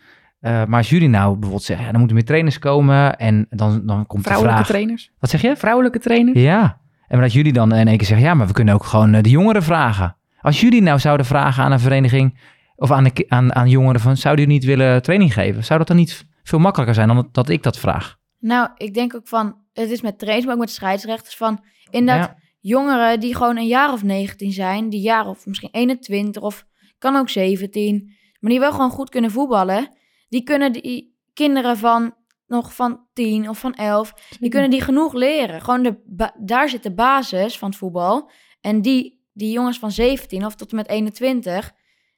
Eh, 0.45 0.65
maar 0.65 0.77
als 0.77 0.89
jullie 0.89 1.09
nou 1.09 1.31
bijvoorbeeld 1.31 1.63
zeggen, 1.63 1.85
ja, 1.85 1.91
dan 1.91 1.99
moeten 1.99 2.17
meer 2.17 2.27
trainers 2.27 2.59
komen 2.59 3.17
en 3.17 3.47
dan, 3.49 3.85
dan 3.85 4.05
komt 4.05 4.23
de 4.23 4.29
Vrouwelijke 4.29 4.63
vraag... 4.63 4.75
trainers. 4.75 5.11
Wat 5.19 5.29
zeg 5.29 5.41
je? 5.41 5.55
Vrouwelijke 5.55 5.99
trainers. 5.99 6.39
Ja. 6.39 6.79
En 7.07 7.21
dat 7.21 7.33
jullie 7.33 7.53
dan 7.53 7.73
in 7.73 7.87
één 7.87 7.97
keer 7.97 8.07
zeggen, 8.07 8.27
ja, 8.27 8.33
maar 8.33 8.47
we 8.47 8.53
kunnen 8.53 8.73
ook 8.73 8.83
gewoon 8.83 9.13
eh, 9.13 9.23
de 9.23 9.29
jongeren 9.29 9.63
vragen. 9.63 10.15
Als 10.41 10.61
jullie 10.61 10.81
nou 10.81 10.99
zouden 10.99 11.25
vragen 11.25 11.63
aan 11.63 11.71
een 11.71 11.79
vereniging 11.79 12.39
of 12.75 12.91
aan, 12.91 13.03
de, 13.03 13.25
aan, 13.27 13.55
aan 13.55 13.69
jongeren 13.69 14.01
van, 14.01 14.17
zouden 14.17 14.45
jullie 14.45 14.59
niet 14.59 14.69
willen 14.69 15.01
training 15.01 15.33
geven? 15.33 15.63
Zou 15.63 15.79
dat 15.79 15.87
dan 15.87 15.97
niet 15.97 16.25
veel 16.43 16.59
makkelijker 16.59 16.95
zijn 16.95 17.07
dan 17.07 17.15
dat, 17.15 17.33
dat 17.33 17.49
ik 17.49 17.63
dat 17.63 17.79
vraag? 17.79 18.17
Nou, 18.39 18.69
ik 18.77 18.93
denk 18.93 19.15
ook 19.15 19.27
van, 19.27 19.55
het 19.73 19.89
is 19.89 20.01
met 20.01 20.19
trainers, 20.19 20.45
maar 20.45 20.55
ook 20.55 20.61
met 20.61 20.71
scheidsrechters 20.71 21.35
van, 21.35 21.63
inderdaad, 21.89 22.27
Ja. 22.27 22.35
jongeren 22.59 23.19
die 23.19 23.35
gewoon 23.35 23.57
een 23.57 23.67
jaar 23.67 23.91
of 23.91 24.03
19 24.03 24.51
zijn, 24.51 24.89
die 24.89 25.01
jaar 25.01 25.27
of 25.27 25.45
misschien 25.45 25.69
21 25.71 26.41
of 26.41 26.65
kan 26.97 27.15
ook 27.15 27.29
17, 27.29 28.13
maar 28.39 28.51
die 28.51 28.59
wel 28.59 28.71
gewoon 28.71 28.89
goed 28.89 29.09
kunnen 29.09 29.31
voetballen, 29.31 29.89
die 30.35 30.43
kunnen 30.43 30.71
die 30.71 31.17
kinderen 31.33 31.77
van 31.77 32.15
nog 32.47 32.73
van 32.73 33.07
10 33.13 33.49
of 33.49 33.59
van 33.59 33.73
11, 33.73 34.13
die 34.39 34.49
kunnen 34.49 34.69
die 34.69 34.81
genoeg 34.81 35.13
leren. 35.13 35.61
Gewoon 35.61 35.83
de, 35.83 36.31
daar 36.37 36.69
zit 36.69 36.83
de 36.83 36.93
basis 36.93 37.57
van 37.57 37.69
het 37.69 37.77
voetbal. 37.77 38.29
En 38.61 38.81
die, 38.81 39.25
die 39.33 39.51
jongens 39.51 39.79
van 39.79 39.91
17 39.91 40.45
of 40.45 40.55
tot 40.55 40.69
en 40.69 40.75
met 40.75 40.87
21, 40.87 41.71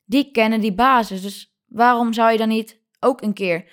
die 0.05 0.31
kennen 0.31 0.61
die 0.61 0.73
basis. 0.73 1.21
Dus 1.21 1.57
waarom 1.67 2.13
zou 2.13 2.31
je 2.31 2.37
dan 2.37 2.47
niet 2.47 2.81
ook 2.99 3.21
een 3.21 3.33
keer, 3.33 3.71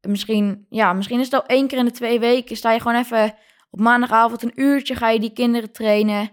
misschien, 0.00 0.66
ja, 0.68 0.92
misschien 0.92 1.18
is 1.18 1.24
het 1.24 1.34
al 1.34 1.46
één 1.46 1.66
keer 1.66 1.78
in 1.78 1.84
de 1.84 1.90
twee 1.90 2.20
weken, 2.20 2.56
sta 2.56 2.72
je 2.72 2.80
gewoon 2.80 3.00
even 3.00 3.34
op 3.70 3.80
maandagavond 3.80 4.42
een 4.42 4.60
uurtje, 4.60 4.94
ga 4.94 5.08
je 5.08 5.20
die 5.20 5.32
kinderen 5.32 5.72
trainen. 5.72 6.30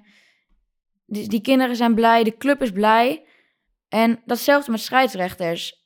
Die, 1.06 1.28
die 1.28 1.42
kinderen 1.42 1.76
zijn 1.76 1.96
blij, 1.96 2.24
de 2.24 2.38
club 2.38 2.62
is 2.62 2.72
blij. 2.72 3.26
En 3.90 4.22
datzelfde 4.26 4.72
met 4.72 4.80
scheidsrechters. 4.80 5.77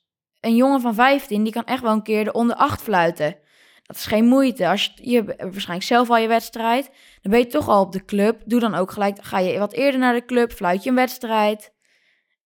Een 0.42 0.56
jongen 0.56 0.80
van 0.80 0.94
15, 0.94 1.42
die 1.42 1.52
kan 1.52 1.64
echt 1.64 1.82
wel 1.82 1.92
een 1.92 2.02
keer 2.02 2.24
de 2.24 2.32
onder 2.32 2.56
8 2.56 2.82
fluiten. 2.82 3.36
Dat 3.82 3.96
is 3.96 4.06
geen 4.06 4.24
moeite. 4.24 4.68
Als 4.68 4.92
je, 4.94 5.10
je 5.10 5.24
waarschijnlijk 5.38 5.82
zelf 5.82 6.10
al 6.10 6.16
je 6.16 6.28
wedstrijd, 6.28 6.90
dan 7.20 7.32
ben 7.32 7.40
je 7.40 7.46
toch 7.46 7.68
al 7.68 7.82
op 7.82 7.92
de 7.92 8.04
club. 8.04 8.42
Doe 8.44 8.60
dan 8.60 8.74
ook 8.74 8.90
gelijk, 8.90 9.24
ga 9.24 9.38
je 9.38 9.58
wat 9.58 9.72
eerder 9.72 10.00
naar 10.00 10.14
de 10.14 10.24
club, 10.24 10.52
fluit 10.52 10.82
je 10.82 10.90
een 10.90 10.96
wedstrijd. 10.96 11.72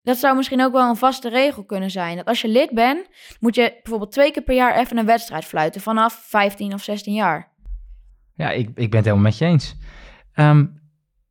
Dat 0.03 0.17
zou 0.17 0.37
misschien 0.37 0.63
ook 0.63 0.73
wel 0.73 0.89
een 0.89 0.97
vaste 0.97 1.29
regel 1.29 1.65
kunnen 1.65 1.91
zijn. 1.91 2.17
Dat 2.17 2.27
als 2.27 2.41
je 2.41 2.49
lid 2.49 2.71
bent, 2.71 3.09
moet 3.41 3.55
je 3.55 3.79
bijvoorbeeld 3.83 4.13
twee 4.13 4.31
keer 4.31 4.43
per 4.43 4.55
jaar 4.55 4.77
even 4.77 4.99
een 4.99 5.07
wedstrijd 5.07 5.45
fluiten. 5.45 5.81
Vanaf 5.81 6.25
15 6.27 6.75
of 6.75 6.83
16 6.83 7.15
jaar. 7.15 7.53
Ja, 8.35 8.51
ik, 8.51 8.69
ik 8.69 8.75
ben 8.75 8.97
het 8.97 9.05
helemaal 9.05 9.25
met 9.25 9.39
je 9.39 9.45
eens. 9.45 9.77
Ehm 10.33 10.65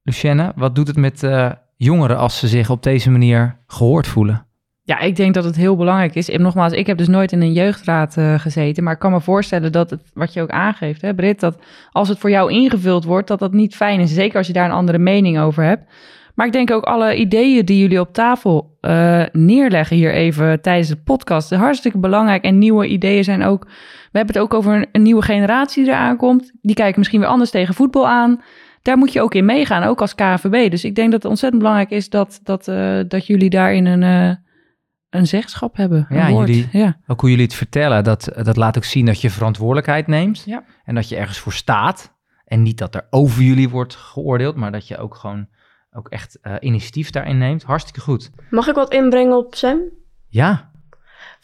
Lucienne, 0.07 0.51
wat 0.55 0.75
doet 0.75 0.87
het 0.87 0.97
met 0.97 1.23
eh, 1.23 1.51
jongeren 1.75 2.17
als 2.17 2.39
ze 2.39 2.47
zich 2.47 2.69
op 2.69 2.83
deze 2.83 3.11
manier 3.11 3.59
gehoord 3.67 4.07
voelen? 4.07 4.47
Ja, 4.87 4.99
ik 4.99 5.15
denk 5.15 5.33
dat 5.33 5.43
het 5.43 5.55
heel 5.55 5.75
belangrijk 5.75 6.15
is. 6.15 6.29
En 6.29 6.41
nogmaals, 6.41 6.73
ik 6.73 6.87
heb 6.87 6.97
dus 6.97 7.07
nooit 7.07 7.31
in 7.31 7.41
een 7.41 7.53
jeugdraad 7.53 8.17
eh, 8.17 8.39
gezeten. 8.39 8.83
Maar 8.83 8.93
ik 8.93 8.99
kan 8.99 9.11
me 9.11 9.21
voorstellen 9.21 9.71
dat 9.71 9.89
het, 9.89 10.01
wat 10.13 10.33
je 10.33 10.41
ook 10.41 10.49
aangeeft, 10.49 11.01
hè, 11.01 11.13
Britt, 11.13 11.39
dat 11.39 11.57
als 11.91 12.09
het 12.09 12.17
voor 12.17 12.29
jou 12.29 12.51
ingevuld 12.51 13.03
wordt, 13.03 13.27
dat 13.27 13.39
dat 13.39 13.53
niet 13.53 13.75
fijn 13.75 13.99
is. 13.99 14.13
Zeker 14.13 14.37
als 14.37 14.47
je 14.47 14.53
daar 14.53 14.65
een 14.65 14.71
andere 14.71 14.97
mening 14.97 15.39
over 15.39 15.63
hebt. 15.63 15.83
Maar 16.35 16.45
ik 16.45 16.51
denk 16.51 16.71
ook 16.71 16.83
alle 16.83 17.15
ideeën 17.15 17.65
die 17.65 17.79
jullie 17.79 17.99
op 17.99 18.13
tafel 18.13 18.77
eh, 18.81 19.23
neerleggen 19.31 19.95
hier 19.95 20.13
even 20.13 20.61
tijdens 20.61 20.89
de 20.89 20.95
podcast, 20.95 21.49
hartstikke 21.49 21.97
belangrijk. 21.97 22.43
En 22.43 22.57
nieuwe 22.57 22.87
ideeën 22.87 23.23
zijn 23.23 23.43
ook. 23.43 23.65
We 24.11 24.17
hebben 24.17 24.35
het 24.35 24.43
ook 24.43 24.53
over 24.53 24.87
een, 24.91 25.01
nieuwe 25.01 25.21
generatie 25.21 25.83
die 25.83 25.93
eraan 25.93 26.17
komt. 26.17 26.51
Die 26.61 26.75
kijken 26.75 26.99
misschien 26.99 27.19
weer 27.19 27.29
anders 27.29 27.51
tegen 27.51 27.73
voetbal 27.73 28.07
aan. 28.07 28.41
Daar 28.81 28.97
moet 28.97 29.13
je 29.13 29.21
ook 29.21 29.33
in 29.33 29.45
meegaan, 29.45 29.83
ook 29.83 30.01
als 30.01 30.15
KNVB. 30.15 30.71
Dus 30.71 30.83
ik 30.83 30.95
denk 30.95 31.11
dat 31.11 31.21
het 31.21 31.31
ontzettend 31.31 31.61
belangrijk 31.61 31.91
is 31.91 32.09
dat, 32.09 32.39
dat, 32.43 32.67
eh, 32.67 32.99
dat 33.07 33.27
jullie 33.27 33.49
daarin 33.49 33.85
een, 33.85 34.43
een 35.17 35.27
zeggenschap 35.27 35.75
hebben. 35.77 36.05
Een 36.09 36.17
Ja, 36.17 36.29
woord. 36.29 36.47
jullie- 36.47 36.67
Ja. 36.71 36.97
Ook 37.07 37.21
hoe 37.21 37.29
jullie 37.29 37.45
het 37.45 37.53
vertellen, 37.53 38.03
dat, 38.03 38.29
dat 38.43 38.55
laat 38.57 38.77
ook 38.77 38.83
zien 38.83 39.05
dat 39.05 39.21
je 39.21 39.29
verantwoordelijkheid 39.29 40.07
neemt. 40.07 40.43
Ja. 40.45 40.63
En 40.83 40.95
dat 40.95 41.09
je 41.09 41.15
ergens 41.15 41.37
voor 41.39 41.53
staat. 41.53 42.13
En 42.45 42.61
niet 42.61 42.77
dat 42.77 42.95
er 42.95 43.07
over 43.09 43.41
jullie 43.43 43.69
wordt 43.69 43.95
geoordeeld, 43.95 44.55
maar 44.55 44.71
dat 44.71 44.87
je 44.87 44.97
ook 44.97 45.15
gewoon 45.15 45.47
ook 45.91 46.09
echt 46.09 46.39
eh, 46.41 46.53
initiatief 46.59 47.09
daarin 47.09 47.37
neemt. 47.37 47.63
Hartstikke 47.63 47.99
goed. 48.01 48.31
Mag 48.49 48.67
ik 48.67 48.75
wat 48.75 48.93
inbrengen 48.93 49.37
op 49.37 49.55
Sam? 49.55 49.79
Ja, 50.27 50.71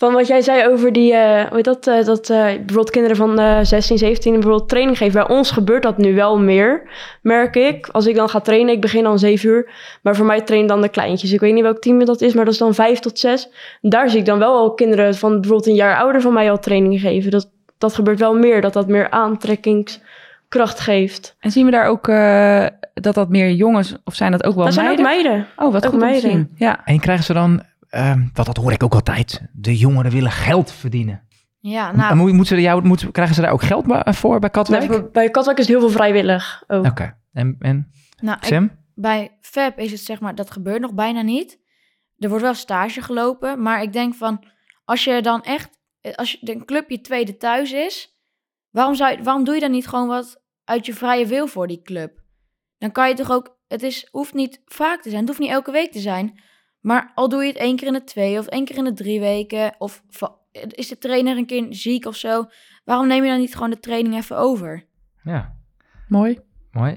Van 0.02 0.14
wat 0.14 0.28
jij 0.28 0.42
zei 0.42 0.68
over 0.68 0.94
die, 0.94 1.14
eh 1.14 1.48
hoe 1.48 1.56
heet 1.56 1.66
dat, 1.66 1.88
eh, 1.88 2.06
dat 2.06 2.30
eh, 2.30 2.44
bijvoorbeeld 2.46 2.90
kinderen 2.90 3.18
van 3.18 3.40
eh 3.40 3.60
16, 3.62 3.98
17 3.98 4.34
bijvoorbeeld 4.34 4.70
training 4.70 4.98
geven. 4.98 5.26
Bij 5.26 5.36
ons 5.38 5.52
gebeurt 5.52 5.84
dat 5.84 5.98
nu 5.98 6.16
wel 6.16 6.40
meer, 6.40 6.90
merk 7.22 7.56
ik. 7.56 7.88
Als 7.88 8.06
ik 8.06 8.16
dan 8.16 8.30
ga 8.30 8.40
trainen, 8.40 8.74
ik 8.74 8.82
begin 8.82 9.04
dan 9.04 9.20
7 9.20 9.50
uur, 9.50 9.72
maar 10.02 10.16
voor 10.16 10.26
mij 10.26 10.42
trainen 10.42 10.70
dan 10.70 10.82
de 10.82 10.90
kleintjes. 10.90 11.32
Ik 11.32 11.40
weet 11.40 11.54
niet 11.54 11.64
welk 11.64 11.80
team 11.80 12.06
dat 12.06 12.22
is, 12.22 12.34
maar 12.34 12.46
dat 12.46 12.54
is 12.54 12.60
dan 12.60 12.74
5 12.74 13.00
tot 13.00 13.20
6. 13.20 13.50
Daar 13.82 14.10
zie 14.10 14.20
ik 14.20 14.26
dan 14.26 14.40
wel 14.40 14.56
al 14.56 14.74
kinderen 14.74 15.16
van 15.16 15.32
bijvoorbeeld 15.32 15.68
een 15.68 15.76
jaar 15.76 15.98
ouder 15.98 16.22
van 16.22 16.34
mij 16.34 16.52
al 16.52 16.60
training 16.60 17.00
geven. 17.00 17.32
Dat, 17.32 17.50
dat 17.78 17.94
gebeurt 17.94 18.20
wel 18.20 18.36
meer, 18.36 18.62
dat 18.62 18.74
dat 18.74 18.88
meer 18.88 19.10
aantrekkingskracht 19.10 20.80
geeft. 20.80 21.36
En 21.40 21.52
zien 21.52 21.66
we 21.66 21.72
daar 21.72 21.88
ook 21.88 22.08
eh, 22.08 22.66
dat 22.94 23.16
dat 23.16 23.30
meer 23.30 23.52
jongens, 23.52 23.96
of 24.04 24.16
zijn 24.16 24.32
dat 24.32 24.44
ook 24.44 24.56
wel 24.56 24.66
dat 24.66 24.74
zijn 24.74 24.90
ook 24.90 25.02
meiden? 25.02 25.24
meiden. 25.24 25.48
Oh, 25.56 25.72
wat 25.74 25.86
ook 25.86 25.92
goed 25.92 25.94
om 25.94 26.00
te 26.00 26.06
meiden. 26.06 26.32
zien. 26.32 26.52
Ja. 26.56 26.82
en 26.86 27.00
krijgen 27.00 27.26
ze 27.26 27.34
dan, 27.34 27.64
ehm 27.92 28.20
want 28.34 28.46
dat 28.48 28.58
hoor 28.58 28.72
ik 28.72 28.84
ook 28.84 28.94
altijd, 28.94 29.42
de 29.54 29.78
jongeren 29.78 30.12
willen 30.12 30.32
geld 30.32 30.72
verdienen. 30.72 31.28
Ja, 31.60 31.92
nou, 31.92 32.16
moet, 32.16 32.34
moeten 32.34 32.56
ze 32.56 32.62
jou, 32.62 32.84
moet, 32.88 33.12
krijgen 33.12 33.36
ze 33.36 33.42
daar 33.42 33.52
ook 33.52 33.62
geld 33.62 33.86
voor 34.04 34.40
bij 34.40 34.50
Katwijk? 34.50 35.12
Bij 35.12 35.30
Katwijk 35.30 35.58
is 35.58 35.68
het 35.68 35.74
heel 35.78 35.86
veel 35.88 35.96
vrijwillig. 35.98 36.64
Oké, 36.68 37.18
en, 37.34 37.56
en 37.60 37.92
nou 38.22 38.38
ik- 38.38 38.48
bij 38.96 39.38
FEB 39.42 39.80
is 39.80 39.92
het 39.92 40.00
zeg 40.00 40.20
maar, 40.20 40.36
dat 40.36 40.52
gebeurt 40.52 40.82
nog 40.82 40.94
bijna 40.94 41.22
niet. 41.22 41.60
Er 42.18 42.30
wordt 42.30 42.44
wel 42.44 42.54
stage 42.54 43.02
gelopen, 43.02 43.62
maar 43.62 43.82
ik 43.82 43.94
denk 43.94 44.16
van, 44.16 44.44
als 44.86 45.04
je 45.04 45.22
dan 45.22 45.44
echt, 45.44 45.70
als 46.16 46.32
je 46.32 46.52
een 46.54 46.66
club 46.66 46.90
je 46.90 47.02
tweede 47.02 47.38
thuis 47.38 47.72
is, 47.72 48.18
waarom, 48.70 48.96
zou 48.96 49.12
je, 49.18 49.24
waarom 49.24 49.44
doe 49.44 49.54
je 49.54 49.62
dan 49.62 49.72
niet 49.72 49.88
gewoon 49.88 50.08
wat 50.08 50.42
uit 50.64 50.86
je 50.86 50.94
vrije 50.94 51.26
wil 51.26 51.48
voor 51.48 51.68
die 51.68 51.82
club? 51.82 52.20
Dan 52.78 52.92
kan 52.92 53.08
je 53.10 53.16
toch 53.16 53.32
ook, 53.32 53.58
het 53.68 53.84
is, 53.84 54.08
hoeft 54.12 54.34
niet 54.34 54.62
vaak 54.66 55.02
te 55.02 55.10
zijn, 55.10 55.20
het 55.22 55.30
hoeft 55.30 55.42
niet 55.42 55.52
elke 55.52 55.72
week 55.72 55.92
te 55.92 56.00
zijn, 56.00 56.40
maar 56.82 57.12
al 57.16 57.30
doe 57.30 57.42
je 57.42 57.48
het 57.48 57.58
één 57.58 57.76
keer 57.76 57.88
in 57.88 57.94
de 57.94 58.04
twee 58.04 58.38
of 58.40 58.48
één 58.48 58.66
keer 58.66 58.78
in 58.78 58.84
de 58.84 58.94
drie 58.94 59.20
weken, 59.20 59.76
of 59.78 60.02
is 60.70 60.88
de 60.88 60.98
trainer 60.98 61.38
een 61.38 61.46
keer 61.46 61.66
ziek 61.70 62.06
of 62.06 62.16
zo, 62.16 62.46
waarom 62.86 63.08
neem 63.08 63.24
je 63.24 63.30
dan 63.30 63.40
niet 63.40 63.54
gewoon 63.56 63.70
de 63.70 63.80
training 63.80 64.16
even 64.16 64.38
over? 64.38 64.86
Ja, 65.24 65.56
Mooi. 66.08 66.40
mooi. 66.72 66.92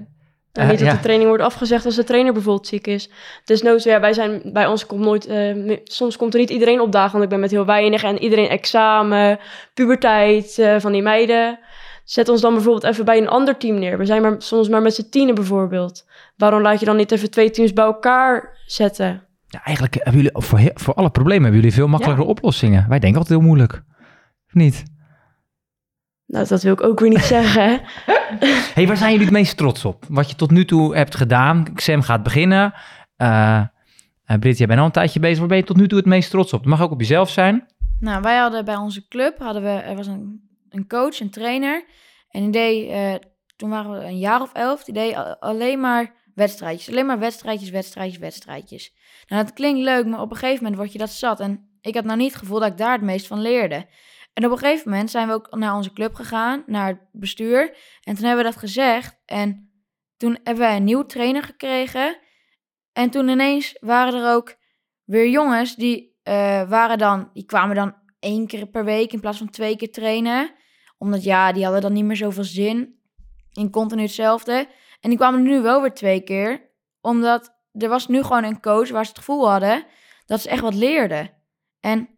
En 0.52 0.62
Eh, 0.62 0.68
niet 0.68 0.78
dat 0.78 0.88
ja. 0.88 0.94
de 0.94 1.00
training 1.00 1.28
wordt 1.28 1.44
afgezegd 1.44 1.84
als 1.84 1.94
de 1.94 2.04
trainer 2.04 2.32
bijvoorbeeld 2.32 2.66
ziek 2.66 2.86
is. 2.86 3.10
Dus 3.44 3.62
nooit, 3.62 3.82
ja, 3.82 4.00
wij 4.00 4.12
zijn, 4.12 4.40
bij 4.52 4.66
ons 4.66 4.86
komt 4.86 5.00
nooit, 5.00 5.26
eh, 5.26 5.36
me- 5.54 5.80
soms 5.84 6.16
komt 6.16 6.34
er 6.34 6.40
niet 6.40 6.50
iedereen 6.50 6.80
opdagen, 6.80 7.12
want 7.12 7.24
ik 7.24 7.28
ben 7.30 7.40
met 7.40 7.50
heel 7.50 7.64
weinig. 7.66 8.02
En 8.02 8.18
iedereen 8.22 8.48
examen, 8.48 9.38
puberteit, 9.74 10.58
eh, 10.58 10.80
van 10.80 10.92
die 10.92 11.02
meiden. 11.02 11.58
Zet 12.04 12.28
ons 12.28 12.40
dan 12.40 12.52
bijvoorbeeld 12.54 12.84
even 12.84 13.04
bij 13.04 13.18
een 13.18 13.28
ander 13.28 13.56
team 13.56 13.78
neer. 13.78 13.98
We 13.98 14.04
zijn 14.04 14.22
maar, 14.22 14.34
soms 14.42 14.68
maar 14.68 14.82
met 14.82 14.94
z'n 14.94 15.08
tienen 15.10 15.34
bijvoorbeeld. 15.34 16.06
Waarom 16.37 16.62
laat 16.62 16.80
je 16.80 16.87
dan 16.87 16.96
niet 16.96 17.12
even 17.12 17.30
twee 17.30 17.50
teams 17.50 17.72
bij 17.72 17.85
elkaar 17.85 18.58
zetten? 18.66 19.26
Ja, 19.55 19.65
eigenlijk 19.65 19.94
hebben 19.94 20.23
jullie 20.23 20.31
voor, 20.33 20.61
voor 20.75 20.94
alle 20.94 21.11
problemen 21.11 21.42
hebben 21.42 21.61
jullie 21.61 21.75
veel 21.75 21.88
makkelijkere 21.88 22.29
oplossingen. 22.29 22.88
Wij 22.88 22.98
denken 22.98 23.19
altijd 23.19 23.38
heel 23.38 23.48
moeilijk. 23.48 23.83
Of 24.46 24.55
niet? 24.55 24.83
Nou, 26.27 26.46
dat 26.46 26.63
wil 26.63 26.73
ik 26.73 26.83
ook 26.83 27.00
weer 27.00 27.09
niet 27.09 27.25
zeggen. 27.37 27.81
hey, 28.75 28.87
waar 28.87 28.96
zijn 28.96 29.11
jullie 29.11 29.27
het 29.27 29.35
meest 29.35 29.57
trots 29.57 29.85
op? 29.85 30.05
Wat 30.09 30.31
je 30.31 30.37
tot 30.37 30.50
nu 30.50 30.65
toe 30.65 30.96
hebt 30.96 31.15
gedaan. 31.15 31.67
Sam 31.75 32.02
gaat 32.02 32.23
beginnen. 32.23 32.75
Eh 33.17 33.63
eh, 34.25 34.38
Brit, 34.38 34.59
jij 34.59 34.67
bent 34.67 34.79
al 34.79 34.87
een 34.87 34.92
tijdje 34.92 35.21
bezig. 35.21 35.38
Waar 35.38 35.48
ben 35.48 35.57
je 35.57 35.65
tot 35.65 35.77
nu 35.77 35.88
toe 35.88 35.98
het 35.98 36.07
meest 36.07 36.31
trots 36.31 36.52
op? 36.52 36.61
Het 36.61 36.69
mag 36.69 36.83
ook 36.83 36.90
op 36.90 37.00
jezelf 37.00 37.31
zijn. 37.31 37.67
Nou, 38.00 38.23
wij 38.23 38.37
hadden 38.37 38.65
bij 38.65 38.77
onze 38.77 39.09
club, 39.09 39.38
hadden 39.38 39.63
we, 39.63 39.69
er 39.69 39.96
was 39.96 40.07
een, 40.07 40.48
een 40.69 40.87
coach, 40.87 41.21
een 41.21 41.31
trainer. 41.31 41.85
En 42.29 42.42
die 42.42 42.50
deed, 42.50 42.90
eh, 42.90 43.15
toen 43.57 43.71
waren 43.71 43.90
we 43.90 44.05
een 44.05 44.19
jaar 44.19 44.40
of 44.40 44.52
elf, 44.52 44.85
die 44.85 44.94
deed 44.94 45.15
alleen 45.40 45.81
maar 45.81 46.13
wedstrijdjes. 46.35 46.88
Alleen 46.88 47.07
maar 47.07 47.19
wedstrijdjes, 47.19 47.71
wedstrijdjes, 47.71 48.19
wedstrijdjes. 48.19 48.94
Nou, 49.27 49.44
dat 49.44 49.52
klinkt 49.52 49.81
leuk, 49.81 50.06
maar 50.06 50.20
op 50.20 50.31
een 50.31 50.37
gegeven 50.37 50.62
moment 50.62 50.81
word 50.81 50.92
je 50.92 50.98
dat 50.98 51.10
zat. 51.10 51.40
En 51.40 51.79
ik 51.81 51.94
had 51.94 52.04
nou 52.04 52.18
niet 52.18 52.33
het 52.33 52.40
gevoel 52.40 52.58
dat 52.58 52.70
ik 52.70 52.79
daar 52.79 52.92
het 52.92 53.02
meest 53.02 53.27
van 53.27 53.40
leerde. 53.40 53.87
En 54.33 54.44
op 54.44 54.50
een 54.50 54.58
gegeven 54.58 54.90
moment 54.90 55.10
zijn 55.10 55.29
we 55.29 55.35
ook 55.35 55.54
naar 55.56 55.75
onze 55.75 55.92
club 55.92 56.14
gegaan, 56.14 56.62
naar 56.66 56.87
het 56.87 56.98
bestuur. 57.12 57.77
En 58.02 58.14
toen 58.14 58.25
hebben 58.25 58.44
we 58.44 58.50
dat 58.50 58.60
gezegd. 58.60 59.20
En 59.27 59.72
toen 60.16 60.38
hebben 60.42 60.64
wij 60.64 60.77
een 60.77 60.85
nieuwe 60.85 61.06
trainer 61.06 61.42
gekregen. 61.42 62.18
En 62.92 63.10
toen 63.10 63.29
ineens 63.29 63.77
waren 63.81 64.22
er 64.22 64.35
ook 64.35 64.56
weer 65.04 65.29
jongens 65.29 65.77
die 65.77 66.18
eh, 66.22 66.68
waren 66.68 66.98
dan, 66.98 67.31
die 67.33 67.44
kwamen 67.44 67.77
dan 67.77 67.94
één 68.18 68.46
keer 68.46 68.66
per 68.66 68.85
week 68.85 69.12
in 69.12 69.20
plaats 69.20 69.38
van 69.38 69.50
twee 69.50 69.77
keer 69.77 69.92
trainen. 69.92 70.54
Omdat 70.98 71.25
ja, 71.25 71.52
die 71.52 71.62
hadden 71.62 71.83
dan 71.83 71.92
niet 71.92 72.04
meer 72.04 72.16
zoveel 72.16 72.44
zin 72.44 72.98
in 73.52 73.70
continu 73.70 74.02
hetzelfde. 74.02 74.68
En 75.00 75.08
die 75.10 75.18
kwamen 75.18 75.42
nu 75.42 75.60
wel 75.60 75.81
weer 75.81 75.94
twee 75.94 76.20
keer, 76.20 76.70
omdat 77.00 77.54
er 77.79 77.88
was 77.88 78.08
nu 78.08 78.22
gewoon 78.22 78.44
een 78.44 78.60
coach 78.60 78.90
waar 78.90 79.04
ze 79.04 79.10
het 79.10 79.18
gevoel 79.18 79.50
hadden 79.50 79.85
dat 80.27 80.40
ze 80.40 80.48
echt 80.48 80.62
wat 80.62 80.75
leerden. 80.75 81.31
En 81.81 82.08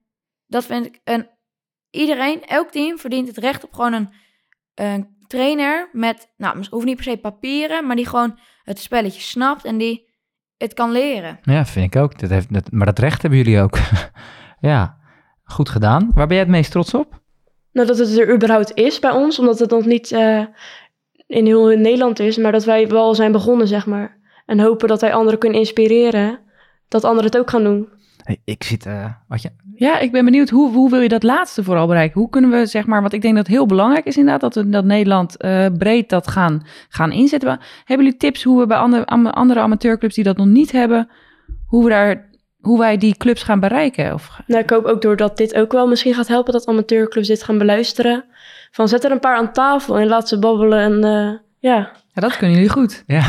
dat 0.47 0.65
vind 0.65 0.87
ik 0.87 1.01
een. 1.05 1.29
Iedereen, 1.91 2.45
elk 2.45 2.71
team 2.71 2.99
verdient 2.99 3.29
het 3.29 3.37
recht 3.37 3.65
op 3.65 3.73
gewoon 3.73 3.93
een, 3.93 4.11
een 4.75 5.17
trainer 5.27 5.89
met, 5.93 6.33
nou, 6.37 6.59
het 6.59 6.67
hoeft 6.67 6.85
niet 6.85 6.95
per 6.95 7.05
se 7.05 7.17
papieren, 7.17 7.87
maar 7.87 7.97
die 7.97 8.07
gewoon 8.07 8.39
het 8.63 8.79
spelletje 8.79 9.21
snapt 9.21 9.65
en 9.65 9.79
die 9.79 10.09
het 10.57 10.75
kan 10.75 10.91
leren. 10.91 11.39
Ja, 11.43 11.67
vind 11.67 11.95
ik 11.95 12.03
ook. 12.03 12.19
Dat 12.19 12.31
heeft, 12.31 12.53
dat, 12.53 12.71
maar 12.71 12.87
dat 12.87 12.99
recht 12.99 13.23
hebben 13.23 13.39
jullie 13.39 13.61
ook. 13.61 13.79
ja, 14.61 14.99
goed 15.45 15.69
gedaan. 15.69 16.11
Waar 16.15 16.27
ben 16.27 16.37
jij 16.37 16.45
het 16.45 16.55
meest 16.55 16.71
trots 16.71 16.95
op? 16.95 17.21
Nou, 17.73 17.87
dat 17.87 17.99
het 17.99 18.19
er 18.19 18.35
überhaupt 18.35 18.75
is 18.75 18.99
bij 18.99 19.11
ons, 19.11 19.39
omdat 19.39 19.59
het 19.59 19.71
nog 19.71 19.85
niet 19.85 20.13
eh, 20.13 20.45
in 21.27 21.47
heel 21.47 21.67
Nederland 21.67 22.19
is, 22.19 22.37
maar 22.37 22.53
dat 22.53 22.65
wij 22.65 22.89
wel 22.89 23.15
zijn 23.15 23.33
begonnen, 23.33 23.69
zeg 23.69 23.87
maar. 23.87 24.19
En 24.47 24.61
hopen 24.61 24.89
dat 24.89 25.01
wij 25.01 25.13
anderen 25.15 25.39
kunnen 25.41 25.59
inspireren, 25.59 26.39
dat 26.89 27.05
anderen 27.05 27.25
het 27.25 27.39
ook 27.39 27.51
gaan 27.51 27.65
doen. 27.65 27.89
Hey, 28.23 28.41
ik 28.45 28.65
zit, 28.65 28.87
eh, 28.87 29.05
wat 29.29 29.43
je, 29.43 29.51
Ja, 29.75 29.99
ik 29.99 30.13
ben 30.13 30.25
benieuwd, 30.25 30.49
hoe, 30.51 30.73
hoe 30.73 30.91
wil 30.91 31.01
je 31.01 31.09
dat 31.09 31.23
laatste 31.23 31.65
vooral 31.65 31.87
bereiken? 31.87 32.21
Hoe 32.21 32.31
kunnen 32.31 32.51
we, 32.51 32.67
zeg 32.67 32.87
maar, 32.87 33.01
want 33.01 33.13
ik 33.13 33.23
denk 33.23 33.35
dat 33.37 33.47
het 33.47 33.55
heel 33.57 33.67
belangrijk 33.67 34.05
is 34.05 34.17
inderdaad, 34.17 34.41
dat, 34.41 34.55
we, 34.65 34.71
dat 34.71 34.85
Nederland 34.85 35.37
eh, 35.37 35.67
breed 35.79 36.09
dat 36.09 36.29
gaan, 36.29 36.67
gaan 36.89 37.13
inzetten. 37.13 37.49
Maar 37.49 37.83
Hebben 37.85 38.05
jullie 38.07 38.21
tips 38.21 38.43
hoe 38.43 38.59
we 38.61 38.67
bij 38.67 38.77
andere, 38.77 39.07
am- 39.07 39.27
andere 39.27 39.61
amateurclubs 39.61 40.15
die 40.15 40.25
dat 40.25 40.37
nog 40.37 40.47
niet 40.47 40.73
hebben, 40.73 41.09
hoe, 41.67 41.85
we 41.85 41.91
daar, 41.91 42.29
hoe 42.61 42.79
wij 42.79 42.97
die 42.97 43.17
clubs 43.17 43.43
gaan 43.43 43.61
bereiken? 43.61 44.15
Of, 44.15 44.41
Nou, 44.47 44.63
ik 44.63 44.71
hoop 44.71 44.85
ook 44.85 45.03
doordat 45.03 45.37
dit 45.37 45.55
ook 45.55 45.73
wel 45.73 45.87
misschien 45.89 46.15
gaat 46.15 46.29
helpen, 46.29 46.53
dat 46.53 46.67
amateurclubs 46.67 47.29
dit 47.29 47.43
gaan 47.43 47.59
beluisteren. 47.59 48.25
Van 48.71 48.89
zet 48.89 49.05
er 49.05 49.11
een 49.11 49.21
paar 49.21 49.37
aan 49.37 49.53
tafel 49.53 49.99
en 49.99 50.07
laat 50.07 50.29
ze 50.29 50.39
babbelen 50.39 50.79
en 50.79 51.05
eh, 51.05 51.39
ja. 51.59 51.93
Ja, 52.17 52.23
dat 52.23 52.37
kunnen 52.37 52.57
jullie 52.57 52.71
goed. 52.71 53.05
ja. 53.07 53.25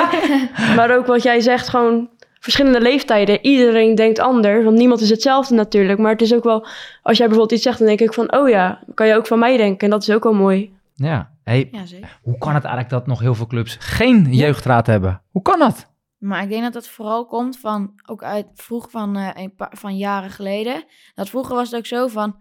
Maar 0.76 0.96
ook 0.96 1.06
wat 1.06 1.22
jij 1.22 1.40
zegt, 1.40 1.68
gewoon 1.68 2.08
verschillende 2.40 2.80
leeftijden. 2.80 3.44
Iedereen 3.44 3.94
denkt 3.94 4.18
anders, 4.18 4.64
want 4.64 4.76
niemand 4.76 5.00
is 5.00 5.10
hetzelfde 5.10 5.54
natuurlijk. 5.54 5.98
Maar 5.98 6.12
het 6.12 6.22
is 6.22 6.34
ook 6.34 6.44
wel, 6.44 6.66
als 7.02 7.18
jij 7.18 7.26
bijvoorbeeld 7.26 7.52
iets 7.52 7.62
zegt, 7.62 7.78
dan 7.78 7.86
denk 7.86 8.00
ik 8.00 8.12
van, 8.12 8.32
oh 8.36 8.48
ja, 8.48 8.84
kan 8.94 9.06
je 9.06 9.16
ook 9.16 9.26
van 9.26 9.38
mij 9.38 9.56
denken. 9.56 9.78
En 9.78 9.90
dat 9.90 10.02
is 10.02 10.10
ook 10.10 10.22
wel 10.22 10.34
mooi. 10.34 10.72
ja. 10.94 11.32
Hey, 11.44 11.68
Ja, 11.72 11.82
hoe 12.22 12.38
kan 12.38 12.54
het 12.54 12.64
eigenlijk 12.64 12.94
dat 12.94 13.06
nog 13.06 13.20
heel 13.20 13.34
veel 13.34 13.46
clubs 13.46 13.76
geen 13.80 14.34
jeugdraad 14.34 14.86
hebben? 14.86 15.22
Hoe 15.30 15.42
kan 15.42 15.58
dat? 15.58 15.92
Maar 16.18 16.42
ik 16.42 16.48
denk 16.48 16.62
dat 16.62 16.72
dat 16.72 16.88
vooral 16.88 17.26
komt 17.26 17.58
van, 17.58 17.92
ook 18.06 18.22
uit 18.22 18.46
vroeg 18.54 18.90
van, 18.90 19.16
eh, 19.16 19.28
een 19.34 19.54
paar, 19.54 19.72
van 19.76 19.96
jaren 19.96 20.30
geleden. 20.30 20.84
Dat 21.14 21.28
vroeger 21.28 21.54
was 21.54 21.70
het 21.70 21.78
ook 21.78 21.86
zo 21.86 22.06
van, 22.06 22.36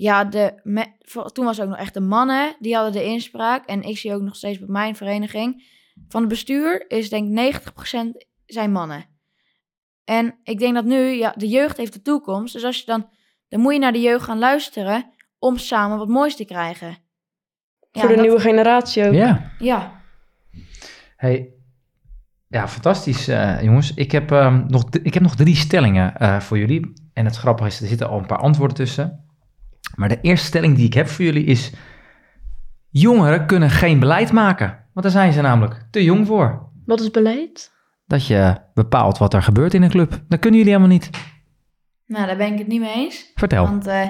ja, 0.00 0.24
de 0.24 0.60
me- 0.62 0.92
voor- 0.98 1.32
toen 1.32 1.44
was 1.44 1.56
het 1.56 1.64
ook 1.66 1.70
nog 1.72 1.80
echt 1.80 1.94
de 1.94 2.00
mannen, 2.00 2.56
die 2.58 2.74
hadden 2.74 2.92
de 2.92 3.04
inspraak. 3.04 3.66
En 3.66 3.82
ik 3.82 3.98
zie 3.98 4.14
ook 4.14 4.22
nog 4.22 4.36
steeds 4.36 4.58
bij 4.58 4.68
mijn 4.68 4.96
vereniging, 4.96 5.64
van 6.08 6.20
het 6.20 6.28
bestuur 6.30 6.84
is 6.90 7.08
denk 7.10 7.26
ik 7.28 7.32
90% 7.32 8.26
zijn 8.46 8.72
mannen. 8.72 9.04
En 10.04 10.38
ik 10.42 10.58
denk 10.58 10.74
dat 10.74 10.84
nu, 10.84 10.96
ja, 11.08 11.34
de 11.36 11.48
jeugd 11.48 11.76
heeft 11.76 11.92
de 11.92 12.02
toekomst. 12.02 12.52
Dus 12.52 12.64
als 12.64 12.78
je 12.78 12.84
dan, 12.86 13.08
dan 13.48 13.60
moet 13.60 13.72
je 13.72 13.78
naar 13.78 13.92
de 13.92 14.00
jeugd 14.00 14.24
gaan 14.24 14.38
luisteren 14.38 15.12
om 15.38 15.56
samen 15.56 15.98
wat 15.98 16.08
moois 16.08 16.36
te 16.36 16.44
krijgen. 16.44 16.88
Ja, 17.90 18.00
Voor 18.00 18.08
de 18.08 18.14
dat- 18.14 18.24
nieuwe 18.24 18.40
generatie 18.40 19.06
ook. 19.06 19.12
Ja. 19.14 19.52
Ja, 19.58 20.02
Hey, 21.16 21.52
ja, 22.48 22.68
fantastisch 22.68 23.28
eh, 23.28 23.62
jongens. 23.62 23.94
Ik 23.94 24.12
heb, 24.12 24.30
ehm, 24.32 24.64
nog, 24.66 24.84
ik 25.02 25.14
heb 25.14 25.22
nog 25.22 25.36
drie 25.36 25.56
stellingen 25.56 26.16
eh, 26.16 26.40
voor 26.40 26.58
jullie. 26.58 26.92
En 27.12 27.24
het 27.24 27.36
grappige 27.36 27.68
is, 27.68 27.80
er 27.80 27.86
zitten 27.86 28.08
al 28.08 28.18
een 28.18 28.26
paar 28.26 28.38
antwoorden 28.38 28.76
tussen. 28.76 29.27
Maar 29.94 30.08
de 30.08 30.18
eerste 30.20 30.46
stelling 30.46 30.76
die 30.76 30.86
ik 30.86 30.94
heb 30.94 31.08
voor 31.08 31.24
jullie 31.24 31.44
is... 31.44 31.72
Jongeren 32.90 33.46
kunnen 33.46 33.70
geen 33.70 33.98
beleid 33.98 34.32
maken. 34.32 34.84
Want 34.92 35.02
daar 35.02 35.22
zijn 35.22 35.32
ze 35.32 35.40
namelijk 35.40 35.86
te 35.90 36.04
jong 36.04 36.26
voor. 36.26 36.68
Wat 36.86 37.00
is 37.00 37.10
beleid? 37.10 37.72
Dat 38.06 38.26
je 38.26 38.56
bepaalt 38.74 39.18
wat 39.18 39.34
er 39.34 39.42
gebeurt 39.42 39.74
in 39.74 39.82
een 39.82 39.90
club. 39.90 40.10
Dat 40.28 40.38
kunnen 40.38 40.58
jullie 40.58 40.74
helemaal 40.74 40.96
niet. 40.96 41.10
nou 42.06 42.26
daar 42.26 42.36
ben 42.36 42.52
ik 42.52 42.58
het 42.58 42.66
niet 42.66 42.80
mee 42.80 42.94
eens. 42.94 43.32
Vertel. 43.34 43.64
Want 43.64 43.86
eh, 43.86 44.08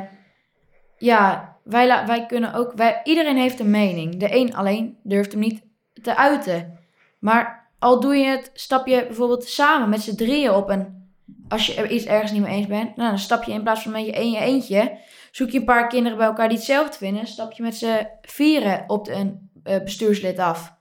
ja, 0.97 1.57
wij, 1.65 2.07
wij 2.07 2.27
kunnen 2.27 2.55
ook, 2.55 2.73
wij, 2.75 3.01
iedereen 3.05 3.37
heeft 3.37 3.61
een 3.61 3.71
mening. 3.71 4.17
De 4.17 4.37
een 4.37 4.55
alleen 4.55 4.97
durft 5.03 5.33
hem 5.33 5.41
niet 5.41 5.63
te 6.03 6.17
uiten. 6.17 6.79
Maar 7.19 7.71
al 7.79 8.01
doe 8.01 8.15
je 8.15 8.27
het, 8.27 8.51
stap 8.55 8.87
je 8.87 9.05
bijvoorbeeld 9.07 9.45
samen 9.45 9.89
met 9.89 10.01
z'n 10.01 10.17
drieën 10.17 10.51
op 10.51 10.69
een, 10.69 11.09
als 11.49 11.67
je 11.67 11.75
er 11.75 11.91
iets 11.91 12.05
ergens 12.05 12.33
niet 12.33 12.43
mee 12.43 12.57
eens 12.57 12.67
bent, 12.67 12.97
nou, 12.97 13.09
dan 13.09 13.19
stap 13.19 13.43
je 13.43 13.53
in 13.53 13.63
plaats 13.63 13.83
van 13.83 13.93
met 13.93 14.07
je 14.07 14.21
een 14.21 14.31
je 14.31 14.39
eentje, 14.39 14.99
zoek 15.31 15.51
je 15.51 15.59
een 15.59 15.65
paar 15.65 15.87
kinderen 15.87 16.19
bij 16.19 16.27
elkaar 16.27 16.49
die 16.49 16.57
hetzelfde 16.57 16.97
vinden, 16.99 17.27
stap 17.27 17.53
je 17.53 17.63
met 17.63 17.77
z'n 17.77 18.07
vieren 18.23 18.85
op 18.87 19.09
een 19.09 19.51
eh, 19.63 19.83
bestuurslid 19.83 20.39
af. 20.39 20.77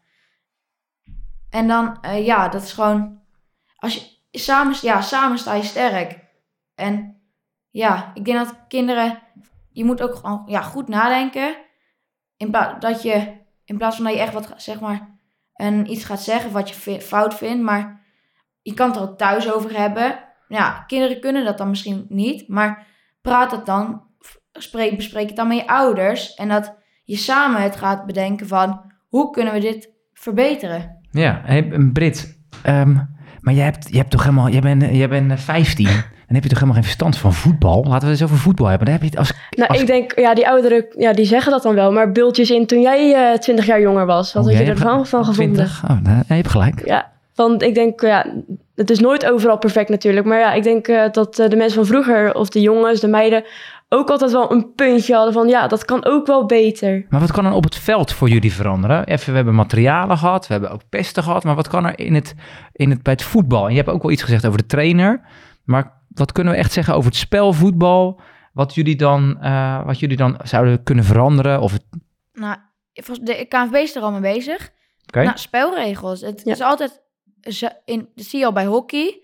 En 1.49 1.67
dan, 1.67 2.01
eh, 2.01 2.25
ja, 2.25 2.49
dat 2.49 2.63
is 2.63 2.71
gewoon, 2.71 3.21
als 3.75 4.19
je 4.29 4.39
samen, 4.39 4.75
ja, 4.81 5.01
samen 5.01 5.37
sta 5.37 5.53
je 5.53 5.63
sterk. 5.63 6.25
En 6.75 7.21
ja, 7.69 8.11
ik 8.13 8.25
denk 8.25 8.37
dat 8.37 8.55
kinderen, 8.67 9.19
je 9.71 9.85
moet 9.85 10.01
ook 10.01 10.15
gewoon 10.15 10.43
ja, 10.45 10.61
goed 10.61 10.87
nadenken. 10.87 11.55
In 12.37 12.51
dat 12.79 13.01
je, 13.01 13.37
in 13.65 13.77
plaats 13.77 13.95
van 13.95 14.05
dat 14.05 14.13
je 14.13 14.19
echt 14.19 14.33
wat, 14.33 14.53
zeg 14.55 14.79
maar, 14.79 15.19
een, 15.53 15.91
iets 15.91 16.03
gaat 16.03 16.21
zeggen 16.21 16.51
wat 16.51 16.69
je 16.69 17.01
fout 17.01 17.33
vindt, 17.33 17.63
maar 17.63 18.05
je 18.61 18.73
kan 18.73 18.87
het 18.87 18.95
er 18.95 19.01
ook 19.01 19.17
thuis 19.17 19.51
over 19.51 19.77
hebben. 19.77 20.19
Ja, 20.47 20.83
kinderen 20.87 21.19
kunnen 21.19 21.45
dat 21.45 21.57
dan 21.57 21.69
misschien 21.69 22.05
niet, 22.09 22.47
maar 22.47 22.87
praat 23.21 23.51
het 23.51 23.65
dan, 23.65 24.06
spreek, 24.63 24.95
bespreek 24.95 25.27
het 25.27 25.35
dan 25.35 25.47
met 25.47 25.57
je 25.57 25.67
ouders 25.67 26.33
en 26.33 26.47
dat 26.47 26.75
je 27.03 27.15
samen 27.17 27.61
het 27.61 27.75
gaat 27.75 28.05
bedenken 28.05 28.47
van 28.47 28.81
hoe 29.07 29.29
kunnen 29.31 29.53
we 29.53 29.59
dit 29.59 29.89
verbeteren. 30.13 30.97
Ja, 31.11 31.41
hey, 31.43 31.63
Brit. 31.93 32.39
ehm, 32.63 32.93
maar 33.41 33.53
jij 33.53 33.63
hebt, 33.63 33.87
jij 33.89 33.97
hebt 33.99 34.11
toch 34.11 34.23
helemaal... 34.23 34.49
Jij 34.49 34.61
bent, 34.61 34.81
jij 34.95 35.09
bent 35.09 35.31
eh, 35.31 35.37
15. 35.37 35.87
En 35.87 36.33
heb 36.35 36.43
je 36.43 36.49
toch 36.49 36.57
helemaal 36.59 36.73
geen 36.81 36.83
verstand 36.91 37.17
van 37.17 37.33
voetbal? 37.33 37.75
Laten 37.83 37.89
we 37.91 37.95
het 37.95 38.07
eens 38.07 38.23
over 38.23 38.37
voetbal 38.37 38.67
hebben. 38.67 38.85
Daar 38.85 38.95
heb 38.95 39.03
je 39.03 39.09
het 39.09 39.19
als... 39.19 39.33
Nou, 39.49 39.69
als 39.69 39.81
ik 39.81 39.87
denk, 39.87 40.19
ja, 40.19 40.33
die 40.33 40.47
ouderen, 40.49 40.85
ja, 40.97 41.13
die 41.13 41.25
zeggen 41.25 41.51
dat 41.51 41.63
dan 41.63 41.75
wel. 41.75 41.91
Maar 41.91 42.11
beeldjes 42.11 42.51
in 42.51 42.65
toen 42.65 42.81
jij 42.81 43.31
eh 43.31 43.37
20 43.39 43.65
jaar 43.65 43.81
jonger 43.81 44.05
was. 44.05 44.33
Wat 44.33 44.43
Oh, 44.45 44.49
had 44.49 44.59
je 44.59 44.69
ervan 44.69 44.95
hebt- 44.97 45.09
van 45.09 45.25
gevonden? 45.25 45.53
20? 45.65 45.83
Oh, 45.83 46.01
nou, 46.01 46.23
je 46.27 46.33
hebt 46.33 46.47
gelijk. 46.49 46.85
Ja, 46.85 47.11
want 47.35 47.61
ik 47.61 47.73
denk, 47.75 48.01
ja, 48.01 48.25
het 48.75 48.89
is 48.89 48.99
nooit 48.99 49.25
overal 49.25 49.57
perfect 49.57 49.89
natuurlijk. 49.89 50.25
Maar 50.25 50.39
ja, 50.39 50.53
ik 50.53 50.63
denk 50.63 50.87
eh, 50.87 51.11
dat 51.11 51.39
eh, 51.39 51.49
de 51.49 51.55
mensen 51.55 51.75
van 51.77 51.85
vroeger, 51.85 52.35
of 52.35 52.49
de 52.49 52.61
jongens, 52.61 52.99
de 52.99 53.07
meiden, 53.07 53.43
ook 53.89 54.09
altijd 54.09 54.31
wel 54.31 54.51
een 54.51 54.73
puntje 54.73 55.13
hadden 55.15 55.33
van, 55.33 55.47
ja, 55.47 55.67
dat 55.67 55.85
kan 55.85 56.05
ook 56.05 56.27
wel 56.27 56.45
beter. 56.45 57.05
Maar 57.09 57.19
wat 57.19 57.31
kan 57.31 57.45
er 57.45 57.51
op 57.51 57.63
het 57.63 57.75
veld 57.75 58.11
voor 58.13 58.29
jullie 58.29 58.53
veranderen? 58.53 59.05
Even, 59.05 59.29
we 59.29 59.35
hebben 59.35 59.55
materialen 59.55 60.17
gehad, 60.17 60.47
we 60.47 60.53
hebben 60.53 60.71
ook 60.71 60.89
pesten 60.89 61.23
gehad. 61.23 61.43
Maar 61.43 61.55
wat 61.55 61.67
kan 61.67 61.85
er 61.85 61.99
in 61.99 62.13
het, 62.15 62.35
in 62.71 62.89
het, 62.89 63.03
bij 63.03 63.13
het 63.13 63.23
voetbal? 63.23 63.65
En 63.65 63.71
je 63.71 63.77
hebt 63.77 63.89
ook 63.89 64.01
wel 64.01 64.11
iets 64.11 64.23
gezegd 64.23 64.45
over 64.45 64.57
de 64.57 64.65
trainer. 64.65 65.21
Maar 65.63 66.01
wat 66.07 66.31
kunnen 66.31 66.53
we 66.53 66.59
echt 66.59 66.71
zeggen 66.71 66.93
over 66.95 67.09
het 67.09 67.19
spel 67.19 67.53
voetbal? 67.53 68.19
Wat 68.53 68.75
jullie 68.75 68.95
dan, 68.95 69.41
eh, 69.41 69.85
wat 69.85 69.99
jullie 69.99 70.17
dan 70.17 70.39
zouden 70.43 70.83
kunnen 70.83 71.03
veranderen? 71.03 71.61
Of 71.61 71.71
het, 71.71 71.85
Nou, 72.33 72.57
de 73.21 73.45
KNVB 73.49 73.73
is 73.73 73.95
er 73.95 74.01
al 74.01 74.11
mee 74.11 74.21
bezig. 74.33 74.69
Oké. 75.05 75.23
Nou, 75.23 75.37
spelregels. 75.37 76.21
Het 76.21 76.41
Ja. 76.45 76.51
is 76.51 76.61
altijd, 76.61 77.01
in, 77.85 78.09
dat 78.15 78.25
zie 78.25 78.39
je 78.39 78.45
al 78.45 78.51
bij 78.51 78.65
hockey 78.65 79.21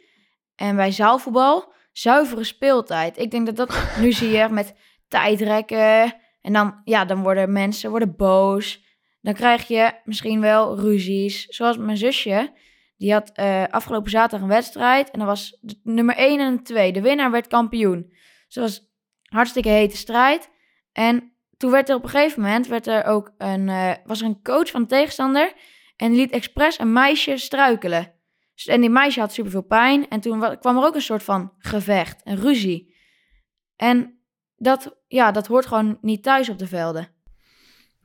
en 0.56 0.76
bij 0.76 0.92
zaalvoetbal, 0.92 1.73
zuivere 1.94 2.44
speeltijd. 2.44 3.18
Ik 3.18 3.32
denk 3.32 3.46
dat 3.46 3.56
dat 3.56 3.88
nu 4.02 4.12
zie 4.12 4.30
je 4.30 4.48
met 4.50 4.76
tijdrekken 5.08 6.16
en 6.42 6.54
dan, 6.54 6.82
ja, 6.84 7.06
dan 7.06 7.24
worden 7.24 7.52
mensen 7.52 7.90
worden 7.90 8.16
boos. 8.16 8.84
Dan 9.22 9.34
krijg 9.34 9.68
je 9.68 9.92
misschien 10.04 10.42
wel 10.42 10.80
ruzies. 10.80 11.46
Zoals 11.46 11.78
mijn 11.78 11.98
zusje, 11.98 12.54
die 12.98 13.14
had 13.14 13.32
eh, 13.34 13.64
afgelopen 13.70 14.12
zaterdag 14.12 14.42
een 14.42 14.54
wedstrijd 14.54 15.12
en 15.12 15.20
dan 15.20 15.28
was 15.28 15.58
de 15.62 15.80
nummer 15.84 16.16
1 16.16 16.40
en 16.40 16.64
2. 16.64 16.92
De 16.92 17.02
winnaar 17.02 17.32
werd 17.32 17.48
kampioen. 17.48 18.14
Dus 18.48 18.56
was 18.56 18.80
een 18.80 19.38
hartstikke 19.38 19.70
hete 19.70 19.98
strijd. 19.98 20.50
En 20.92 21.34
toen 21.58 21.72
werd 21.72 21.90
er 21.90 21.96
op 21.96 22.04
een 22.04 22.10
gegeven 22.10 22.42
moment 22.42 22.68
werd 22.68 22.88
er 22.88 23.06
ook 23.06 23.34
een, 23.38 23.70
eh, 23.70 23.92
was 24.06 24.22
er 24.22 24.26
een 24.26 24.42
coach 24.42 24.70
van 24.70 24.82
de 24.82 24.88
tegenstander 24.88 25.54
en 25.96 26.10
die 26.10 26.20
liet 26.20 26.32
expres 26.32 26.80
een 26.80 26.94
meisje 26.94 27.38
struikelen. 27.38 28.13
En 28.66 28.82
die 28.82 28.90
meisje 28.90 29.20
had 29.20 29.34
superveel 29.34 29.62
pijn 29.64 30.08
en 30.10 30.20
toen 30.20 30.40
wa- 30.40 30.56
kwam 30.56 30.78
er 30.78 30.84
ook 30.86 30.96
een 30.96 31.02
soort 31.02 31.24
van 31.24 31.52
gevecht, 31.58 32.22
een 32.24 32.40
ruzie. 32.40 32.96
En 33.76 34.20
dat, 34.56 34.96
ja, 35.08 35.32
dat 35.32 35.48
hoort 35.48 35.66
gewoon 35.66 35.98
niet 36.02 36.24
thuis 36.24 36.50
op 36.50 36.58
de 36.60 36.68
velden. 36.68 37.08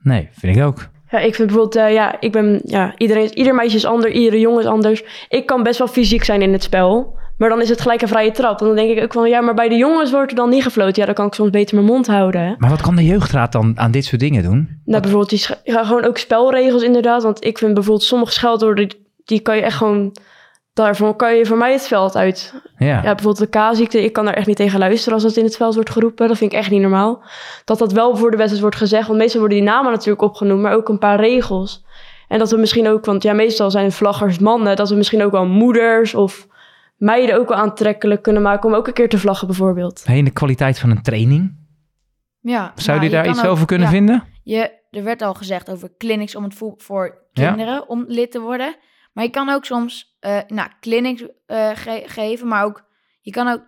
nee, 0.01 0.29
vind 0.31 0.55
ik 0.55 0.63
ook. 0.63 0.89
Ja, 1.11 1.19
ik 1.19 1.35
vind 1.35 1.47
bijvoorbeeld, 1.47 1.85
eh, 1.85 1.93
ja, 1.93 2.19
ik 2.19 2.31
ben, 2.31 2.61
ja, 2.63 2.93
iedereen, 2.97 3.37
ieder 3.37 3.55
meisje 3.55 3.75
is 3.75 3.85
anders, 3.85 4.13
iedere 4.13 4.39
jongen 4.39 4.59
is 4.59 4.65
anders. 4.65 5.03
Ik 5.29 5.45
kan 5.45 5.63
best 5.63 5.77
wel 5.79 5.87
fysiek 5.87 6.23
zijn 6.23 6.41
in 6.41 6.51
het 6.53 6.63
spel. 6.63 7.17
Maar 7.37 7.49
dan 7.49 7.61
is 7.61 7.69
het 7.69 7.81
gelijk 7.81 8.01
een 8.01 8.07
vrije 8.07 8.31
trap. 8.31 8.59
En 8.59 8.65
dan 8.67 8.75
denk 8.75 8.97
ik 8.97 9.03
ook 9.03 9.13
van, 9.13 9.29
ja, 9.29 9.41
maar 9.41 9.53
bij 9.53 9.69
de 9.69 9.75
jongens 9.75 10.11
wordt 10.11 10.31
er 10.31 10.37
dan 10.37 10.49
niet 10.49 10.63
gefloten. 10.63 10.95
Ja, 10.99 11.05
dan 11.05 11.13
kan 11.15 11.25
ik 11.27 11.33
soms 11.33 11.49
beter 11.49 11.75
mijn 11.75 11.87
mond 11.87 12.07
houden. 12.07 12.41
Hè? 12.41 12.53
Maar 12.57 12.69
wat 12.69 12.81
kan 12.81 12.95
de 12.95 13.05
jeugdraad 13.05 13.51
dan 13.51 13.79
aan 13.79 13.91
dit 13.91 14.05
soort 14.05 14.21
dingen 14.21 14.43
doen? 14.43 14.81
Nou, 14.85 15.01
bijvoorbeeld 15.01 15.29
die, 15.29 15.45
ja, 15.63 15.83
gewoon 15.85 16.03
ook 16.03 16.17
spelregels 16.17 16.83
inderdaad. 16.83 17.23
Want 17.23 17.45
ik 17.45 17.57
vind 17.57 17.73
bijvoorbeeld 17.73 18.05
sommige 18.05 18.31
scheldwoorden, 18.31 18.95
die 19.25 19.39
kan 19.39 19.55
je 19.55 19.61
echt 19.61 19.77
gewoon... 19.77 20.15
Daarvoor 20.85 21.15
kan 21.15 21.35
je 21.35 21.45
voor 21.45 21.57
mij 21.57 21.71
het 21.71 21.87
veld 21.87 22.15
uit. 22.15 22.53
Ja. 22.77 22.87
Ja, 22.87 23.01
bijvoorbeeld 23.15 23.51
de 23.51 23.59
K-ziekte. 23.71 24.03
Ik 24.03 24.13
kan 24.13 24.25
daar 24.25 24.33
echt 24.33 24.47
niet 24.47 24.55
tegen 24.55 24.79
luisteren 24.79 25.13
als 25.13 25.23
dat 25.23 25.35
in 25.35 25.43
het 25.43 25.55
veld 25.55 25.75
wordt 25.75 25.89
geroepen. 25.89 26.27
Dat 26.27 26.37
vind 26.37 26.51
ik 26.53 26.57
echt 26.59 26.69
niet 26.69 26.81
normaal. 26.81 27.23
Dat 27.65 27.77
dat 27.79 27.91
wel 27.91 28.15
voor 28.15 28.29
de 28.31 28.35
wedstrijd 28.37 28.61
wordt 28.61 28.75
gezegd. 28.77 29.07
Want 29.07 29.19
meestal 29.19 29.39
worden 29.39 29.57
die 29.57 29.67
namen 29.67 29.91
natuurlijk 29.91 30.21
opgenoemd, 30.21 30.61
maar 30.61 30.73
ook 30.73 30.89
een 30.89 30.97
paar 30.97 31.19
regels. 31.19 31.85
En 32.27 32.39
dat 32.39 32.51
we 32.51 32.57
misschien 32.57 32.87
ook, 32.87 33.05
want 33.05 33.23
ja, 33.23 33.33
meestal 33.33 33.71
zijn 33.71 33.91
vlaggers 33.91 34.39
mannen, 34.39 34.75
dat 34.75 34.89
we 34.89 34.95
misschien 34.95 35.23
ook 35.23 35.31
wel 35.31 35.45
moeders 35.45 36.15
of 36.15 36.47
meiden 36.97 37.35
ook 37.39 37.47
wel 37.49 37.57
aantrekkelijk 37.57 38.21
kunnen 38.21 38.41
maken 38.41 38.69
om 38.69 38.75
ook 38.75 38.87
een 38.87 38.93
keer 38.93 39.09
te 39.09 39.17
vlaggen 39.19 39.47
bijvoorbeeld. 39.47 40.03
Hey, 40.05 40.17
en 40.17 40.25
de 40.25 40.31
kwaliteit 40.31 40.79
van 40.79 40.89
een 40.89 41.01
training. 41.01 41.57
Ja, 42.41 42.71
Zou 42.75 42.97
nou, 42.97 43.09
je 43.09 43.15
daar 43.15 43.23
kan 43.23 43.31
iets 43.33 43.43
ook- 43.43 43.51
over 43.51 43.65
kunnen 43.65 43.87
ja, 43.87 43.93
vinden? 43.93 44.23
Je, 44.43 44.71
er 44.89 45.03
werd 45.03 45.21
al 45.21 45.33
gezegd 45.33 45.71
over 45.71 45.89
clinics 45.97 46.35
om 46.35 46.43
het 46.43 46.53
vo- 46.53 46.73
voor 46.77 47.27
Ja. 47.31 47.47
kinderen 47.47 47.89
om 47.89 48.03
lid 48.07 48.31
te 48.31 48.39
worden. 48.39 48.75
Maar 49.13 49.23
je 49.23 49.29
kan 49.29 49.49
ook 49.49 49.65
soms 49.65 50.08
eh 50.19 50.39
nou, 50.47 50.69
clinics 50.79 51.23
eh, 51.45 51.69
ge- 51.73 52.03
geven, 52.05 52.47
maar 52.47 52.63
ook 52.63 52.83
je 53.21 53.31
kan 53.31 53.47
ook 53.47 53.63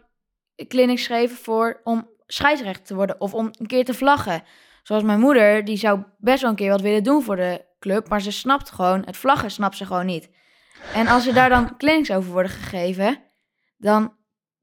clinics 0.68 1.08
geven 1.08 1.38
voor 1.38 1.82
om 1.84 2.10
scheidsrechter 2.26 2.84
te 2.86 2.96
worden 2.96 3.22
of 3.22 3.34
om 3.34 3.46
een 3.60 3.68
keer 3.68 3.86
te 3.86 3.94
vlaggen. 3.94 4.44
Zoals 4.84 5.04
mijn 5.04 5.20
moeder, 5.20 5.66
die 5.66 5.78
zou 5.78 6.04
best 6.18 6.42
wel 6.42 6.50
een 6.50 6.56
keer 6.56 6.70
wat 6.72 6.82
willen 6.82 7.04
doen 7.04 7.24
voor 7.24 7.36
de 7.36 7.66
club, 7.80 8.10
maar 8.10 8.22
ze 8.22 8.32
snapt 8.32 8.72
gewoon, 8.72 9.04
het 9.06 9.18
vlaggen 9.18 9.52
snapt 9.52 9.78
ze 9.78 9.86
gewoon 9.86 10.06
niet. 10.06 10.30
En 10.94 11.08
als 11.08 11.28
er 11.28 11.34
daar 11.34 11.50
dan 11.50 11.76
clinics 11.78 12.12
over 12.12 12.32
worden 12.32 12.52
gegeven, 12.52 13.20
dan 13.78 14.16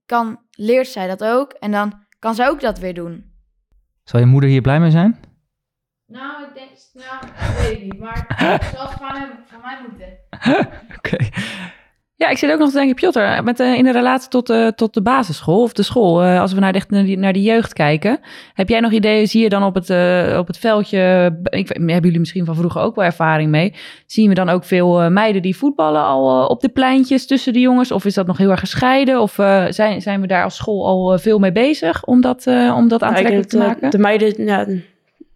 kan, 0.07 0.41
leert 0.51 0.89
zij 0.89 1.07
dat 1.07 1.24
ook 1.24 1.53
en 1.53 1.70
dan 1.70 2.07
kan 2.18 2.34
zij 2.34 2.49
ook 2.49 2.61
dat 2.61 2.78
weer 2.78 2.95
doen. 2.95 3.32
Zal 4.05 4.20
je 4.20 4.26
moeder 4.26 4.51
hier 4.51 4.61
blij 4.61 4.80
mee 4.80 4.91
zijn? 4.91 5.20
Nou, 6.07 6.38
denk, 6.99 7.11
nou, 7.38 7.53
weet 7.62 7.76
ik 7.76 7.82
niet, 7.82 7.99
maar 7.99 8.24
het 8.34 8.64
zal 8.76 8.88
van 8.88 9.12
mij, 9.12 9.28
van 9.46 9.61
mij 9.62 9.78
moeten. 9.88 10.68
Oké. 10.96 11.16
Ja, 12.14 12.28
ik 12.28 12.38
zit 12.38 12.53
ook 12.53 12.59
nog 12.59 12.70
te 12.70 12.76
denken, 12.76 12.94
Piotr, 12.94 13.42
met, 13.44 13.61
eh, 13.61 13.74
in 13.74 13.84
de 13.84 13.92
relatie 13.92 14.28
tot, 14.28 14.46
de 14.46 14.72
tot 14.76 14.94
de 14.94 15.03
basisschool 15.03 15.62
of 15.62 15.72
de 15.72 15.82
school, 15.82 16.22
eh, 16.22 16.40
als 16.40 16.53
we 16.53 16.61
naar 16.61 16.72
de, 16.72 16.82
naar, 16.88 17.05
die, 17.05 17.18
naar 17.18 17.32
die 17.32 17.42
jeugd 17.42 17.72
kijken, 17.72 18.20
heb 18.55 18.68
jij 18.68 18.80
nog 18.80 18.92
ideeën, 18.92 19.28
zie 19.28 19.42
je 19.42 19.49
dan 19.49 19.62
op 19.62 19.74
het, 19.74 19.90
eh, 19.90 20.36
op 20.38 20.46
het 20.46 20.59
veldje, 20.59 21.32
ik, 21.42 21.68
hebben 21.68 22.01
jullie 22.01 22.18
misschien 22.18 22.44
van 22.44 22.55
vroeger 22.55 22.80
ook 22.80 22.94
wel 22.94 23.05
ervaring 23.05 23.51
mee, 23.51 23.74
zien 24.07 24.28
we 24.28 24.34
dan 24.34 24.49
ook 24.49 24.64
veel 24.64 25.11
meiden 25.11 25.42
die 25.42 25.57
voetballen 25.57 26.03
al 26.03 26.46
op 26.46 26.61
de 26.61 26.68
pleintjes 26.68 27.26
tussen 27.26 27.53
de 27.53 27.61
jongens, 27.61 27.92
of 27.92 28.05
is 28.05 28.14
dat 28.14 28.26
nog 28.26 28.38
heel 28.38 28.51
erg 28.51 28.61
gescheiden, 28.61 29.20
of 29.20 29.38
eh, 29.38 29.64
zijn, 29.68 30.03
zijn 30.03 30.20
we 30.20 30.26
daar 30.26 30.44
als 30.44 30.57
school 30.57 30.86
al 30.86 31.18
veel 31.18 31.38
mee 31.38 31.53
bezig 31.53 32.05
om 32.05 32.20
dat, 32.20 32.46
eh, 32.46 32.74
om 32.76 32.88
dat 32.88 33.01
Ja, 33.01 33.07
aantrekkelijk 33.07 33.49
te 33.49 33.59
maken? 33.59 33.90
De 33.90 33.99
meiden, 33.99 34.44
ja, 34.44 34.66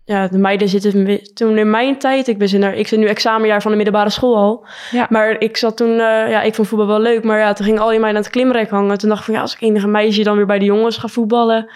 ja, 0.05 0.28
de 0.28 0.38
meiden 0.38 0.68
zitten 0.68 1.20
toen 1.34 1.59
in 1.59 1.70
mijn 1.70 1.98
tijd. 1.98 2.28
Ik, 2.28 2.38
ben 2.38 2.48
zin 2.48 2.62
er, 2.62 2.74
ik 2.74 2.88
zit 2.88 2.98
nu 2.98 3.07
examenjaar 3.07 3.62
van 3.62 3.70
de 3.70 3.76
middelbare 3.76 4.11
school 4.11 4.36
al. 4.36 4.66
Ja. 4.90 5.07
Maar 5.11 5.40
ik 5.40 5.57
zat 5.57 5.76
toen, 5.76 5.90
eh, 5.90 6.30
ja, 6.30 6.42
ik 6.42 6.55
vond 6.55 6.68
voetbal 6.68 6.86
wel 6.86 7.00
leuk. 7.00 7.24
Maar 7.24 7.38
ja, 7.38 7.53
toen 7.53 7.66
gingen 7.66 7.80
al 7.80 7.88
die 7.88 7.98
meiden 7.98 8.20
aan 8.20 8.26
het 8.26 8.36
klimrek 8.36 8.70
hangen. 8.70 8.98
Toen 8.98 9.09
dacht 9.09 9.20
ik 9.20 9.26
van 9.26 9.34
ja, 9.34 9.40
als 9.40 9.55
ik 9.55 9.61
enige 9.61 9.88
meisje 9.88 10.22
dan 10.22 10.36
weer 10.36 10.46
bij 10.46 10.59
de 10.59 10.64
jongens 10.64 10.96
ga 10.96 11.09
voetballen. 11.09 11.68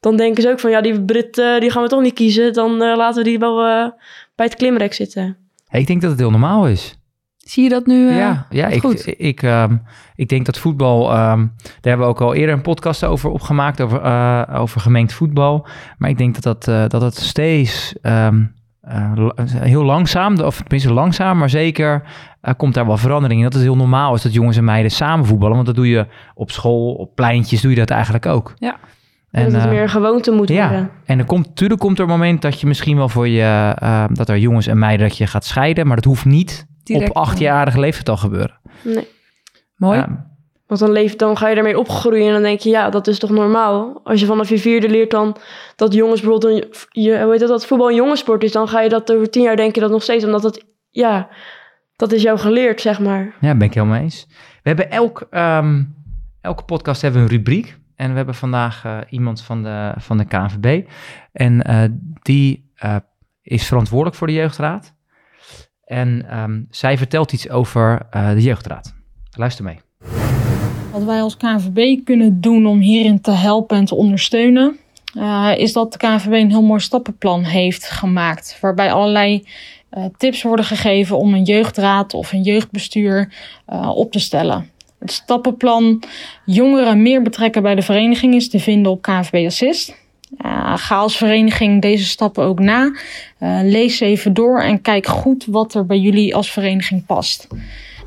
Dan 0.00 0.16
denken 0.16 0.42
ze 0.42 0.50
ook 0.50 0.60
van 0.60 0.70
ja, 0.70 0.80
die 0.80 1.04
Brit, 1.04 1.38
eh, 1.38 1.60
die 1.60 1.70
gaan 1.70 1.82
we 1.82 1.88
toch 1.88 2.02
niet 2.02 2.14
kiezen. 2.14 2.52
Dan 2.52 2.82
eh, 2.82 2.96
laten 2.96 3.22
we 3.22 3.28
die 3.28 3.38
wel 3.38 3.66
eh, 3.66 3.88
bij 4.34 4.46
het 4.46 4.54
klimrek 4.54 4.94
zitten. 4.94 5.36
Hey, 5.66 5.80
ik 5.80 5.86
denk 5.86 6.00
dat 6.00 6.10
het 6.10 6.20
heel 6.20 6.30
normaal 6.30 6.68
is. 6.68 6.98
Zie 7.50 7.62
je 7.62 7.68
dat 7.68 7.86
nu? 7.86 8.08
eh, 8.08 8.40
ja, 8.50 8.66
ik, 8.66 8.80
goed? 8.80 9.14
ik, 9.16 9.42
ehm, 9.42 9.76
ik 10.14 10.28
denk 10.28 10.46
dat 10.46 10.58
voetbal, 10.58 11.12
ehm, 11.12 11.38
daar 11.62 11.80
hebben 11.80 12.06
we 12.06 12.12
ook 12.12 12.20
al 12.20 12.34
eerder 12.34 12.54
een 12.54 12.62
podcast 12.62 13.04
over 13.04 13.30
opgemaakt, 13.30 13.80
over, 13.80 14.00
eh, 14.02 14.42
over 14.54 14.80
gemengd 14.80 15.12
voetbal. 15.12 15.66
Maar 15.98 16.10
ik 16.10 16.18
denk 16.18 16.34
dat, 16.34 16.42
dat, 16.42 16.68
eh, 16.68 16.88
dat 16.88 17.02
het 17.02 17.16
steeds 17.16 17.94
ehm, 18.02 18.42
eh, 18.80 19.12
heel 19.46 19.84
langzaam, 19.84 20.40
of 20.40 20.56
tenminste 20.56 20.92
langzaam, 20.92 21.38
maar 21.38 21.50
zeker 21.50 22.02
komt 22.56 22.74
daar 22.74 22.86
wel 22.86 22.96
verandering 22.96 23.38
in. 23.38 23.44
Dat 23.44 23.54
het 23.54 23.62
heel 23.62 23.76
normaal 23.76 24.14
is 24.14 24.22
dat 24.22 24.32
jongens 24.32 24.56
en 24.56 24.64
meiden 24.64 24.90
samen 24.90 25.26
voetballen, 25.26 25.54
want 25.54 25.66
dat 25.66 25.76
doe 25.76 25.88
je 25.88 26.06
op 26.34 26.50
school, 26.50 26.92
op 26.92 27.14
pleintjes 27.14 27.60
doe 27.60 27.70
je 27.70 27.76
dat 27.76 27.90
eigenlijk 27.90 28.26
ook. 28.26 28.54
Ja. 28.56 28.76
En, 29.30 29.52
dat 29.52 29.60
het 29.60 29.70
meer 29.70 29.88
gewoonte 29.88 30.30
moet 30.30 30.48
ja, 30.48 30.68
worden. 30.68 30.90
en 31.04 31.18
er 31.18 31.24
komt, 31.24 31.46
natuurlijk 31.46 31.80
komt 31.80 31.98
er 31.98 32.04
een 32.04 32.10
moment 32.10 32.42
dat 32.42 32.60
je 32.60 32.66
misschien 32.66 32.96
wel 32.96 33.08
voor 33.08 33.28
je, 33.28 33.74
dat 34.12 34.28
er 34.28 34.38
jongens 34.38 34.66
en 34.66 34.78
meiden 34.78 35.08
dat 35.08 35.16
je 35.16 35.26
gaat 35.26 35.44
scheiden, 35.44 35.86
maar 35.86 35.96
dat 35.96 36.04
hoeft 36.04 36.24
niet 36.24 36.68
Direct, 36.92 37.10
op 37.10 37.16
achtjarige 37.16 37.80
leeftijd 37.80 38.08
al 38.08 38.16
gebeuren. 38.16 38.60
Nee. 38.82 39.08
Mooi. 39.76 40.04
Want 40.66 40.80
dan, 40.80 40.92
leef, 40.92 41.16
dan 41.16 41.36
ga 41.36 41.48
je 41.48 41.56
ermee 41.56 41.78
opgroeien 41.78 42.26
en 42.26 42.32
dan 42.32 42.42
denk 42.42 42.60
je, 42.60 42.70
ja, 42.70 42.90
dat 42.90 43.06
is 43.06 43.18
toch 43.18 43.30
normaal. 43.30 44.00
Als 44.04 44.20
je 44.20 44.26
vanaf 44.26 44.48
je 44.48 44.58
vierde 44.58 44.88
leert 44.88 45.10
dan 45.10 45.36
dat 45.76 45.92
jongens 45.94 46.20
bijvoorbeeld, 46.20 46.62
een, 46.62 47.02
je, 47.02 47.22
hoe 47.22 47.30
heet 47.30 47.40
dat, 47.40 47.48
dat 47.48 47.66
voetbal 47.66 47.88
een 47.88 47.94
jongensport 47.94 48.42
is, 48.42 48.52
dan 48.52 48.68
ga 48.68 48.80
je 48.80 48.88
dat 48.88 49.12
over 49.12 49.30
tien 49.30 49.42
jaar 49.42 49.56
denken 49.56 49.80
dat 49.80 49.90
nog 49.90 50.02
steeds, 50.02 50.24
omdat 50.24 50.42
dat, 50.42 50.64
ja, 50.90 51.28
dat 51.96 52.12
is 52.12 52.22
jou 52.22 52.38
geleerd, 52.38 52.80
zeg 52.80 53.00
maar. 53.00 53.34
Ja, 53.40 53.54
ben 53.54 53.66
ik 53.66 53.74
helemaal 53.74 54.00
eens. 54.00 54.26
We 54.62 54.68
hebben 54.68 54.90
elk, 54.90 55.26
ehm, 55.30 55.82
elke 56.40 56.64
podcast 56.64 57.02
hebben 57.02 57.20
we 57.20 57.28
een 57.28 57.36
rubriek. 57.36 57.78
En 58.00 58.10
we 58.10 58.16
hebben 58.16 58.34
vandaag 58.34 58.84
eh, 58.84 58.98
iemand 59.08 59.42
van 59.42 59.62
de, 59.62 59.94
van 59.96 60.18
de 60.18 60.24
KNVB. 60.24 60.88
En 61.32 61.62
eh, 61.62 61.84
die 62.22 62.72
eh, 62.74 62.96
is 63.42 63.66
verantwoordelijk 63.66 64.16
voor 64.16 64.26
de 64.26 64.32
jeugdraad. 64.32 64.94
En 65.90 66.24
ehm, 66.28 66.60
zij 66.70 66.98
vertelt 66.98 67.32
iets 67.32 67.48
over 67.48 68.06
eh, 68.10 68.30
de 68.30 68.42
jeugdraad. 68.42 68.94
Luister 69.30 69.64
mee. 69.64 69.78
Wat 70.92 71.04
wij 71.04 71.20
als 71.20 71.36
KNVB 71.36 72.04
kunnen 72.04 72.40
doen 72.40 72.66
om 72.66 72.78
hierin 72.78 73.20
te 73.20 73.30
helpen 73.30 73.76
en 73.76 73.84
te 73.84 73.94
ondersteunen, 73.94 74.78
eh, 75.14 75.50
is 75.56 75.72
dat 75.72 75.92
de 75.92 75.98
KNVB 75.98 76.32
een 76.32 76.50
heel 76.50 76.62
mooi 76.62 76.80
stappenplan 76.80 77.42
heeft 77.42 77.90
gemaakt. 77.90 78.58
Waarbij 78.60 78.92
allerlei 78.92 79.46
eh, 79.90 80.04
tips 80.16 80.42
worden 80.42 80.64
gegeven 80.64 81.18
om 81.18 81.34
een 81.34 81.44
jeugdraad 81.44 82.14
of 82.14 82.32
een 82.32 82.42
jeugdbestuur 82.42 83.32
op 83.94 84.12
te 84.12 84.18
stellen. 84.18 84.70
Het 84.98 85.12
stappenplan 85.12 86.02
jongeren 86.44 87.02
meer 87.02 87.22
betrekken 87.22 87.62
bij 87.62 87.74
de 87.74 87.82
vereniging 87.82 88.34
is 88.34 88.48
te 88.48 88.58
vinden 88.58 88.92
op 88.92 89.02
KNVB 89.02 89.46
Assist. 89.46 89.99
Eh, 90.38 90.72
ga 90.76 90.96
als 90.96 91.16
vereniging 91.16 91.82
deze 91.82 92.04
stappen 92.04 92.44
ook 92.44 92.58
na. 92.58 92.92
Eh, 93.38 93.58
lees 93.62 94.00
even 94.00 94.34
door 94.34 94.60
en 94.60 94.80
kijk 94.80 95.06
goed 95.06 95.44
wat 95.48 95.74
er 95.74 95.86
bij 95.86 95.98
jullie 95.98 96.34
als 96.34 96.52
vereniging 96.52 97.06
past. 97.06 97.48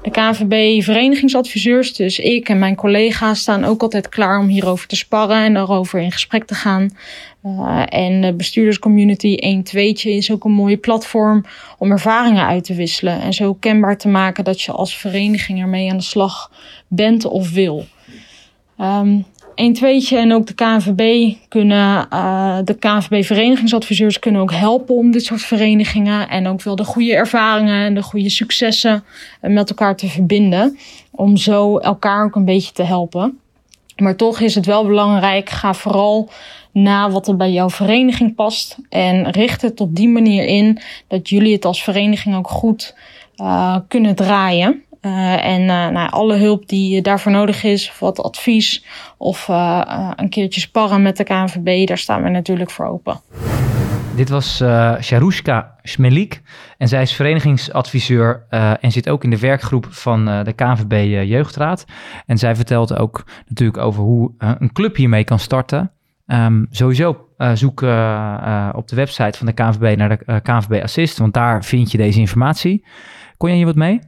De 0.01 0.11
KNVB 0.11 0.83
verenigingsadviseurs, 0.83 1.93
dus 1.93 2.19
ik 2.19 2.49
en 2.49 2.59
mijn 2.59 2.75
collega's, 2.75 3.39
staan 3.39 3.63
ook 3.63 3.81
altijd 3.81 4.09
klaar 4.09 4.39
om 4.39 4.47
hierover 4.47 4.87
te 4.87 4.95
sparren 4.95 5.43
en 5.43 5.53
daarover 5.53 5.99
in 5.99 6.11
gesprek 6.11 6.45
te 6.45 6.55
gaan. 6.55 6.89
Uh, 7.43 7.83
en 7.89 8.21
de 8.21 8.33
bestuurderscommunity 8.33 9.35
1 9.35 9.63
2 9.63 9.93
is 9.93 10.31
ook 10.31 10.43
een 10.43 10.51
mooie 10.51 10.77
platform 10.77 11.45
om 11.77 11.91
ervaringen 11.91 12.45
uit 12.45 12.63
te 12.63 12.73
wisselen 12.73 13.21
en 13.21 13.33
zo 13.33 13.53
kenbaar 13.53 13.97
te 13.97 14.07
maken 14.07 14.43
dat 14.43 14.61
je 14.61 14.71
als 14.71 14.97
vereniging 14.97 15.59
ermee 15.59 15.91
aan 15.91 15.97
de 15.97 16.03
slag 16.03 16.51
bent 16.87 17.25
of 17.25 17.51
wil. 17.51 17.85
Um, 18.79 19.25
1 19.55 19.73
2 19.73 20.07
en 20.09 20.33
ook 20.33 20.47
de 20.47 20.53
KNVB 20.53 21.33
kunnen, 21.47 22.07
uh, 22.13 22.57
de 22.63 22.73
KNVB 22.73 23.23
verenigingsadviseurs 23.23 24.19
kunnen 24.19 24.41
ook 24.41 24.53
helpen 24.53 24.95
om 24.95 25.11
dit 25.11 25.23
soort 25.23 25.41
verenigingen 25.41 26.29
en 26.29 26.47
ook 26.47 26.61
wel 26.61 26.75
de 26.75 26.83
goede 26.83 27.15
ervaringen 27.15 27.85
en 27.85 27.93
de 27.93 28.01
goede 28.01 28.29
successen 28.29 29.03
met 29.41 29.69
elkaar 29.69 29.95
te 29.95 30.07
verbinden. 30.07 30.77
Om 31.11 31.37
zo 31.37 31.77
elkaar 31.77 32.25
ook 32.25 32.35
een 32.35 32.45
beetje 32.45 32.71
te 32.71 32.83
helpen. 32.83 33.39
Maar 33.95 34.15
toch 34.15 34.39
is 34.39 34.55
het 34.55 34.65
wel 34.65 34.85
belangrijk, 34.85 35.49
ga 35.49 35.73
vooral 35.73 36.29
na 36.71 37.09
wat 37.09 37.27
er 37.27 37.35
bij 37.35 37.51
jouw 37.51 37.69
vereniging 37.69 38.35
past. 38.35 38.77
En 38.89 39.31
richt 39.31 39.61
het 39.61 39.81
op 39.81 39.95
die 39.95 40.09
manier 40.09 40.45
in 40.45 40.79
dat 41.07 41.29
jullie 41.29 41.53
het 41.53 41.65
als 41.65 41.83
vereniging 41.83 42.35
ook 42.35 42.49
goed 42.49 42.95
uh, 43.37 43.77
kunnen 43.87 44.15
draaien. 44.15 44.82
Uh, 45.05 45.45
en 45.45 45.61
uh, 45.61 45.87
nou, 45.87 46.09
alle 46.09 46.37
hulp 46.37 46.67
die 46.67 47.01
daarvoor 47.01 47.31
nodig 47.31 47.63
is, 47.63 47.89
of 47.89 47.99
wat 47.99 48.21
advies 48.21 48.85
of 49.17 49.47
een 50.15 50.29
keertje 50.29 50.61
sparren 50.61 51.01
met 51.01 51.17
de 51.17 51.23
KNVB, 51.23 51.87
daar 51.87 51.97
staan 51.97 52.23
we 52.23 52.29
natuurlijk 52.29 52.71
voor 52.71 52.85
open. 52.85 53.19
Dit 54.15 54.29
was 54.29 54.61
uh, 54.61 54.95
Sharushka 55.01 55.75
Smelik 55.81 56.41
en 56.77 56.87
zij 56.87 57.01
is 57.01 57.13
verenigingsadviseur 57.13 58.45
en 58.79 58.91
zit 58.91 59.09
ook 59.09 59.23
in 59.23 59.29
de 59.29 59.39
werkgroep 59.39 59.87
van 59.89 60.25
de 60.25 60.53
KNVB 60.55 61.25
Jeugdraad. 61.27 61.85
En 62.25 62.37
zij 62.37 62.55
vertelt 62.55 62.97
ook 62.97 63.25
natuurlijk 63.47 63.77
over 63.77 64.03
hoe 64.03 64.31
een 64.37 64.71
club 64.73 64.95
hiermee 64.95 65.23
kan 65.23 65.39
starten. 65.39 65.91
Um, 66.27 66.67
sowieso 66.69 67.27
zoek 67.53 67.81
op 68.73 68.87
de 68.87 68.95
website 68.95 69.37
van 69.37 69.47
de 69.47 69.53
KNVB 69.53 69.97
naar 69.97 70.09
de 70.09 70.41
KNVB 70.41 70.83
Assist, 70.83 71.17
want 71.17 71.33
daar 71.33 71.63
vind 71.63 71.91
je 71.91 71.97
deze 71.97 72.19
informatie. 72.19 72.85
Kon 73.37 73.49
je 73.49 73.55
hier 73.55 73.65
wat 73.65 73.75
mee? 73.75 73.99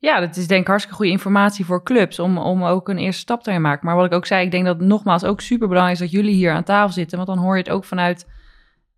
Ja, 0.00 0.20
dat 0.20 0.36
is 0.36 0.46
denk 0.46 0.60
ik 0.60 0.66
hartstikke 0.66 0.96
goede 0.96 1.12
informatie 1.12 1.64
voor 1.64 1.82
clubs 1.82 2.18
om, 2.18 2.38
om 2.38 2.64
ook 2.64 2.88
een 2.88 2.98
eerste 2.98 3.20
stap 3.20 3.42
te 3.42 3.58
maken. 3.58 3.86
Maar 3.86 3.96
wat 3.96 4.06
ik 4.06 4.12
ook 4.12 4.26
zei, 4.26 4.44
ik 4.44 4.50
denk 4.50 4.64
dat 4.64 4.78
het 4.78 4.88
nogmaals 4.88 5.24
ook 5.24 5.40
super 5.40 5.68
belangrijk 5.68 6.00
is 6.00 6.10
dat 6.10 6.20
jullie 6.20 6.34
hier 6.34 6.52
aan 6.52 6.62
tafel 6.62 6.92
zitten. 6.92 7.16
Want 7.16 7.28
dan 7.28 7.38
hoor 7.38 7.56
je 7.56 7.62
het 7.62 7.70
ook 7.70 7.84
vanuit 7.84 8.26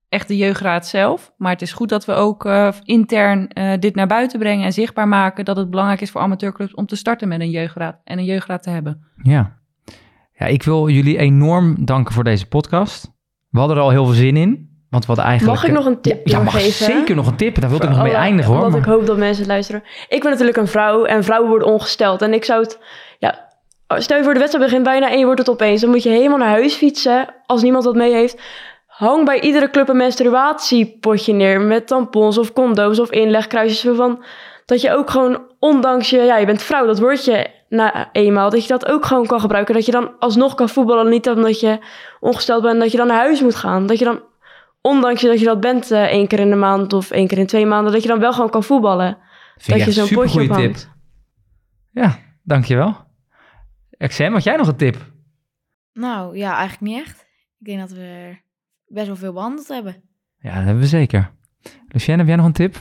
echt 0.09 0.29
de 0.29 0.37
jeugdraad 0.37 0.87
zelf. 0.87 1.33
Maar 1.37 1.53
het 1.53 1.63
is 1.63 1.73
goed 1.73 1.89
dat 1.89 2.05
we 2.05 2.13
ook 2.13 2.45
uh, 2.45 2.73
intern 2.83 3.51
uh, 3.59 3.73
dit 3.79 3.95
naar 3.95 4.07
buiten 4.07 4.39
brengen 4.39 4.65
en 4.65 4.73
zichtbaar 4.73 5.09
maken 5.09 5.45
dat 5.45 5.57
het 5.57 5.71
belangrijk 5.71 6.01
is 6.01 6.11
voor 6.11 6.21
amateurclubs 6.21 6.75
om 6.75 6.87
te 6.87 6.97
starten 6.97 7.29
met 7.29 7.41
een 7.41 7.51
jeugdraad 7.51 8.01
en 8.05 8.19
een 8.19 8.25
jeugdraad 8.25 8.63
te 8.63 8.71
hebben. 8.71 9.07
Ja, 9.23 9.59
Ja, 10.33 10.47
ik 10.47 10.63
wil 10.63 10.89
jullie 10.89 11.19
enorm 11.19 11.85
danken 11.85 12.15
voor 12.15 12.25
deze 12.25 12.47
podcast. 12.47 13.13
We 13.49 13.59
hadden 13.59 13.77
er 13.77 13.83
al 13.83 13.91
heel 13.91 14.05
veel 14.05 14.15
zin 14.15 14.37
in. 14.37 14.70
Want 14.91 15.05
hadden 15.05 15.25
eigenlijk... 15.25 15.59
Mag 15.61 15.69
ik 15.71 15.77
nog 15.77 15.87
een 15.87 16.01
tip 16.01 16.27
Ja, 16.29 16.39
mag 16.43 16.53
doorgeven? 16.53 16.85
zeker 16.85 17.15
nog 17.15 17.27
een 17.27 17.37
tip. 17.37 17.61
Daar 17.61 17.71
wilde 17.71 17.85
ik 17.85 17.91
nog 17.91 18.03
mee 18.03 18.13
alle- 18.13 18.23
eindigen 18.23 18.53
hoor. 18.55 18.65
Omdat 18.65 18.81
ik 18.81 18.87
hoop 18.87 19.07
dat 19.07 19.17
mensen 19.17 19.47
luisteren. 19.47 19.83
Ik 20.09 20.21
ben 20.23 20.31
natuurlijk 20.31 20.59
een 20.59 20.67
vrouw 20.69 21.05
en 21.05 21.25
vrouwen 21.25 21.49
worden 21.51 21.69
ongesteld. 21.69 22.23
En 22.23 22.35
ik 22.35 22.45
zou 22.45 22.63
het... 22.63 22.79
Ja, 23.19 23.49
stel 23.89 24.17
je 24.17 24.23
voor 24.25 24.33
de 24.33 24.39
wedstrijd 24.39 24.67
begint 24.67 24.85
bijna 24.85 25.11
en 25.11 25.19
je 25.19 25.25
wordt 25.25 25.39
het 25.41 25.51
opeens. 25.51 25.81
Dan 25.81 25.91
moet 25.91 26.03
je 26.03 26.09
helemaal 26.09 26.39
naar 26.39 26.49
huis 26.49 26.75
fietsen 26.75 27.27
als 27.47 27.63
niemand 27.63 27.85
dat 27.85 27.95
mee 27.95 28.13
heeft. 28.13 28.41
Hang 28.87 29.25
bij 29.25 29.41
iedere 29.41 29.71
club 29.71 29.89
een 29.89 29.97
menstruatiepotje 29.97 31.33
neer 31.33 31.61
met 31.61 31.87
tampons 31.87 32.39
of 32.39 32.53
condooms 32.53 32.99
of 33.01 33.11
inlegkruisjes. 33.11 33.97
Van, 33.97 34.25
dat 34.67 34.81
je 34.81 34.93
ook 34.95 35.11
gewoon, 35.11 35.43
ondanks 35.59 36.11
je... 36.11 36.19
Ja, 36.23 36.37
je 36.37 36.47
bent 36.47 36.63
vrouw, 36.63 36.87
dat 36.87 36.99
word 36.99 37.25
je 37.25 37.47
na 37.69 38.09
eenmaal. 38.13 38.51
Dat 38.51 38.63
je 38.63 38.69
dat 38.69 38.87
ook 38.87 39.05
gewoon 39.07 39.27
kan 39.27 39.41
gebruiken. 39.41 39.75
Dat 39.75 39.87
je 39.87 39.93
dan 39.93 40.11
alsnog 40.19 40.55
kan 40.55 40.69
voetballen. 40.69 41.09
Niet 41.09 41.29
omdat 41.29 41.61
je 41.61 41.79
ongesteld 42.21 42.63
bent, 42.63 42.81
dat 42.81 42.91
je 42.91 42.97
dan 42.99 43.07
naar 43.07 43.17
huis 43.17 43.41
moet 43.41 43.55
gaan. 43.55 43.87
Dat 43.87 43.99
je 43.99 44.05
dan 44.05 44.21
ondanks 44.81 45.21
je 45.21 45.29
dat 45.29 45.39
je 45.39 45.45
dat 45.45 45.61
bent 45.61 45.91
eh, 45.91 46.03
één 46.03 46.27
keer 46.27 46.39
in 46.39 46.51
de 46.51 46.57
maand 46.57 46.93
of 46.93 47.11
één 47.11 47.27
keer 47.27 47.39
in 47.39 47.47
twee 47.47 47.67
maanden, 47.67 47.93
dat 47.93 48.03
je 48.03 48.09
dan 48.09 48.21
wel 48.21 48.33
gewoon 48.33 48.51
kan 48.51 48.65
voetballen. 48.65 49.19
Vind 49.57 49.79
dat 49.79 49.87
je 49.87 49.93
zo'n 49.93 50.09
potje 50.09 50.31
supergoeie 50.31 50.49
tip. 50.49 50.57
ophangt. 50.57 50.91
Ja, 51.91 52.19
dankjewel. 52.43 52.97
Exem, 53.91 54.33
had 54.33 54.43
jij 54.43 54.57
nog 54.57 54.69
een 54.69 54.77
tip? 54.77 55.13
Nou 55.93 56.37
ja, 56.37 56.57
eigenlijk 56.57 56.93
niet 56.93 57.07
echt. 57.07 57.27
Ik 57.59 57.67
denk 57.67 57.79
dat 57.81 57.91
we 57.91 58.37
best 58.87 59.07
wel 59.07 59.17
veel 59.17 59.33
behandeld 59.33 59.69
hebben. 59.69 60.03
Ja, 60.39 60.55
dat 60.55 60.65
hebben 60.65 60.83
we 60.83 60.89
zeker. 60.89 61.31
Lucienne, 61.89 62.19
heb 62.19 62.29
jij 62.29 62.37
nog 62.37 62.47
een 62.47 62.53
tip? 62.53 62.81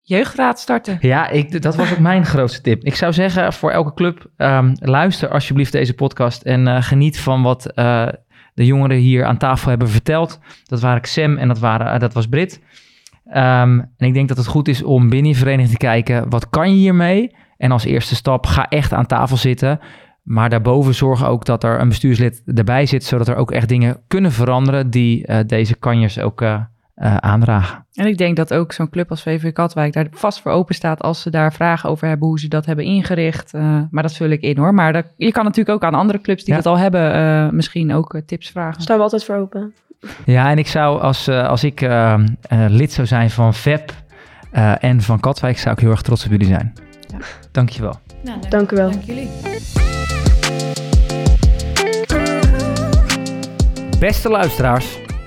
Jeugdraad 0.00 0.58
starten. 0.60 0.98
Ja, 1.00 1.28
ik, 1.28 1.62
dat 1.62 1.76
was 1.76 1.92
ook 1.92 1.98
mijn 1.98 2.24
grootste 2.24 2.60
tip. 2.60 2.84
Ik 2.84 2.94
zou 2.94 3.12
zeggen 3.12 3.52
voor 3.52 3.70
elke 3.70 3.94
club, 3.94 4.30
ehm, 4.36 4.74
luister 4.78 5.28
alsjeblieft 5.28 5.72
deze 5.72 5.94
podcast 5.94 6.42
en 6.42 6.66
eh, 6.66 6.82
geniet 6.82 7.20
van 7.20 7.42
wat 7.42 7.72
eh, 7.72 8.08
de 8.56 8.66
jongeren 8.66 8.96
hier 8.96 9.24
aan 9.24 9.36
tafel 9.36 9.68
hebben 9.68 9.88
verteld. 9.88 10.40
Dat 10.64 10.80
waren 10.80 11.08
Sam 11.08 11.36
en 11.36 11.48
dat, 11.48 11.58
waren, 11.58 11.92
eh, 11.92 11.98
dat 11.98 12.12
was 12.12 12.26
Brit. 12.26 12.62
Ehm, 13.26 13.78
en 13.96 14.06
ik 14.06 14.14
denk 14.14 14.28
dat 14.28 14.36
het 14.36 14.46
goed 14.46 14.68
is 14.68 14.82
om 14.82 15.08
binnen 15.08 15.30
je 15.30 15.36
vereniging 15.38 15.70
te 15.70 15.76
kijken, 15.76 16.30
wat 16.30 16.48
kan 16.48 16.70
je 16.70 16.76
hiermee? 16.76 17.34
En 17.56 17.72
als 17.72 17.84
eerste 17.84 18.14
stap, 18.14 18.46
ga 18.46 18.68
echt 18.68 18.92
aan 18.92 19.06
tafel 19.06 19.36
zitten. 19.36 19.80
Maar 20.22 20.48
daarboven 20.48 20.94
zorg 20.94 21.26
ook 21.26 21.44
dat 21.44 21.64
er 21.64 21.80
een 21.80 21.88
bestuurslid 21.88 22.42
erbij 22.54 22.86
zit, 22.86 23.04
zodat 23.04 23.28
er 23.28 23.36
ook 23.36 23.50
echt 23.50 23.68
dingen 23.68 24.00
kunnen 24.06 24.32
veranderen 24.32 24.90
die 24.90 25.26
eh, 25.26 25.38
deze 25.46 25.76
kanjers 25.76 26.18
ook 26.18 26.42
eh, 26.42 26.60
eh, 26.96 27.16
aandragen. 27.16 27.84
En 27.94 28.06
ik 28.06 28.18
denk 28.18 28.36
dat 28.36 28.54
ook 28.54 28.72
zo'n 28.72 28.88
club 28.90 29.10
als 29.10 29.22
VV 29.22 29.52
Katwijk 29.52 29.92
daar 29.92 30.06
vast 30.10 30.40
voor 30.40 30.52
open 30.52 30.74
staat 30.74 31.02
als 31.02 31.20
ze 31.22 31.30
daar 31.30 31.52
vragen 31.52 31.88
over 31.90 32.08
hebben 32.08 32.28
hoe 32.28 32.38
ze 32.40 32.48
dat 32.48 32.66
hebben 32.66 32.84
ingericht. 32.84 33.54
Eh, 33.54 33.78
maar 33.90 34.02
dat 34.02 34.14
vul 34.14 34.28
ik 34.30 34.40
in 34.42 34.58
hoor. 34.58 34.74
Maar 34.74 34.92
dat, 34.92 35.06
je 35.16 35.32
kan 35.32 35.44
natuurlijk 35.44 35.76
ook 35.76 35.84
aan 35.84 35.98
andere 35.98 36.20
clubs 36.20 36.44
die 36.44 36.54
Ja. 36.54 36.60
dat 36.60 36.72
al 36.72 36.78
hebben 36.78 37.12
eh, 37.14 37.48
misschien 37.50 37.92
ook 37.94 38.20
tips 38.26 38.50
vragen. 38.50 38.82
Staan 38.82 38.96
we 38.96 39.02
altijd 39.02 39.24
voor 39.24 39.36
open. 39.36 39.74
Ja, 40.24 40.50
en 40.50 40.58
ik 40.58 40.66
zou 40.66 41.00
als, 41.00 41.26
eh, 41.28 41.48
als 41.48 41.64
ik 41.64 41.80
eh, 41.80 42.12
eh, 42.14 42.20
lid 42.68 42.92
zou 42.92 43.06
zijn 43.06 43.30
van 43.30 43.54
VEP 43.54 43.92
eh, 44.50 44.84
en 44.84 45.00
van 45.00 45.20
Katwijk, 45.20 45.58
zou 45.58 45.74
ik 45.74 45.80
heel 45.80 45.90
erg 45.90 46.02
trots 46.02 46.24
op 46.24 46.30
jullie 46.30 46.46
zijn. 46.46 46.72
Ja. 47.06 47.18
Dankjewel. 47.52 47.98
Nou, 48.24 48.38
Dank 48.48 48.70
u 48.72 48.76
wel. 48.76 48.90
Dank 48.90 49.02
jullie. 49.04 49.28
Beste 53.98 54.28
luisteraars, 54.28 54.98